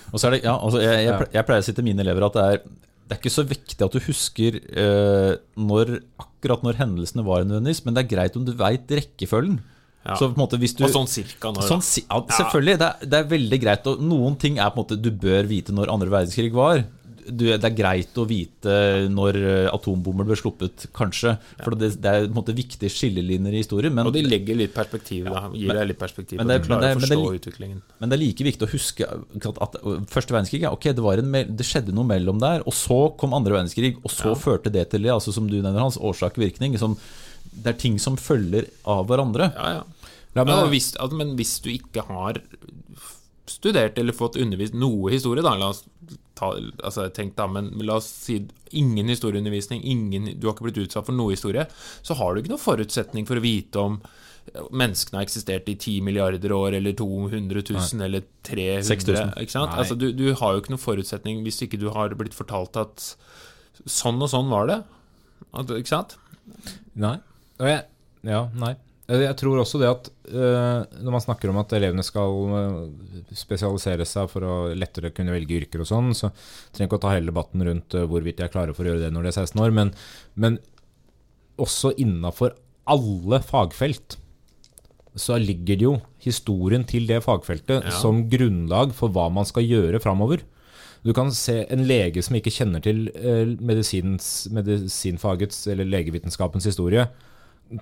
Og 0.09 0.17
så 0.17 0.31
er 0.31 0.39
det, 0.39 0.45
ja, 0.47 0.55
altså 0.57 0.81
jeg, 0.81 1.03
jeg, 1.05 1.29
jeg 1.35 1.45
pleier 1.45 1.61
å 1.61 1.67
si 1.67 1.75
til 1.77 1.85
mine 1.85 2.01
elever 2.05 2.25
at 2.31 2.39
det 2.39 2.47
er, 2.55 2.63
det 3.09 3.17
er 3.17 3.23
ikke 3.23 3.33
så 3.33 3.45
viktig 3.49 3.81
at 3.81 3.95
du 3.95 4.03
husker 4.05 4.59
eh, 4.61 5.35
når, 5.57 5.95
akkurat 6.21 6.65
når 6.67 6.77
hendelsene 6.83 7.25
var 7.25 7.47
nødvendigvis, 7.47 7.81
men 7.87 7.97
det 7.97 8.03
er 8.05 8.11
greit 8.11 8.37
om 8.37 8.45
du 8.45 8.53
veit 8.59 8.91
rekkefølgen. 8.93 9.57
Ja. 10.05 10.15
Så 10.17 10.29
på 10.29 10.37
en 10.37 10.43
måte 10.43 10.59
hvis 10.61 10.77
du 10.77 10.85
Og 10.85 10.93
sånn 10.93 11.09
cirka 11.11 11.51
når. 11.53 11.65
Sånn, 11.69 11.83
ja, 12.05 12.21
selvfølgelig, 12.37 12.77
det 12.81 12.87
er, 12.87 13.09
det 13.09 13.19
er 13.19 13.31
veldig 13.33 13.61
greit. 13.65 13.89
Og 13.91 14.05
noen 14.05 14.37
ting 14.41 14.61
er 14.61 14.71
på 14.73 14.79
en 14.79 14.85
måte 14.85 15.01
du 15.01 15.09
bør 15.25 15.49
vite 15.49 15.75
når 15.75 15.93
andre 15.93 16.13
verdenskrig 16.13 16.53
var. 16.55 16.85
Du, 17.29 17.45
det 17.45 17.65
er 17.65 17.75
greit 17.77 18.17
å 18.17 18.25
vite 18.29 18.75
når 19.13 19.37
eh, 19.37 19.69
atombomber 19.73 20.25
ble 20.29 20.37
sluppet, 20.41 20.87
kanskje. 20.97 21.35
For 21.63 21.77
det, 21.77 21.91
det 22.01 22.13
er 22.15 22.29
måte 22.33 22.55
viktige 22.57 22.89
skillelinjer 22.91 23.53
i 23.55 23.61
historien. 23.63 23.93
Men, 23.95 24.07
Og 24.09 24.15
de 24.17 24.23
legger 24.25 24.57
litt 24.57 24.73
perspektiv, 24.75 25.25
da. 25.29 25.43
Gir 25.53 25.75
deg 25.77 25.89
litt 25.93 25.99
perspektiv, 26.01 26.39
men 26.41 26.47
og 26.47 26.53
det- 26.55 26.63
du 26.63 26.69
klarer 26.69 26.81
men 26.81 26.89
det- 26.89 26.97
å 26.97 27.01
men 27.01 27.09
det- 27.09 27.19
forstå 27.19 27.39
utviklingen. 27.41 27.83
men 28.01 28.09
det 28.09 28.17
er 28.19 28.23
like 28.25 28.45
viktig 28.49 28.67
å 28.69 28.73
huske 28.73 29.03
at, 29.09 29.63
at 29.67 29.77
første 30.09 30.33
verdenskrig 30.35 30.61
ja, 30.63 30.71
ok, 30.73 30.85
det, 30.95 31.05
var 31.05 31.19
en, 31.19 31.33
det 31.33 31.67
skjedde 31.67 31.93
noe 31.93 32.05
mellom 32.09 32.39
der, 32.41 32.63
og 32.67 32.73
så 32.73 33.17
kom 33.19 33.35
andre 33.35 33.53
verdenskrig, 33.59 33.97
og 34.03 34.11
så 34.11 34.35
førte 34.39 34.73
det 34.73 34.89
til 34.91 35.03
det, 35.03 35.11
altså 35.13 35.33
som 35.33 35.47
du 35.47 35.57
nevner, 35.61 35.79
Hans, 35.81 35.99
årsak-virkning. 35.99 36.73
Liksom, 36.73 36.97
det 37.53 37.67
er 37.75 37.79
ting 37.79 37.99
som 37.99 38.17
følger 38.17 38.67
av 38.87 39.07
hverandre. 39.09 39.53
Ja, 39.55 39.71
ja. 39.81 39.83
Meg- 40.35 40.47
Ja, 40.55 40.67
hvis, 40.71 40.93
altså, 41.01 41.17
men 41.17 41.37
hvis 41.37 41.61
du 41.65 41.71
ikke 41.71 42.05
har 42.07 42.35
studert 43.59 43.99
eller 43.99 44.17
fått 44.17 44.39
undervist 44.41 44.77
noe 44.79 45.13
historie, 45.15 45.45
da 45.45 45.57
La 45.59 45.73
oss 45.75 45.85
ta 46.39 46.53
altså, 46.55 47.09
tenk 47.15 47.35
da, 47.39 47.49
men 47.51 47.73
la 47.83 47.99
oss 47.99 48.07
si 48.27 48.39
ingen 48.79 49.11
historieundervisning, 49.11 49.83
ingen, 49.83 50.31
du 50.39 50.47
har 50.47 50.55
ikke 50.55 50.69
blitt 50.69 50.81
utsatt 50.85 51.09
for 51.09 51.17
noe 51.17 51.35
historie, 51.35 51.67
så 52.07 52.15
har 52.19 52.35
du 52.35 52.43
ikke 52.43 52.53
noen 52.53 52.63
forutsetning 52.63 53.27
for 53.29 53.41
å 53.41 53.45
vite 53.45 53.83
om 53.83 53.99
menneskene 54.73 55.21
har 55.21 55.27
eksistert 55.27 55.69
i 55.69 55.75
10 55.77 56.05
milliarder 56.07 56.53
år, 56.55 56.79
eller 56.79 56.95
200 56.97 57.65
000, 57.69 58.05
eller 58.07 58.25
300 58.47 58.87
6000. 58.89 59.35
Ikke 59.43 59.55
sant? 59.55 59.75
Altså, 59.77 59.97
du, 59.99 60.11
du 60.17 60.31
har 60.39 60.55
jo 60.55 60.63
ikke 60.63 60.73
noen 60.73 60.83
forutsetning 60.83 61.43
hvis 61.45 61.61
ikke 61.67 61.81
du 61.81 61.89
har 61.95 62.15
blitt 62.19 62.37
fortalt 62.37 62.79
at 62.81 63.11
sånn 63.85 64.21
og 64.25 64.31
sånn 64.33 64.49
var 64.53 64.71
det. 64.71 64.79
At, 65.53 65.73
ikke 65.77 65.93
sant? 65.93 66.17
Nei. 66.99 67.19
Jeg, 67.61 67.85
ja, 68.27 68.45
nei. 68.57 68.75
Eh, 69.09 69.23
Jeg 69.25 69.37
tror 69.41 69.61
også 69.63 69.81
det 69.81 69.89
at 69.91 70.11
eh, 70.29 71.01
når 71.03 71.15
man 71.15 71.25
snakker 71.25 71.51
om 71.53 71.61
at 71.63 71.73
elevene 71.79 72.05
skal 72.05 72.35
eh, 72.59 73.33
spesialisere 73.37 74.05
seg 74.09 74.29
for 74.33 74.45
å 74.45 74.57
lettere 74.77 75.13
kunne 75.17 75.33
velge 75.35 75.57
yrker 75.63 75.85
og 75.85 75.89
sånn, 75.91 76.13
så 76.17 76.31
trenger 76.73 76.91
ikke 76.91 77.01
å 77.01 77.05
ta 77.07 77.15
hele 77.17 77.31
debatten 77.33 77.65
rundt 77.65 77.97
hvorvidt 78.09 78.41
de 78.41 78.47
er 78.49 78.53
klare 78.53 78.75
for 78.77 78.85
å 78.85 78.93
gjøre 78.93 79.07
det 79.07 79.13
når 79.17 79.29
de 79.29 79.33
er 79.33 79.39
16 79.47 79.65
år, 79.65 79.75
men, 79.81 79.93
men 80.37 80.59
også 81.59 81.95
innafor 81.99 82.55
alle 82.89 83.41
fagfelt 83.45 84.19
så 85.19 85.35
ligger 85.41 85.77
det 85.81 85.87
jo 85.89 85.95
historien 86.23 86.85
til 86.87 87.09
det 87.09 87.23
fagfeltet 87.25 87.89
Ja. 87.89 87.95
som 87.99 88.21
grunnlag 88.31 88.93
for 88.95 89.11
hva 89.11 89.25
man 89.35 89.49
skal 89.49 89.65
gjøre 89.67 89.99
framover. 90.05 90.45
Du 91.03 91.11
kan 91.17 91.33
se 91.35 91.65
en 91.73 91.83
lege 91.89 92.23
som 92.23 92.37
ikke 92.39 92.53
kjenner 92.55 92.85
til 92.85 93.09
medisinfagets 93.59 95.65
eller 95.73 95.89
legevitenskapens 95.89 96.69
historie, 96.71 97.09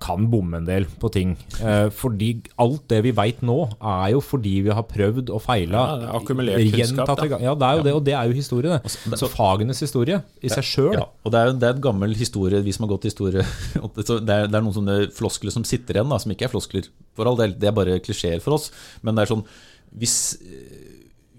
kan 0.03 0.25
bomme 0.31 0.59
en 0.59 0.64
del 0.66 0.85
på 0.99 1.09
ting. 1.14 1.37
Eh, 1.62 1.88
fordi 1.94 2.33
alt 2.59 2.88
det 2.90 2.99
vi 3.07 3.12
veit 3.14 3.42
nå, 3.46 3.55
er 3.79 4.09
jo 4.16 4.22
fordi 4.25 4.55
vi 4.66 4.72
har 4.75 4.83
prøvd 4.90 5.31
og 5.31 5.42
feila. 5.44 5.83
Ja, 5.85 5.96
er 6.09 6.16
akkumulert 6.18 6.64
kunnskap, 6.75 7.12
da. 7.20 7.38
Ja, 7.44 7.55
det 7.55 7.68
er 7.68 7.77
jo 7.79 7.85
det, 7.87 7.94
og 8.01 8.03
det 8.09 8.16
er 8.18 8.31
jo 8.33 8.35
historie, 8.35 8.81
det. 8.83 8.96
Så 9.20 9.29
fagenes 9.31 9.83
historie 9.85 10.18
i 10.42 10.51
seg 10.51 10.66
sjøl 10.66 10.96
Ja, 10.99 11.05
og 11.22 11.33
det 11.35 11.38
er, 11.40 11.53
jo- 11.53 11.59
det 11.62 11.68
er 11.70 11.77
en 11.79 11.85
gammel 11.87 12.16
historie, 12.18 12.62
vi 12.66 12.75
som 12.75 12.88
har 12.88 12.96
gått 12.96 13.07
historie 13.07 13.44
det, 13.96 14.09
er, 14.11 14.49
det 14.51 14.59
er 14.59 14.62
noen 14.66 14.75
sånne 14.75 14.99
floskler 15.14 15.55
som 15.55 15.64
sitter 15.64 16.01
igjen, 16.01 16.11
da, 16.11 16.18
som 16.18 16.35
ikke 16.35 16.49
er 16.49 16.55
floskler 16.57 16.90
for 17.14 17.31
all 17.31 17.38
del. 17.38 17.55
Det 17.55 17.70
er 17.70 17.77
bare 17.77 18.01
klisjeer 18.03 18.42
for 18.42 18.59
oss. 18.59 18.72
Men 19.07 19.14
det 19.14 19.25
er 19.27 19.35
sånn 19.37 19.46
hvis, 19.96 20.16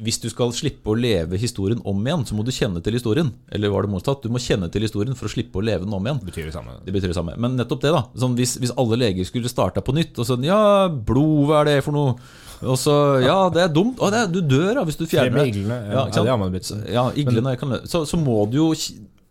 hvis 0.04 0.20
du 0.22 0.28
skal 0.30 0.52
slippe 0.54 0.92
å 0.92 0.96
leve 0.98 1.40
historien 1.42 1.80
om 1.88 2.02
igjen, 2.06 2.26
så 2.30 2.36
må 2.38 2.44
du 2.46 2.52
kjenne 2.54 2.82
til 2.86 2.94
historien. 2.98 3.32
Eller 3.54 3.72
var 3.74 3.86
det 3.86 3.92
motsatt? 3.96 4.22
Du 4.22 4.30
må 4.34 4.42
kjenne 4.42 4.70
til 4.74 4.86
historien 4.86 5.18
for 5.18 5.30
å 5.30 5.32
slippe 5.34 5.58
å 5.58 5.64
leve 5.66 5.86
den 5.88 5.96
om 5.98 6.06
igjen. 6.06 6.20
betyr 6.28 6.50
det 6.50 6.54
samme. 6.54 6.76
Det 6.86 6.94
betyr 6.94 7.12
det 7.14 7.18
samme. 7.18 7.34
Men 7.42 7.58
nettopp 7.58 7.82
det, 7.82 7.94
da. 7.96 8.04
Sånn, 8.20 8.36
hvis, 8.38 8.58
hvis 8.62 8.74
alle 8.78 9.00
leger 9.02 9.26
skulle 9.28 9.50
starta 9.52 9.82
på 9.82 9.96
nytt 9.98 10.20
og 10.22 10.30
sånn 10.30 10.46
Ja, 10.46 10.60
blod, 10.88 11.48
hva 11.50 11.64
er 11.64 11.72
det 11.72 11.78
for 11.88 11.98
noe? 11.98 12.18
Og 12.62 12.78
så 12.82 12.94
Ja, 13.26 13.50
det 13.54 13.66
er 13.66 13.74
dumt. 13.74 14.00
Å, 14.02 14.10
det 14.14 14.24
er, 14.24 14.32
du 14.34 14.42
dør 14.42 14.80
da 14.80 14.86
hvis 14.88 14.98
du 15.00 15.06
fjerner 15.10 15.44
det. 15.44 15.52
iglene. 15.54 15.78
Ja, 15.90 16.08
ja, 16.08 16.24
det 16.24 16.32
har 16.32 16.42
man 16.42 16.54
blitt. 16.54 16.72
Ja, 16.90 17.08
iglene 17.18 17.54
kan 17.58 17.80
så, 17.86 18.06
så 18.10 18.20
må 18.22 18.44
du 18.50 18.58
jo 18.62 18.72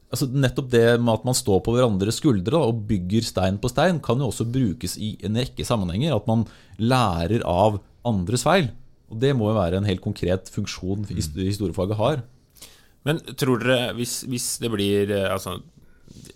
altså 0.07 0.29
Nettopp 0.31 0.69
det 0.71 0.85
med 1.03 1.13
at 1.17 1.25
man 1.27 1.35
står 1.35 1.63
på 1.67 1.75
hverandres 1.75 2.21
skuldre 2.21 2.59
og 2.63 2.85
bygger 2.89 3.25
stein 3.27 3.59
på 3.63 3.71
stein, 3.73 3.99
kan 4.03 4.23
jo 4.23 4.29
også 4.31 4.47
brukes 4.51 4.95
i 5.03 5.17
en 5.27 5.39
rekke 5.39 5.67
sammenhenger. 5.67 6.15
At 6.15 6.29
man 6.31 6.45
lærer 6.79 7.43
av 7.47 7.81
andres 8.07 8.47
feil. 8.47 8.71
Og 9.11 9.21
det 9.23 9.33
må 9.39 9.53
jo 9.53 9.57
være 9.59 9.79
en 9.81 9.87
helt 9.87 10.03
konkret 10.03 10.49
funksjon 10.51 11.05
historiefaget 11.11 11.97
har. 12.01 12.23
Men 13.07 13.21
tror 13.39 13.61
dere, 13.63 13.93
hvis, 13.95 14.25
hvis 14.27 14.47
det 14.59 14.71
blir 14.73 15.13
eh, 15.15 15.29
Altså, 15.31 15.61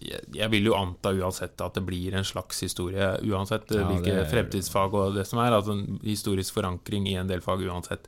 jeg, 0.00 0.46
vil 0.52 0.68
jo 0.68 0.74
anta 0.78 1.10
uansett 1.16 1.58
at 1.64 1.74
det 1.76 1.82
blir 1.86 2.14
en 2.18 2.24
slags 2.26 2.60
historie, 2.62 3.08
uansett 3.26 3.70
eh, 3.74 3.80
Ja, 3.80 3.88
hvilke 3.90 4.14
er- 4.22 4.28
fremtidsfag 4.30 4.94
og 4.94 5.16
det 5.18 5.26
som 5.26 5.40
er. 5.42 5.56
Altså 5.56 5.74
en 5.74 5.98
historisk 6.04 6.54
forankring 6.54 7.08
i 7.10 7.16
en 7.18 7.26
del 7.30 7.42
fag 7.42 7.64
uansett. 7.66 8.06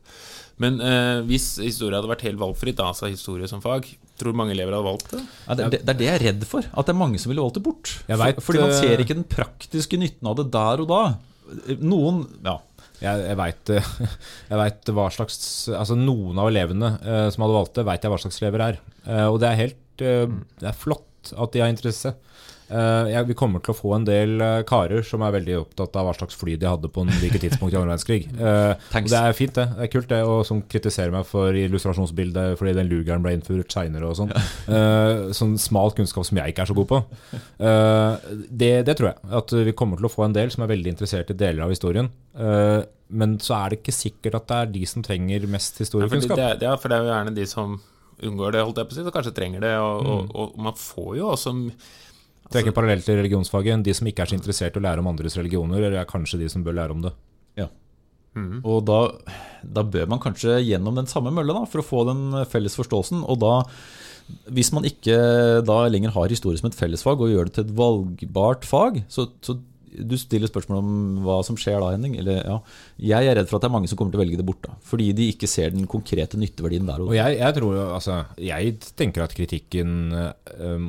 Men 0.62 0.79
eh, 0.85 1.22
hvis 1.27 1.57
historie 1.64 1.98
hadde 1.98 2.11
vært 2.12 2.22
helt 2.29 2.38
valgfritt, 2.38 2.79
da, 2.79 2.90
altså 2.92 3.11
historie 3.11 3.48
som 3.51 3.62
fag, 3.64 3.88
tror 4.20 4.37
mange 4.38 4.55
elever 4.55 4.77
hadde 4.77 4.87
valgt 4.87 5.11
det? 5.16 5.22
Ja, 5.48 5.57
det, 5.59 5.68
det, 5.75 5.83
det 5.83 5.94
er 5.96 5.98
det 5.98 6.07
jeg 6.11 6.14
er 6.20 6.27
redd 6.29 6.46
for. 6.55 6.70
At 6.70 6.87
det 6.87 6.94
er 6.94 7.01
mange 7.03 7.18
som 7.22 7.33
ville 7.35 7.42
valgt 7.42 7.59
det 7.59 7.64
bort. 7.66 7.96
Jeg 8.07 8.14
For- 8.18 8.27
vet, 8.31 8.42
Fordi 8.46 8.62
man 8.62 8.75
eh, 8.77 8.81
ser 8.85 9.03
ikke 9.03 9.18
den 9.18 9.27
praktiske 9.38 9.98
nytten 9.98 10.31
av 10.31 10.38
det 10.38 10.51
der 10.55 10.85
og 10.87 10.92
da. 10.92 11.03
Noen 11.83 12.27
Ja. 12.46 12.61
Jeg, 13.02 13.22
jeg 13.26 13.38
veit 13.40 13.72
vet 14.62 14.90
hva 14.94 15.08
slags 15.10 15.38
Altså 15.74 15.96
Noen 15.98 16.38
av 16.38 16.50
elevene 16.52 16.92
eh, 17.02 17.28
som 17.34 17.44
hadde 17.44 17.56
valgt 17.56 17.78
det, 17.78 17.86
veit 17.88 18.04
jeg 18.04 18.12
hva 18.12 18.20
slags 18.22 18.38
elever 18.42 18.66
er. 18.68 18.78
Eh, 19.06 19.26
og 19.26 19.40
det 19.42 19.48
er 19.50 19.58
helt 19.58 20.04
eh, 20.06 20.36
Det 20.60 20.68
er 20.70 20.78
flott 20.78 21.32
at 21.34 21.54
de 21.54 21.62
har 21.62 21.70
interesse. 21.72 22.14
Eh, 22.72 23.11
jeg, 23.12 23.26
vi 23.28 23.35
kommer 23.37 23.61
til 23.62 23.74
å 23.74 23.76
få 23.76 23.90
en 23.98 24.06
del 24.08 24.40
eh, 24.40 24.62
karer 24.68 25.04
som 25.04 25.20
er 25.26 25.35
veldig 25.37 25.58
opptatt 25.61 25.96
av 26.00 26.06
hva 26.08 26.14
slags 26.16 26.38
fly 26.40 26.54
de 26.56 26.68
hadde 26.70 26.88
på 26.92 27.04
en 27.04 27.12
hvilket 27.20 27.44
tidspunkt 27.44 27.74
i 27.74 27.78
andre 27.78 27.92
verdenskrig. 27.92 28.22
Eh, 28.32 28.72
og 29.02 29.11
det 29.12 29.18
er 29.20 29.37
fint, 29.37 29.54
det. 29.58 29.66
Det 29.76 29.87
er 29.87 29.92
kult, 29.92 30.08
det. 30.11 30.20
Og 30.24 30.40
som 30.48 30.62
kritiserer 30.72 31.12
meg 31.14 31.28
for 31.28 31.52
illustrasjonsbildet 31.58 32.56
fordi 32.61 32.74
den 32.80 32.88
lugeren 32.90 33.22
ble 33.24 33.35
innført 33.37 33.74
seinere 33.76 34.08
og 34.08 34.16
sånn. 34.22 34.32
Eh, 34.32 35.28
sånn 35.37 35.54
smal 35.61 35.92
kunnskap 35.98 36.24
som 36.28 36.40
jeg 36.40 36.54
ikke 36.54 36.64
er 36.64 36.72
så 36.72 36.78
god 36.80 36.90
på. 36.94 37.02
Eh, 37.61 38.32
det, 38.48 38.72
det 38.88 38.96
tror 38.98 39.12
jeg. 39.12 39.20
At 39.42 39.52
vi 39.68 39.76
kommer 39.76 40.00
til 40.00 40.08
å 40.08 40.12
få 40.12 40.26
en 40.26 40.35
del 40.37 40.50
som 40.54 40.64
er 40.64 40.72
veldig 40.72 40.94
interessert 40.96 41.30
i 41.35 41.38
deler 41.38 41.66
av 41.66 41.72
historien. 41.74 42.11
Eh, 42.35 42.80
men 43.12 43.37
så 43.44 43.58
er 43.58 43.72
det 43.74 43.82
ikke 43.82 43.92
sikkert 43.92 44.38
at 44.38 44.46
det 44.48 44.58
er 44.62 44.70
de 44.78 44.87
som 44.88 45.02
trenger 45.04 45.44
mest 45.50 45.74
Ja, 45.74 45.78
det, 45.82 45.85
historiekunnskap. 45.87 46.38
det, 46.40 46.46
er- 46.54 46.68
ja, 46.70 46.76
for 46.80 46.88
det 46.88 46.96
er 46.96 47.04
jo 47.04 47.12
gjerne 47.12 47.35
de 47.37 47.44
som 47.50 47.74
unngår 48.22 48.54
det, 48.54 48.62
holdt 48.62 48.78
jeg 48.78 48.87
på 48.88 48.94
å 48.94 48.96
si, 48.96 49.02
og 49.11 49.16
kanskje 49.16 49.35
trenger 49.37 49.64
det. 49.64 49.72
Og, 49.82 50.06
og, 50.06 50.32
og 50.46 50.56
man 50.68 50.76
får 50.78 51.16
jo 51.18 51.28
også 51.35 51.52
Trekker 52.52 52.74
parallelt 52.76 53.06
til 53.06 53.18
religionsfaget. 53.20 53.84
De 53.86 53.94
som 53.96 54.08
ikke 54.08 54.24
er 54.24 54.32
så 54.32 54.38
interessert 54.38 54.76
i 54.76 54.80
å 54.80 54.84
lære 54.84 55.02
om 55.02 55.10
andres 55.12 55.38
religioner, 55.40 55.88
er 55.90 56.08
kanskje 56.08 56.42
de 56.42 56.50
som 56.52 56.64
bør 56.66 56.78
lære 56.80 56.96
om 56.96 57.02
det. 57.06 57.14
Ja. 57.60 57.68
Og 58.36 58.84
da, 58.88 59.00
da 59.62 59.84
bør 59.84 60.08
man 60.08 60.22
kanskje 60.22 60.60
gjennom 60.64 60.96
den 60.96 61.10
samme 61.10 61.32
mølla 61.34 61.58
da, 61.58 61.66
for 61.68 61.82
å 61.82 61.86
få 61.86 62.06
den 62.08 62.22
felles 62.52 62.78
forståelsen. 62.78 63.26
Og 63.28 63.42
da, 63.42 63.56
hvis 64.52 64.72
man 64.76 64.88
ikke 64.88 65.18
da 65.66 65.82
lenger 65.92 66.14
har 66.14 66.32
historie 66.32 66.60
som 66.60 66.70
et 66.70 66.78
fellesfag 66.78 67.20
og 67.20 67.32
gjør 67.32 67.50
det 67.50 67.58
til 67.58 67.66
et 67.66 67.76
valgbart 67.76 68.68
fag, 68.68 69.02
så, 69.12 69.28
så 69.44 69.58
du 69.92 70.14
stiller 70.16 70.48
spørsmål 70.48 70.78
om 70.80 70.90
hva 71.26 71.38
som 71.44 71.56
skjer 71.60 71.76
da, 71.82 71.92
Henning. 71.92 72.16
Eller, 72.20 72.40
ja. 72.40 72.58
Jeg 73.12 73.28
er 73.28 73.36
redd 73.36 73.50
for 73.50 73.58
at 73.58 73.66
det 73.66 73.68
er 73.68 73.76
mange 73.76 73.90
som 73.90 74.00
kommer 74.00 74.14
til 74.14 74.22
å 74.22 74.24
velge 74.24 74.40
det 74.40 74.46
bort. 74.48 74.62
da, 74.64 74.76
Fordi 74.88 75.10
de 75.16 75.28
ikke 75.34 75.50
ser 75.50 75.74
den 75.74 75.88
konkrete 75.90 76.40
nytteverdien 76.40 76.88
der. 76.88 77.04
Og 77.04 77.16
jeg, 77.16 77.38
jeg 77.40 77.56
tror 77.58 77.80
altså 77.98 78.22
Jeg 78.40 78.78
tenker 78.96 79.26
at 79.26 79.36
kritikken 79.36 80.14
eh, 80.16 80.86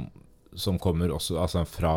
som 0.59 0.79
kommer 0.81 1.13
også 1.13 1.39
altså 1.41 1.63
fra 1.69 1.93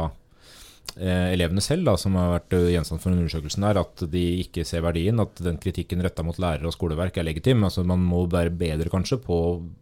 eh, 0.97 1.33
elevene 1.33 1.63
selv, 1.65 1.87
da, 1.89 1.97
som 2.01 2.17
har 2.19 2.33
vært 2.37 2.57
eh, 2.57 2.69
gjenstand 2.75 3.03
for 3.03 3.15
undersøkelsen, 3.15 3.67
er 3.69 3.81
at 3.81 4.05
de 4.13 4.25
ikke 4.45 4.65
ser 4.69 4.85
verdien. 4.87 5.21
At 5.23 5.43
den 5.43 5.59
kritikken 5.63 6.05
retta 6.05 6.25
mot 6.27 6.39
lærere 6.43 6.71
og 6.71 6.77
skoleverk 6.77 7.19
er 7.19 7.29
legitim. 7.29 7.65
altså 7.67 7.85
Man 7.87 8.05
må 8.07 8.25
være 8.33 8.55
bedre 8.55 8.93
kanskje 8.93 9.21
på, 9.23 9.41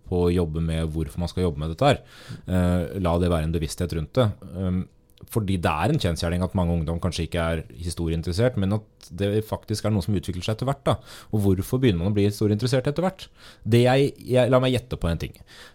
på 0.08 0.24
å 0.26 0.32
jobbe 0.34 0.64
med 0.64 0.90
hvorfor 0.94 1.22
man 1.22 1.32
skal 1.32 1.48
jobbe 1.48 1.64
med 1.64 1.74
dette 1.74 1.92
her. 1.92 2.02
Eh, 2.46 2.98
la 3.04 3.16
det 3.20 3.32
være 3.32 3.50
en 3.50 3.56
bevissthet 3.56 3.96
rundt 3.98 4.14
det. 4.20 4.28
Um, 4.54 4.84
fordi 5.32 5.56
det 5.62 5.70
er 5.70 5.92
en 5.92 6.00
kjensgjerning 6.00 6.44
at 6.44 6.56
mange 6.58 6.74
ungdom 6.76 7.00
kanskje 7.02 7.26
ikke 7.28 7.44
er 7.44 7.62
historieinteressert, 7.80 8.58
men 8.60 8.76
at 8.78 9.08
det 9.14 9.44
faktisk 9.48 9.84
er 9.84 9.94
noe 9.94 10.04
som 10.04 10.16
utvikler 10.16 10.44
seg 10.44 10.56
etter 10.56 10.68
hvert. 10.68 10.82
da. 10.86 10.96
Og 11.32 11.44
hvorfor 11.44 11.80
begynner 11.82 12.04
man 12.04 12.12
å 12.12 12.16
bli 12.16 12.26
historieinteressert 12.28 12.88
etter 12.90 13.06
hvert? 13.06 13.26
Det 13.62 13.84
jeg, 13.84 14.12
jeg, 14.18 14.52
La 14.52 14.60
meg 14.62 14.74
gjette 14.76 14.98
på 15.00 15.10
en 15.10 15.20
ting. 15.20 15.34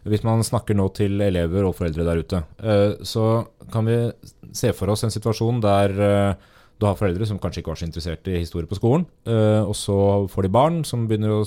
Hvis 0.10 0.26
man 0.28 0.46
snakker 0.46 0.78
nå 0.78 0.90
til 0.98 1.20
elever 1.26 1.68
og 1.68 1.76
foreldre 1.80 2.08
der 2.08 2.24
ute, 2.24 2.44
eh, 2.62 3.00
så 3.06 3.26
kan 3.74 3.90
vi 3.90 4.00
se 4.56 4.74
for 4.78 4.92
oss 4.94 5.06
en 5.06 5.14
situasjon 5.14 5.62
der 5.64 6.00
eh, 6.06 6.50
du 6.80 6.86
har 6.88 6.96
foreldre 6.96 7.26
som 7.28 7.40
kanskje 7.42 7.60
ikke 7.60 7.74
var 7.74 7.80
så 7.82 7.88
interessert 7.90 8.28
i 8.32 8.38
historie 8.40 8.68
på 8.70 8.78
skolen. 8.78 9.04
Uh, 9.28 9.68
og 9.68 9.74
så 9.76 9.98
får 10.32 10.46
de 10.46 10.52
barn 10.56 10.78
som 10.88 11.04
begynner 11.10 11.34
å 11.36 11.42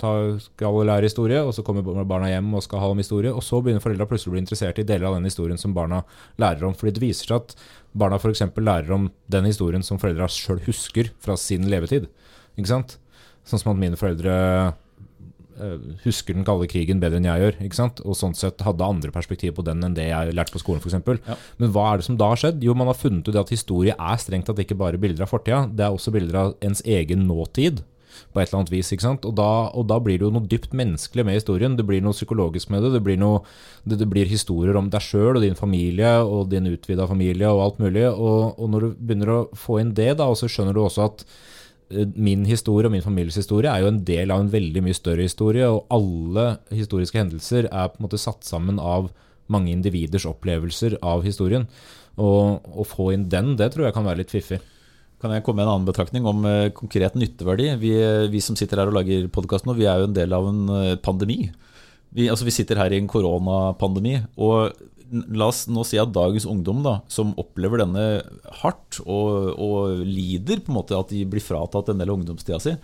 ta, 0.00 0.12
skal 0.40 0.80
lære 0.88 1.10
historie, 1.10 1.42
og 1.44 1.52
så 1.52 1.64
kommer 1.66 1.84
barna 1.84 2.30
hjem 2.32 2.48
og 2.56 2.64
skal 2.64 2.80
ha 2.80 2.88
om 2.94 3.02
historie. 3.02 3.32
Og 3.34 3.44
så 3.44 3.60
begynner 3.60 3.84
foreldra 3.84 4.08
plutselig 4.08 4.32
å 4.32 4.36
bli 4.38 4.44
interessert 4.46 4.80
i 4.80 4.86
deler 4.88 5.10
av 5.10 5.18
den 5.18 5.28
historien 5.28 5.60
som 5.60 5.76
barna 5.76 6.00
lærer 6.40 6.64
om. 6.64 6.76
Fordi 6.76 6.96
det 6.96 7.04
viser 7.04 7.28
seg 7.28 7.42
at 7.42 7.56
barna 7.92 8.16
f.eks. 8.16 8.46
lærer 8.56 8.96
om 8.96 9.10
den 9.28 9.50
historien 9.50 9.84
som 9.84 10.00
foreldra 10.00 10.30
sjøl 10.32 10.64
husker 10.64 11.12
fra 11.20 11.36
sin 11.40 11.68
levetid. 11.68 12.08
Ikke 12.56 12.72
sant? 12.72 12.96
Sånn 13.44 13.60
som 13.60 13.74
at 13.74 13.82
mine 13.82 14.00
foreldre 14.00 14.38
Eh, 14.60 14.72
husker 16.04 16.36
den 16.36 16.46
kalde 16.46 16.68
krigen 16.70 17.00
bedre 17.02 17.20
enn 17.20 17.28
jeg 17.28 17.44
gjør. 17.44 17.58
ikke 17.66 17.78
sant? 17.78 18.02
Og 18.04 18.16
sånn 18.18 18.36
sett 18.38 18.62
hadde 18.64 18.86
andre 18.86 19.12
perspektiver 19.14 19.58
på 19.58 19.66
den 19.66 19.84
enn 19.86 19.96
det 19.96 20.08
jeg 20.08 20.34
lærte 20.36 20.54
på 20.54 20.62
skolen 20.62 20.82
f.eks. 20.82 20.98
Ja. 21.28 21.38
Men 21.60 21.72
hva 21.74 21.86
er 21.90 22.00
det 22.00 22.08
som 22.08 22.18
da 22.20 22.32
har 22.32 22.40
skjedd? 22.40 22.64
Jo, 22.64 22.76
man 22.78 22.90
har 22.90 22.98
funnet 22.98 23.28
ut 23.28 23.38
at 23.38 23.52
historie 23.52 23.94
er 23.94 24.20
strengt 24.22 24.48
tatt 24.50 24.60
ikke 24.62 24.78
bare 24.78 25.00
bilder 25.00 25.26
av 25.26 25.32
fortida, 25.32 25.64
det 25.68 25.86
er 25.86 25.94
også 25.94 26.14
bilder 26.14 26.42
av 26.42 26.52
ens 26.64 26.84
egen 26.86 27.26
nåtid. 27.28 27.84
På 28.34 28.40
et 28.42 28.50
eller 28.50 28.58
annet 28.58 28.72
vis, 28.72 28.88
ikke 28.92 29.04
sant? 29.04 29.26
Og 29.28 29.36
da, 29.38 29.70
og 29.70 29.86
da 29.88 30.00
blir 30.02 30.18
det 30.18 30.26
jo 30.26 30.32
noe 30.34 30.48
dypt 30.50 30.74
menneskelig 30.76 31.24
med 31.24 31.38
historien. 31.38 31.76
Det 31.78 31.86
blir 31.86 32.02
noe 32.02 32.16
psykologisk 32.16 32.72
med 32.74 32.82
det. 32.84 32.90
Det 32.96 33.02
blir, 33.06 33.16
noe, 33.20 33.44
det, 33.86 34.00
det 34.02 34.08
blir 34.10 34.28
historier 34.28 34.76
om 34.76 34.90
deg 34.90 35.04
sjøl 35.04 35.38
og 35.38 35.44
din 35.44 35.56
familie 35.58 36.16
og 36.26 36.50
din 36.50 36.66
utvida 36.72 37.06
familie 37.08 37.48
og 37.48 37.62
alt 37.64 37.80
mulig. 37.80 38.04
Og, 38.10 38.58
og 38.58 38.74
når 38.74 38.84
du 38.84 38.98
begynner 38.98 39.32
å 39.36 39.40
få 39.56 39.78
inn 39.80 39.94
det, 39.96 40.12
da, 40.18 40.26
og 40.26 40.40
så 40.42 40.50
skjønner 40.50 40.76
du 40.76 40.82
også 40.82 41.06
at 41.06 41.24
Eh, 41.24 41.59
min 42.14 42.44
historie 42.46 42.86
og 42.86 42.94
min 42.94 43.04
families 43.04 43.38
historie 43.40 43.70
er 43.70 43.82
jo 43.82 43.90
en 43.90 44.02
del 44.06 44.30
av 44.30 44.44
en 44.44 44.52
veldig 44.52 44.82
mye 44.86 44.96
større 44.96 45.26
historie, 45.26 45.66
og 45.66 45.86
alle 45.90 46.56
historiske 46.74 47.18
hendelser 47.18 47.66
er 47.66 47.90
på 47.90 47.98
en 47.98 48.06
måte 48.06 48.20
satt 48.20 48.46
sammen 48.46 48.78
av 48.78 49.10
mange 49.50 49.72
individers 49.74 50.28
opplevelser 50.30 51.00
av 51.02 51.24
historien. 51.26 51.66
Og 52.20 52.62
å 52.62 52.86
få 52.86 53.10
inn 53.14 53.26
den, 53.32 53.56
det 53.58 53.72
tror 53.74 53.88
jeg 53.88 53.96
kan 53.96 54.06
være 54.06 54.22
litt 54.22 54.34
fiffig. 54.34 54.60
Kan 55.20 55.34
jeg 55.34 55.44
komme 55.44 55.60
med 55.60 55.68
en 55.68 55.74
annen 55.74 55.88
betraktning 55.88 56.26
om 56.28 56.46
uh, 56.46 56.70
konkret 56.72 57.16
nytteverdi? 57.18 57.72
Vi, 57.82 57.90
vi, 58.32 58.40
som 58.44 58.56
sitter 58.56 58.80
her 58.80 58.92
og 58.92 58.96
lager 58.96 59.26
podkast 59.32 59.66
nå, 59.68 59.74
vi 59.76 59.88
er 59.90 60.00
jo 60.00 60.08
en 60.08 60.16
del 60.16 60.32
av 60.36 60.46
en 60.48 60.62
uh, 60.70 60.94
pandemi. 61.02 61.42
Vi, 62.16 62.30
altså, 62.32 62.46
vi 62.48 62.54
sitter 62.54 62.80
her 62.80 62.94
i 62.94 63.00
en 63.02 63.10
koronapandemi. 63.10 64.16
Og 64.40 64.72
la 65.10 65.48
oss 65.50 65.64
nå 65.70 65.82
si 65.86 65.98
at 66.00 66.12
dagens 66.14 66.46
ungdom, 66.48 66.84
da, 66.86 67.00
som 67.10 67.32
opplever 67.40 67.82
denne 67.82 68.04
hardt 68.62 69.00
og, 69.02 69.56
og, 69.56 70.04
lider 70.06 70.62
på 70.62 70.72
en 70.72 70.78
måte 70.78 70.98
at 70.98 71.10
de 71.12 71.24
blir 71.28 71.42
fratatt 71.42 71.90
en 71.90 72.00
del 72.00 72.12
av 72.12 72.20
ungdomstida 72.20 72.60
si, 72.62 72.76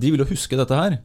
de 0.00 0.10
vil 0.12 0.22
jo 0.22 0.30
huske 0.32 0.58
dette 0.58 0.76
her. 0.76 0.98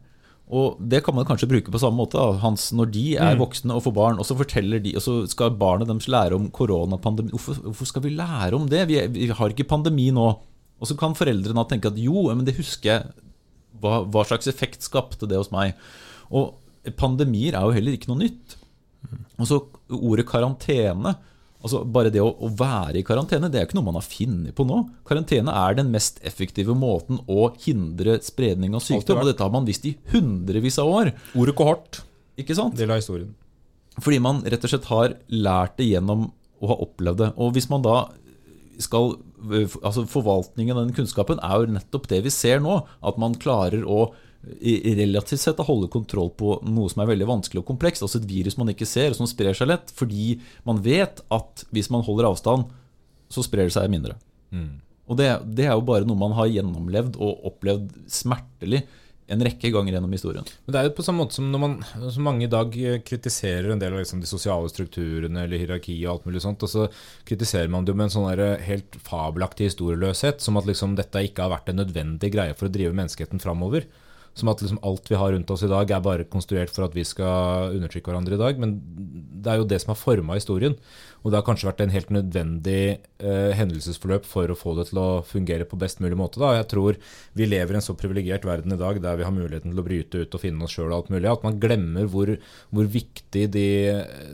Og 0.46 0.78
det 0.78 1.00
kan 1.06 1.16
man 1.18 1.26
kanskje 1.26 1.50
bruke 1.50 1.72
på 1.74 1.82
samme 1.82 1.98
måte. 1.98 2.22
Hans, 2.44 2.68
når 2.78 2.90
de 2.94 3.06
er 3.18 3.34
mm. 3.34 3.40
voksne 3.42 3.78
og 3.78 3.82
får 3.88 3.96
barn, 3.98 4.20
og 4.22 4.28
så 4.28 4.38
forteller 4.38 4.82
de, 4.84 4.94
og 4.98 5.02
så 5.02 5.16
skal 5.30 5.56
barnet 5.58 5.90
deres 5.90 6.10
lære 6.12 6.38
om 6.38 6.52
koronapandemi. 6.54 7.34
Hvorfor, 7.34 7.64
hvorfor, 7.64 7.90
skal 7.90 8.06
vi 8.06 8.14
lære 8.14 8.54
om 8.54 8.68
det? 8.70 8.84
Vi, 8.92 9.00
vi, 9.16 9.30
har 9.34 9.54
ikke 9.54 9.66
pandemi 9.72 10.12
nå. 10.14 10.28
Og 10.76 10.90
så 10.90 10.98
kan 11.00 11.18
foreldrene 11.18 11.66
tenke 11.70 11.90
at 11.90 11.98
jo, 11.98 12.28
men 12.30 12.46
det 12.46 12.58
husker 12.60 12.92
jeg. 12.92 13.16
Hva, 13.82 14.04
hva 14.06 14.22
slags 14.28 14.48
effekt 14.48 14.86
skapte 14.86 15.28
det 15.28 15.40
hos 15.40 15.50
meg? 15.54 15.74
Og 16.30 16.54
pandemier 16.98 17.58
er 17.58 17.66
jo 17.66 17.74
heller 17.76 17.98
ikke 17.98 18.12
noe 18.12 18.22
nytt. 18.22 18.58
Og 19.40 19.50
så 19.50 19.62
ordet 19.96 20.28
karantene. 20.30 21.16
Altså 21.66 21.82
Bare 21.90 22.12
det 22.14 22.22
å, 22.22 22.28
å, 22.30 22.52
være 22.54 23.00
i 23.00 23.06
karantene 23.06 23.50
det 23.50 23.58
er 23.58 23.66
ikke 23.66 23.80
noe 23.80 23.88
man 23.88 23.98
har 23.98 24.06
funnet 24.06 24.54
på 24.58 24.66
nå. 24.70 24.84
Karantene 25.08 25.54
er 25.66 25.80
den 25.80 25.90
mest 25.94 26.20
effektive 26.28 26.76
måten 26.78 27.22
å 27.26 27.50
hindre 27.64 28.20
spredning 28.26 28.78
av 28.78 28.84
sykdom. 28.86 29.24
Og 29.24 29.32
dette 29.32 29.42
har 29.42 29.54
man 29.54 29.66
visst 29.66 29.88
i 29.90 29.96
hundrevis 30.14 30.78
av 30.84 30.92
år. 30.92 31.16
Ordet 31.34 31.56
kohort. 31.58 32.04
Ikke 32.38 32.58
sant? 32.58 32.78
Del 32.78 32.94
av 32.94 33.02
historien. 33.02 33.32
Fordi 34.04 34.20
man 34.22 34.44
rett 34.44 34.68
og 34.68 34.72
slett 34.72 34.92
har 34.92 35.16
lært 35.32 35.78
det 35.80 35.90
gjennom 35.90 36.28
å 36.62 36.70
ha 36.70 36.78
opplevd 36.86 37.24
det. 37.24 37.32
Og 37.42 37.56
hvis 37.56 37.72
man 37.72 37.86
da 37.86 38.04
skal 38.82 39.16
Altså 39.86 40.08
Forvaltningen 40.10 40.74
av 40.74 40.88
den 40.88 40.96
kunnskapen 40.98 41.38
er 41.44 41.62
jo 41.62 41.74
nettopp 41.76 42.08
det 42.10 42.24
vi 42.26 42.32
ser 42.34 42.64
nå. 42.64 42.80
At 43.06 43.20
man 43.22 43.38
klarer 43.40 43.84
å 43.86 44.08
relativt 45.00 45.42
sett 45.42 45.60
å 45.62 45.66
holde 45.68 45.90
kontroll 45.94 46.32
på 46.38 46.60
noe 46.68 46.92
som 46.92 47.04
er 47.04 47.12
veldig 47.12 47.28
vanskelig 47.30 47.64
og 47.64 47.70
komplekst. 47.70 48.06
Altså 48.06 48.22
et 48.22 48.30
virus 48.30 48.58
man 48.62 48.72
ikke 48.74 48.88
ser, 48.90 49.12
og 49.12 49.20
som 49.20 49.30
sprer 49.30 49.58
seg 49.58 49.72
lett. 49.72 49.94
Fordi 49.96 50.38
man 50.68 50.82
vet 50.86 51.24
at 51.34 51.66
hvis 51.76 51.92
man 51.94 52.06
holder 52.06 52.30
avstand, 52.30 52.70
så 53.32 53.46
sprer 53.46 53.70
det 53.70 53.76
seg 53.76 53.90
mindre. 53.92 54.18
Mm. 54.54 54.76
Og 55.06 55.18
det, 55.20 55.30
det, 55.58 55.68
er 55.68 55.74
jo 55.76 55.86
bare 55.86 56.06
noe 56.08 56.18
man 56.18 56.36
har 56.38 56.50
gjennomlevd 56.50 57.18
og 57.22 57.50
opplevd 57.52 57.92
smertelig 58.10 58.86
en 59.26 59.42
rekke 59.42 59.72
ganger 59.74 59.96
gjennom 59.96 60.14
historien. 60.14 60.46
Men 60.66 60.74
det 60.74 60.80
er 60.80 60.88
jo 60.88 60.96
på 61.00 61.04
samme 61.06 61.24
måte 61.24 61.38
som 61.38 61.48
når 61.50 61.62
man 61.64 61.76
som 62.14 62.28
mange 62.28 62.46
i 62.46 62.52
dag 62.52 62.76
kritiserer 63.08 63.72
en 63.74 63.82
del 63.82 63.96
av 63.96 64.04
liksom 64.04 64.22
de 64.22 64.30
sosiale 64.30 64.70
strukturene 64.70 65.48
eller 65.48 65.62
hierarki 65.62 65.96
og 66.04 66.12
alt 66.12 66.28
mulig 66.30 66.44
sånt, 66.46 66.66
og 66.66 66.70
så 66.70 66.86
kritiserer 67.26 67.72
man 67.74 67.86
det 67.86 67.94
jo 67.94 67.98
med 67.98 68.10
en 68.10 68.16
sånn 68.16 68.44
helt 68.68 68.98
fabelaktig 69.06 69.72
historieløshet, 69.72 70.46
som 70.46 70.62
at 70.62 70.70
liksom 70.70 70.94
dette 71.00 71.26
ikke 71.26 71.46
har 71.46 71.56
vært 71.56 71.74
en 71.74 71.82
nødvendig 71.82 72.32
greie 72.38 72.58
for 72.58 72.70
å 72.70 72.76
drive 72.76 72.94
menneskeheten 72.98 73.42
framover. 73.42 73.90
Som 74.36 74.52
at 74.52 74.60
liksom 74.62 74.82
alt 74.84 75.08
vi 75.08 75.16
har 75.20 75.32
rundt 75.32 75.52
oss 75.54 75.64
i 75.64 75.72
dag, 75.72 75.90
er 75.90 76.04
bare 76.04 76.28
konstruert 76.28 76.74
for 76.76 76.88
at 76.88 76.96
vi 76.96 77.06
skal 77.08 77.76
undertrykke 77.78 78.12
hverandre 78.12 78.36
i 78.36 78.42
dag. 78.42 78.60
Men 78.60 78.78
det 79.46 79.52
er 79.52 79.62
jo 79.62 79.68
det 79.70 79.80
som 79.82 79.94
har 79.94 80.02
forma 80.02 80.36
historien. 80.36 80.76
Og 81.26 81.32
det 81.32 81.40
har 81.40 81.46
kanskje 81.48 81.66
vært 81.66 81.80
en 81.82 81.94
helt 81.94 82.12
nødvendig 82.14 82.82
eh, 82.92 83.54
hendelsesforløp 83.58 84.28
for 84.30 84.52
å 84.52 84.58
få 84.58 84.76
det 84.78 84.88
til 84.92 85.00
å 85.02 85.24
fungere 85.26 85.66
på 85.66 85.80
best 85.82 86.02
mulig 86.04 86.18
måte. 86.20 86.38
Da. 86.42 86.52
Jeg 86.60 86.68
tror 86.70 87.00
vi 87.34 87.48
lever 87.50 87.74
i 87.74 87.80
en 87.80 87.86
så 87.86 87.96
privilegert 87.98 88.46
verden 88.46 88.76
i 88.76 88.78
dag 88.78 89.00
der 89.02 89.18
vi 89.18 89.26
har 89.26 89.34
muligheten 89.34 89.74
til 89.74 89.82
å 89.82 89.88
bryte 89.88 90.22
ut 90.22 90.38
og 90.38 90.44
finne 90.44 90.68
oss 90.68 90.76
sjøl 90.76 90.92
og 90.92 91.00
alt 91.00 91.10
mulig, 91.16 91.32
at 91.32 91.48
man 91.48 91.58
glemmer 91.64 92.12
hvor, 92.14 92.30
hvor 92.70 92.92
viktig 92.94 93.48
de, 93.56 93.66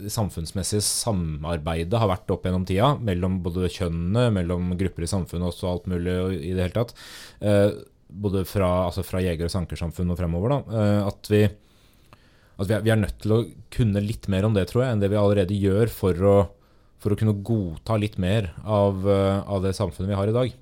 de 0.03 0.11
samfunnsmessige 0.11 0.83
samarbeidet 0.83 2.01
har 2.01 2.11
vært 2.11 2.35
opp 2.35 2.49
gjennom 2.49 2.67
tida. 2.67 2.91
Mellom 2.99 3.39
både 3.45 3.71
kjønnene, 3.71 4.27
mellom 4.41 4.73
grupper 4.81 5.07
i 5.07 5.13
samfunnet 5.13 5.63
og 5.63 5.71
alt 5.71 5.89
mulig 5.93 6.17
i 6.41 6.51
det 6.51 6.67
hele 6.67 6.75
tatt. 6.75 6.95
Eh, 7.39 7.71
både 8.11 8.43
fra, 8.47 8.69
altså 8.87 9.03
fra 9.05 9.21
jeger- 9.23 9.47
og 9.47 9.53
sankersamfunn 9.53 10.11
og 10.13 10.19
fremover, 10.19 10.53
da, 10.53 10.79
eh, 10.79 11.09
at, 11.09 11.29
vi, 11.31 11.43
at 11.47 12.71
vi, 12.71 12.91
er, 12.91 12.99
nødt 12.99 13.19
til 13.23 13.35
å 13.35 13.43
kunne 13.73 14.03
litt 14.03 14.27
mer 14.31 14.47
om 14.47 14.57
det, 14.57 14.67
tror 14.69 14.85
jeg, 14.85 14.95
enn 14.95 15.03
det 15.03 15.11
vi 15.13 15.19
allerede 15.19 15.57
gjør 15.57 15.93
for 15.93 16.27
å, 16.27 16.35
for 17.01 17.13
å 17.13 17.19
kunne 17.19 17.39
godta 17.47 17.97
litt 18.01 18.19
mer 18.21 18.51
av, 18.63 19.05
eh, 19.07 19.39
av, 19.45 19.63
det 19.65 19.75
samfunnet 19.77 20.11
vi 20.11 20.19
har 20.19 20.31
i 20.31 20.37
dag. 20.37 20.57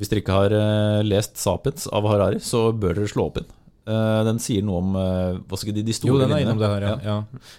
Hvis 0.00 0.10
dere 0.10 0.24
ikke 0.24 0.36
har 0.36 0.56
eh, 0.56 1.06
lest 1.06 1.36
'Sapiens' 1.36 1.88
av 1.92 2.08
Harari, 2.08 2.40
så 2.40 2.70
bør 2.72 2.96
dere 2.96 3.10
slå 3.10 3.28
opp 3.28 3.42
inn. 3.42 3.50
Uh, 3.90 4.20
den 4.22 4.38
sier 4.38 4.62
noe 4.62 4.78
om 4.78 4.90
uh, 4.94 5.38
hva 5.50 5.58
skal 5.58 5.74
de, 5.74 5.82
de 5.82 5.94
store 5.96 6.12
Jo, 6.12 6.18
den 6.20 6.34
er 6.36 6.44
innom 6.44 6.60
det 6.60 6.68
her, 6.70 6.84
ja. 6.86 6.92
ja. 7.02 7.14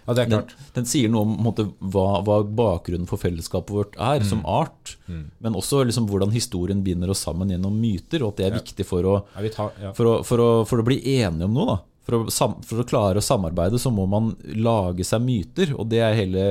ja 0.05 0.15
det 0.15 0.23
er 0.23 0.29
klart. 0.29 0.53
Den, 0.55 0.69
den 0.77 0.87
sier 0.87 1.11
noe 1.11 1.25
om 1.27 1.33
måte, 1.43 1.65
hva, 1.91 2.05
hva, 2.23 2.37
bakgrunnen 2.45 3.09
for 3.09 3.19
fellesskapet 3.19 3.75
vårt 3.75 3.97
er, 3.97 4.21
mm. 4.23 4.29
som 4.29 4.45
art. 4.47 4.95
Mm. 5.11 5.25
Men 5.43 5.57
også 5.59 5.81
liksom, 5.89 6.07
hvordan 6.07 6.31
historien 6.31 6.83
binder 6.85 7.11
oss 7.11 7.25
sammen 7.27 7.51
gjennom 7.51 7.75
myter, 7.81 8.23
og 8.23 8.31
at 8.31 8.39
det 8.39 8.47
er 8.47 8.55
ja. 8.55 8.61
viktig 8.61 8.87
for 8.87 9.09
å, 9.11 9.15
tar, 9.51 9.75
for, 9.97 10.07
å, 10.07 10.13
for, 10.27 10.45
å, 10.45 10.51
for 10.69 10.83
å, 10.83 10.87
bli 10.87 11.01
enige 11.17 11.49
om 11.49 11.57
noe. 11.59 11.79
Å, 11.81 11.81
for 12.07 12.83
å, 12.83 12.87
klare 12.87 13.19
å 13.19 13.25
samarbeide 13.25 13.81
så 13.81 13.91
må 13.93 14.07
man 14.09 14.31
lage 14.55 15.05
seg 15.07 15.25
myter, 15.25 15.75
og 15.75 15.91
det 15.91 15.99
er 16.05 16.17
hele 16.17 16.47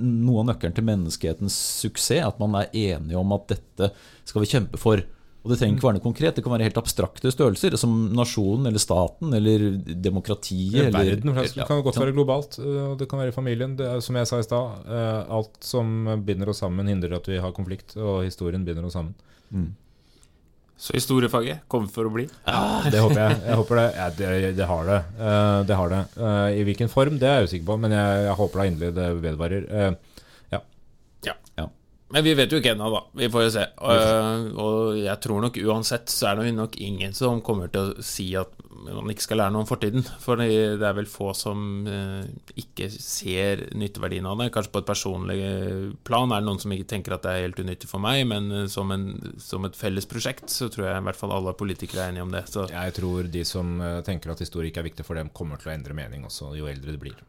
noe 0.00 0.42
av 0.42 0.50
nøkkelen 0.50 0.74
til 0.74 0.86
menneskehetens 0.86 1.56
suksess. 1.84 2.26
At 2.26 2.42
man 2.42 2.58
er 2.58 2.70
enige 2.72 3.20
om 3.20 3.36
at 3.36 3.48
dette 3.54 3.92
skal 4.26 4.44
vi 4.44 4.52
kjempe 4.56 4.80
for. 4.80 5.04
Og 5.40 5.48
det 5.48 5.56
trenger 5.56 5.78
ikke 5.78 5.86
være 5.88 5.96
noe 5.96 6.04
konkret, 6.04 6.36
det 6.36 6.42
kan 6.44 6.52
være 6.52 6.66
helt 6.68 6.78
abstrakte 6.80 7.30
størrelser, 7.32 7.72
som 7.80 7.94
nasjonen 8.12 8.68
eller 8.68 8.82
staten 8.82 9.32
eller 9.38 9.62
demokratiet. 10.04 10.90
Eller, 10.90 10.92
verden, 11.14 11.32
det 11.40 11.66
kan 11.68 11.80
godt 11.86 12.00
være 12.02 12.12
globalt, 12.12 12.58
eh, 12.60 12.80
og 12.90 12.98
det 13.00 13.08
kan 13.08 13.22
være 13.22 13.32
familien. 13.32 13.72
Det 13.78 13.86
er, 13.88 14.02
som 14.04 14.18
jeg 14.20 14.28
sa 14.28 14.40
i 14.42 14.44
stad, 14.44 14.82
eh, 14.84 15.20
alt 15.38 15.56
som 15.64 16.10
binder 16.26 16.52
oss 16.52 16.60
sammen, 16.60 16.90
hindrer 16.92 17.16
at 17.16 17.30
vi 17.30 17.40
har 17.40 17.56
konflikt, 17.56 17.96
og 17.96 18.26
historien 18.26 18.66
binder 18.68 18.84
oss 18.84 18.98
sammen. 18.98 19.16
Mm. 19.48 19.70
Så 20.80 20.94
historiefaget 20.96 21.64
kommer 21.68 21.88
for 21.92 22.08
å 22.08 22.12
bli. 22.12 22.26
Ja, 22.48 22.60
Det 22.92 23.00
håper 23.00 23.18
jeg. 23.20 23.40
jeg 23.48 23.56
håper 23.60 23.80
det. 23.80 23.88
Ja, 23.96 24.06
det, 24.16 24.52
det 24.56 24.68
har 24.68 24.86
det. 24.88 25.00
Eh, 25.20 25.56
det 25.68 25.76
har 25.80 25.90
det. 25.92 26.04
Eh, 26.20 26.60
I 26.60 26.62
hvilken 26.68 26.92
form, 26.92 27.18
det 27.20 27.28
er 27.28 27.40
jeg 27.40 27.50
usikker 27.50 27.66
på, 27.72 27.80
men 27.80 27.96
jeg, 27.96 28.22
jeg 28.28 28.38
håper 28.44 28.60
da 28.62 28.68
inderlig 28.70 28.96
det 28.96 29.10
vedvarer. 29.24 29.66
Eh. 32.10 32.14
Men 32.16 32.26
vi 32.26 32.34
vet 32.34 32.52
jo 32.52 32.58
ikke 32.60 32.74
ennå, 32.74 32.90
da. 32.90 33.04
Vi 33.22 33.30
får 33.30 33.46
jo 33.46 33.52
se. 33.54 33.66
Og, 33.86 34.48
og 34.58 34.98
jeg 34.98 35.22
tror 35.22 35.44
nok 35.46 35.60
uansett 35.62 36.10
så 36.12 36.32
er 36.32 36.40
det 36.40 36.56
nok 36.56 36.76
ingen 36.82 37.14
som 37.16 37.42
kommer 37.44 37.70
til 37.70 37.92
å 37.92 38.04
si 38.04 38.32
at 38.38 38.56
man 38.80 39.10
ikke 39.12 39.24
skal 39.24 39.40
lære 39.42 39.52
noe 39.54 39.64
om 39.64 39.68
fortiden. 39.68 40.04
For 40.22 40.40
det 40.40 40.86
er 40.86 40.96
vel 40.96 41.08
få 41.10 41.32
som 41.36 41.86
eh, 41.90 42.30
ikke 42.62 42.88
ser 42.92 43.66
nytteverdien 43.76 44.26
av 44.28 44.40
det. 44.40 44.50
Kanskje 44.54 44.72
på 44.74 44.82
et 44.82 44.88
personlig 44.88 45.38
plan 46.06 46.32
er 46.32 46.40
det 46.40 46.48
noen 46.48 46.62
som 46.62 46.72
ikke 46.74 46.88
tenker 46.94 47.16
at 47.16 47.26
det 47.26 47.34
er 47.34 47.44
helt 47.46 47.60
unyttig 47.60 47.90
for 47.90 48.02
meg, 48.02 48.24
men 48.30 48.48
eh, 48.62 48.68
som, 48.72 48.90
en, 48.94 49.10
som 49.42 49.68
et 49.68 49.76
felles 49.78 50.08
prosjekt 50.10 50.48
så 50.52 50.70
tror 50.72 50.88
jeg 50.88 51.02
i 51.02 51.06
hvert 51.10 51.20
fall 51.20 51.36
alle 51.36 51.54
politikere 51.58 52.06
er 52.06 52.14
enige 52.14 52.26
om 52.26 52.34
det. 52.34 52.46
Så 52.50 52.66
Jeg 52.72 52.96
tror 52.96 53.28
de 53.36 53.44
som 53.48 53.76
eh, 53.84 54.00
tenker 54.06 54.32
at 54.32 54.42
historie 54.42 54.72
ikke 54.72 54.84
er 54.84 54.90
viktig 54.90 55.06
for 55.06 55.20
dem, 55.20 55.32
kommer 55.36 55.60
til 55.60 55.72
å 55.72 55.76
endre 55.76 55.96
mening 55.96 56.24
også 56.28 56.54
jo 56.58 56.70
eldre 56.70 56.96
de 56.96 57.04
blir. 57.04 57.22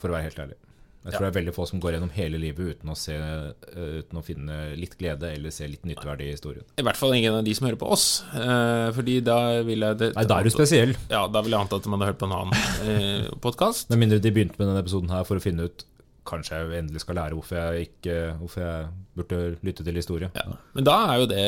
For 0.00 0.08
å 0.08 0.16
være 0.16 0.30
helt 0.30 0.44
ærlig. 0.46 0.60
Jeg 1.00 1.14
tror 1.14 1.24
det 1.24 1.30
er 1.30 1.36
veldig 1.38 1.52
få 1.56 1.64
som 1.68 1.80
går 1.80 1.94
gjennom 1.96 2.10
hele 2.12 2.38
livet 2.40 2.74
uten 2.74 2.92
å, 2.92 2.96
se, 2.98 3.14
eh, 3.16 3.92
uten 4.02 4.20
å 4.20 4.24
finne 4.24 4.58
litt 4.76 4.98
glede 5.00 5.30
eller 5.32 5.54
se 5.54 5.68
litt 5.70 5.86
nytteverdi 5.88 6.26
i 6.28 6.34
historien. 6.34 6.66
i 6.76 6.84
hvert 6.84 6.98
fall 7.00 7.14
ingen 7.16 7.38
av 7.38 7.44
de 7.46 7.54
som 7.56 7.66
hører 7.66 7.80
på 7.80 7.88
oss. 7.88 8.22
Eh, 8.36 8.88
fordi 8.96 9.20
da 9.24 9.62
vil 9.64 9.80
jeg 9.86 10.00
det, 10.02 10.10
Nei, 10.16 10.26
da 10.28 10.40
er 10.40 10.44
du 10.44 10.52
spesiell. 10.52 10.92
Ja, 11.08 11.26
da 11.26 11.40
vil 11.40 11.56
jeg 11.56 11.60
anta 11.60 11.80
at 11.80 11.88
man 11.88 12.04
har 12.04 12.12
hørt 12.12 12.20
på 12.20 12.28
en 12.28 12.36
annen 12.36 12.52
eh, 12.84 13.30
podkast. 13.40 13.88
Med 13.88 14.02
mindre 14.04 14.20
de 14.20 14.34
begynte 14.34 14.60
med 14.60 14.68
denne 14.68 14.84
episoden 14.84 15.08
her 15.14 15.24
for 15.24 15.40
å 15.40 15.44
finne 15.44 15.70
ut 15.70 15.86
Kanskje 16.30 16.58
jeg 16.58 16.82
endelig 16.82 17.00
skal 17.02 17.16
lære 17.16 17.34
hvorfor 17.34 17.56
jeg, 17.56 17.86
ikke, 17.88 18.16
hvorfor 18.38 18.60
jeg 18.60 18.88
burde 19.16 19.38
lytte 19.66 19.84
til 19.86 19.96
historie. 19.96 20.28
Ja. 20.36 20.44
Men 20.76 20.86
da 20.86 20.96
er 21.08 21.22
jo 21.22 21.28
det 21.30 21.46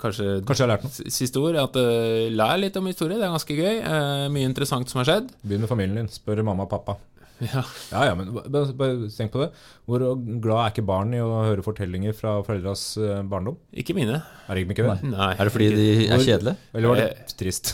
kanskje, 0.00 0.40
Kanskje 0.48 0.64
jeg 0.64 0.66
har 0.66 0.72
lært 0.72 0.86
noe. 0.88 1.12
siste 1.14 1.42
ord. 1.42 1.58
At 1.60 1.76
uh, 1.76 2.30
lær 2.32 2.56
litt 2.58 2.78
om 2.80 2.88
historie, 2.90 3.20
det 3.20 3.28
er 3.28 3.36
ganske 3.36 3.58
gøy. 3.60 3.76
Uh, 3.84 4.24
mye 4.32 4.48
interessant 4.48 4.90
som 4.90 5.02
har 5.02 5.10
skjedd. 5.10 5.30
Begynn 5.44 5.62
med 5.66 5.70
familien 5.70 6.00
din. 6.00 6.10
Spør 6.10 6.42
mamma 6.48 6.66
og 6.66 6.72
pappa. 6.72 6.96
Ja. 7.50 7.62
Ja, 7.90 8.00
ja, 8.10 8.14
men 8.18 8.32
bare, 8.36 8.72
bare 8.76 9.10
tenk 9.14 9.32
på 9.32 9.40
det. 9.40 9.50
Hvor 9.88 10.02
glad 10.44 10.58
er 10.60 10.72
ikke 10.74 10.84
barn 10.90 11.14
i 11.16 11.22
å 11.24 11.28
høre 11.46 11.64
fortellinger 11.64 12.12
fra 12.16 12.34
foreldras 12.44 12.82
eh, 13.00 13.22
barndom? 13.30 13.56
Ikke 13.72 13.96
mine. 13.96 14.20
Er 14.46 14.58
det 14.58 14.66
ikke 14.68 14.84
det? 14.90 14.98
Nei. 15.08 15.30
Er 15.36 15.48
det 15.48 15.54
fordi 15.54 15.70
de 15.76 15.86
er 16.10 16.24
kjedelige? 16.26 16.56
Eller 16.74 16.92
var 16.92 17.00
det 17.00 17.36
trist? 17.40 17.72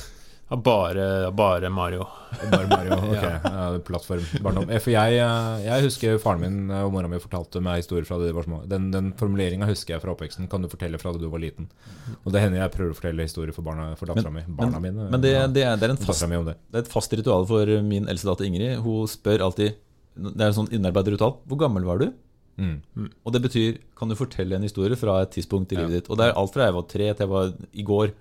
Ja, 0.49 0.57
bare, 0.57 1.31
bare 1.33 1.69
Mario. 1.71 2.07
Bare 2.51 2.67
Mario. 2.71 2.93
Ok, 3.07 3.23
ja. 3.45 3.79
plattform. 3.85 4.23
Barndom. 4.43 4.69
Eh, 4.71 4.79
For 4.83 4.93
jeg, 4.95 5.19
eh, 5.19 5.65
jeg 5.65 5.87
husker 5.89 6.21
faren 6.23 6.43
min 6.45 6.71
og 6.71 6.93
mora 6.95 7.09
mi 7.11 7.19
fortalte 7.23 7.59
meg 7.65 7.81
historier 7.81 8.07
fra 8.07 8.19
det 8.21 8.29
de 8.29 8.37
var 8.37 8.47
små. 8.47 8.61
Den, 8.71 8.93
den 8.95 9.09
formuleringa 9.19 9.67
husker 9.67 9.97
jeg 9.97 10.05
fra 10.05 10.13
oppveksten. 10.15 10.47
Kan 10.53 10.63
du 10.63 10.71
fortelle 10.71 11.01
fra 11.03 11.11
da 11.15 11.23
du 11.23 11.27
var 11.33 11.43
liten? 11.43 11.67
Og 12.23 12.31
det 12.35 12.45
hender 12.45 12.63
jeg 12.63 12.75
prøver 12.77 12.95
å 12.95 12.99
fortelle 12.99 13.27
historier 13.27 13.57
for, 13.57 13.67
barna, 13.67 13.89
for 13.99 14.13
dattera 14.13 14.31
mi. 14.35 14.45
Barna 14.47 14.83
mine. 14.83 15.09
Men 15.11 15.25
det, 15.25 15.33
ja, 15.35 15.49
det, 15.51 15.65
er, 15.67 15.81
det, 15.83 15.89
er 15.89 15.97
en 15.97 16.05
fast, 16.05 16.27
mi 16.31 16.39
det. 16.47 16.55
det 16.71 16.79
er 16.79 16.87
et 16.87 16.93
fast 16.95 17.19
ritual 17.19 17.49
for 17.51 17.73
min 17.89 18.07
eldste 18.07 18.31
datter 18.31 18.47
Ingrid. 18.47 18.79
Hun 18.87 19.11
spør 19.11 19.43
alltid 19.49 19.75
Det 20.15 20.39
er 20.39 20.53
en 20.53 20.59
sånn 20.61 20.71
innarbeidet 20.71 21.17
ritual. 21.17 21.41
Hvor 21.51 21.59
gammel 21.67 21.89
var 21.89 22.05
du? 22.05 22.13
Mm. 22.57 23.11
Og 23.27 23.35
det 23.35 23.43
betyr 23.45 23.75
Kan 24.01 24.09
du 24.09 24.15
fortelle 24.17 24.57
en 24.57 24.65
historie 24.65 24.97
fra 24.97 25.19
et 25.27 25.35
tidspunkt 25.35 25.75
i 25.75 25.81
livet 25.81 25.99
ditt? 25.99 26.07
Og 26.09 26.17
det 26.17 26.31
er 26.31 26.39
alt 26.39 26.55
fra 26.55 26.71
jeg 26.71 26.77
var 26.79 26.87
tre 26.89 27.11
til 27.11 27.27
jeg 27.27 27.33
var 27.35 27.51
i 27.75 27.85
går. 27.91 28.15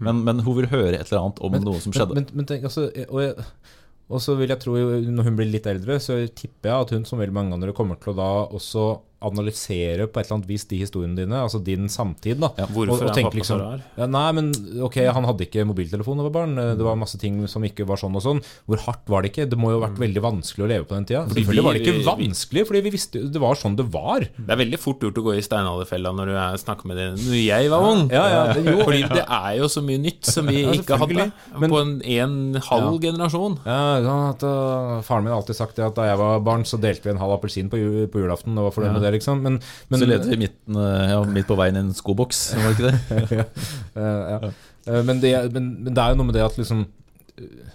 Men, 0.00 0.22
men 0.24 0.40
hun 0.46 0.56
vil 0.56 0.70
høre 0.70 0.96
et 0.96 1.10
eller 1.10 1.26
annet 1.26 1.42
om 1.44 1.56
noe 1.60 1.82
som 1.82 1.92
skjedde. 1.94 2.16
Men, 2.16 2.26
men, 2.30 2.40
men 2.40 2.48
tenk, 2.48 2.66
altså, 2.70 2.86
og, 2.88 3.20
jeg, 3.20 3.34
og 4.10 4.24
så 4.24 4.36
vil 4.38 4.52
jeg 4.52 4.62
tro, 4.62 4.76
når 5.12 5.28
hun 5.28 5.38
blir 5.38 5.50
litt 5.52 5.68
eldre, 5.70 5.98
så 6.02 6.18
tipper 6.26 6.72
jeg 6.72 6.86
at 6.86 6.94
hun 6.96 7.06
som 7.08 7.20
veldig 7.20 7.36
mange 7.36 7.58
andre 7.58 7.76
kommer 7.76 8.00
til 8.00 8.14
å 8.14 8.18
da 8.18 8.30
også 8.48 8.86
analysere 9.22 10.06
på 10.08 10.20
et 10.20 10.26
eller 10.26 10.38
annet 10.38 10.48
vis 10.48 10.64
de 10.70 10.78
historiene 10.80 11.16
dine, 11.18 11.36
altså 11.44 11.60
din 11.62 11.88
samtid. 11.92 12.40
da. 12.40 12.48
Hvorfor 12.72 13.02
Og- 13.02 13.08
og 13.10 13.14
tenke 13.16 13.34
liksom? 13.36 13.80
Ja, 13.98 14.06
nei, 14.06 14.32
men 14.32 14.52
ok, 14.82 14.96
han 15.12 15.24
hadde 15.24 15.46
ikke 15.46 15.64
mobiltelefon 15.66 16.16
da 16.16 16.22
han 16.24 16.32
var 16.32 16.46
barn. 16.46 16.54
Det 16.56 16.84
var 16.84 16.96
masse 16.96 17.18
ting 17.18 17.46
som 17.48 17.62
ikke 17.62 17.86
var 17.86 17.96
sånn 17.96 18.14
og 18.16 18.22
sånn. 18.22 18.42
Hvor 18.68 18.78
hardt 18.86 19.06
var 19.08 19.22
det 19.22 19.32
ikke? 19.32 19.48
Det 19.50 19.58
må 19.58 19.70
jo 19.72 19.80
ha 19.80 19.88
vært 19.88 19.98
veldig 19.98 20.22
vanskelig 20.22 20.64
å 20.64 20.68
leve 20.68 20.84
på 20.86 20.94
den 20.96 21.04
tida. 21.04 21.24
Fordi 21.28 21.44
Selvfølgelig 21.44 21.64
var 21.64 21.72
det 21.74 21.82
ikke 21.86 22.04
vanskelig, 22.06 22.66
fordi 22.66 22.82
vi 22.82 22.90
visste 22.90 23.32
det 23.32 23.40
var 23.40 23.54
sånn 23.54 23.76
det 23.76 23.86
var. 23.92 24.20
Det 24.20 24.48
er 24.50 24.56
veldig 24.56 24.78
fort 24.78 25.00
gjort 25.00 25.14
å 25.20 25.24
gå 25.24 25.36
i 25.36 25.40
steinalderfella 25.44 26.12
når 26.16 26.26
du 26.26 26.34
er, 26.36 26.56
snakker 26.56 26.86
med 26.86 26.96
dine 26.96 27.16
Når 27.20 27.38
jeg 27.46 27.70
var 27.70 27.80
ung. 27.82 28.08
Ja, 28.10 28.24
ja, 28.28 28.52
det, 28.54 28.64
jo, 28.64 28.84
Fordi 28.84 29.02
det 29.08 29.24
er 29.28 29.56
jo 29.58 29.64
så 29.68 29.82
mye 29.84 29.98
nytt 30.00 30.24
som 30.24 30.46
vi 30.46 30.64
ikke 30.64 30.96
hadde 30.98 31.18
hatt 31.20 31.60
Men- 31.60 31.70
på 31.70 31.80
en, 31.80 32.02
en 32.02 32.54
halv 32.60 33.00
generasjon. 33.00 33.58
Ja, 33.66 34.30
at, 34.30 34.42
uh, 34.42 35.00
Faren 35.02 35.24
min 35.24 35.32
har 35.32 35.40
alltid 35.42 35.56
sagt 35.56 35.76
det 35.76 35.84
at 35.86 35.94
da 35.94 36.02
jeg 36.08 36.18
var 36.18 36.40
barn, 36.40 36.64
så 36.64 36.78
delte 36.80 37.04
vi 37.04 37.10
en 37.10 37.18
halv 37.18 37.38
appelsin 37.40 37.68
på, 37.70 37.76
på 38.10 38.18
julaften. 38.20 38.54
Det 38.54 38.62
var 38.64 38.70
fornøyd 38.72 38.92
med 38.94 39.02
det, 39.02 39.09
liksom. 39.16 39.42
Men, 39.46 39.58
men 39.90 40.02
så 40.02 40.08
leter 40.08 40.32
vi 40.32 40.40
midten, 40.44 40.78
eh, 40.80 41.10
ja, 41.14 41.20
midt 41.26 41.48
på 41.48 41.58
veien 41.58 41.78
i 41.78 41.82
en 41.84 41.94
skoboks, 41.96 42.42
var 42.60 42.74
det 42.74 42.76
ikke 42.76 42.90
det? 42.90 43.48
ja, 43.94 44.14
ja. 44.36 44.54
Eh, 44.86 45.02
men, 45.04 45.20
det, 45.20 45.34
men, 45.54 45.74
men 45.84 45.92
det 45.94 46.02
er 46.02 46.14
jo 46.14 46.20
noe 46.20 46.30
med 46.30 46.38
det 46.38 46.46
at 46.46 46.56
liksom 46.60 46.86
eh, 47.36 47.74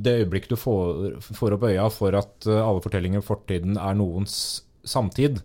Det 0.00 0.16
øyeblikket 0.22 0.54
du 0.54 0.58
får, 0.60 1.20
får 1.24 1.56
opp 1.56 1.68
øya 1.70 1.86
for 1.94 2.16
at 2.18 2.48
eh, 2.48 2.64
alle 2.64 2.82
fortellinger 2.84 3.22
i 3.22 3.26
fortiden 3.26 3.78
er 3.80 3.96
noens 3.98 4.34
samtid, 4.86 5.42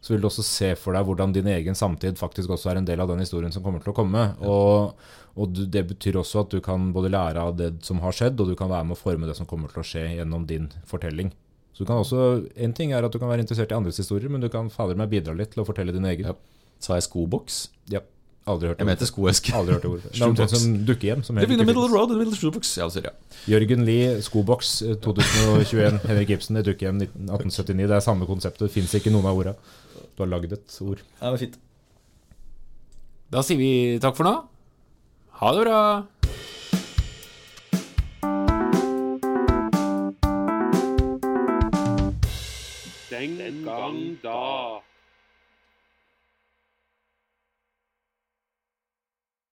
så 0.00 0.14
vil 0.14 0.22
du 0.22 0.28
også 0.28 0.44
se 0.46 0.72
for 0.78 0.96
deg 0.96 1.06
hvordan 1.06 1.34
din 1.34 1.48
egen 1.50 1.76
samtid 1.76 2.18
faktisk 2.20 2.52
også 2.54 2.72
er 2.72 2.80
en 2.80 2.86
del 2.88 3.00
av 3.02 3.10
den 3.10 3.20
historien 3.22 3.52
som 3.52 3.64
kommer 3.64 3.82
til 3.82 3.92
å 3.92 3.96
komme. 3.96 4.22
Og, 4.46 4.94
og 5.36 5.58
det 5.58 5.82
betyr 5.90 6.20
også 6.20 6.44
at 6.44 6.54
du 6.54 6.62
kan 6.64 6.92
både 6.94 7.10
lære 7.12 7.42
av 7.42 7.58
det 7.58 7.72
som 7.86 8.00
har 8.04 8.14
skjedd, 8.14 8.38
og 8.40 8.52
du 8.52 8.56
kan 8.58 8.70
være 8.70 8.86
med 8.88 8.96
å 8.96 9.00
forme 9.00 9.28
det 9.28 9.36
som 9.36 9.48
kommer 9.50 9.72
til 9.72 9.82
å 9.82 9.86
skje 9.86 10.06
gjennom 10.20 10.46
din 10.48 10.70
fortelling. 10.88 11.32
Så 11.78 11.84
du 11.84 11.92
kan 11.92 12.00
også, 12.02 12.50
En 12.58 12.72
ting 12.74 12.90
er 12.90 13.04
at 13.06 13.12
du 13.14 13.20
kan 13.22 13.28
være 13.30 13.44
interessert 13.44 13.70
i 13.70 13.74
andres 13.76 14.00
historier, 14.02 14.26
men 14.28 14.42
du 14.42 14.48
kan 14.50 14.66
fader 14.68 14.98
meg 14.98 15.12
bidra 15.12 15.30
litt 15.38 15.52
til 15.54 15.62
å 15.62 15.66
fortelle 15.68 15.94
din 15.94 16.08
egen. 16.10 16.26
Ja. 16.26 16.34
Sa 16.82 16.96
jeg 16.98 17.04
skoboks? 17.06 17.68
Ja. 17.86 18.00
Aldri 18.48 18.72
hørt 18.72 18.80
Jeg 18.82 18.88
mente 18.88 19.06
skoeske. 19.06 19.52
Aldri 19.54 19.76
hørt 19.76 19.84
det 19.84 19.90
ordet. 19.92 20.10
Det 20.16 20.18
er 20.24 20.26
omtrent 20.26 20.54
som 20.56 20.74
dukkehjem. 20.88 21.22
Som 21.22 21.38
Live 21.38 21.54
in 21.54 21.60
the 21.62 21.66
middle 21.68 21.84
of 21.84 21.92
the 21.92 21.94
road 21.94 22.10
in 22.10 22.16
the 22.16 22.18
middle 22.18 22.32
of 22.32 22.34
the 22.34 22.40
shoebox. 22.40 22.72
Ja, 22.80 22.88
sorry, 22.90 23.06
ja. 23.06 23.14
Jørgen 23.52 23.84
Lie, 23.86 24.18
Skoboks, 24.26 24.72
eh, 24.82 24.96
2021. 25.04 26.00
Henrik 26.10 26.34
Ibsen, 26.34 26.58
et 26.58 26.66
dukkehjem 26.66 26.98
19- 26.98 27.30
1879. 27.30 27.86
Det 27.86 27.96
er 28.00 28.02
samme 28.08 28.26
konseptet. 28.26 28.66
Det 28.66 28.74
fins 28.74 28.98
ikke 28.98 29.14
noen 29.14 29.30
av 29.30 29.38
orda. 29.38 29.54
Du 30.16 30.24
har 30.24 30.32
lagd 30.34 30.56
et 30.58 30.78
ord. 30.82 30.98
Ja, 31.20 31.28
det 31.28 31.34
var 31.36 31.42
fint. 31.44 31.58
Da 33.30 33.44
sier 33.46 33.60
vi 33.62 33.70
takk 34.02 34.18
for 34.18 34.26
nå. 34.26 34.34
Ha 35.38 35.54
det 35.54 35.62
bra. 35.68 35.80
Den 43.68 43.76
gang 43.76 44.22
da. 44.22 44.77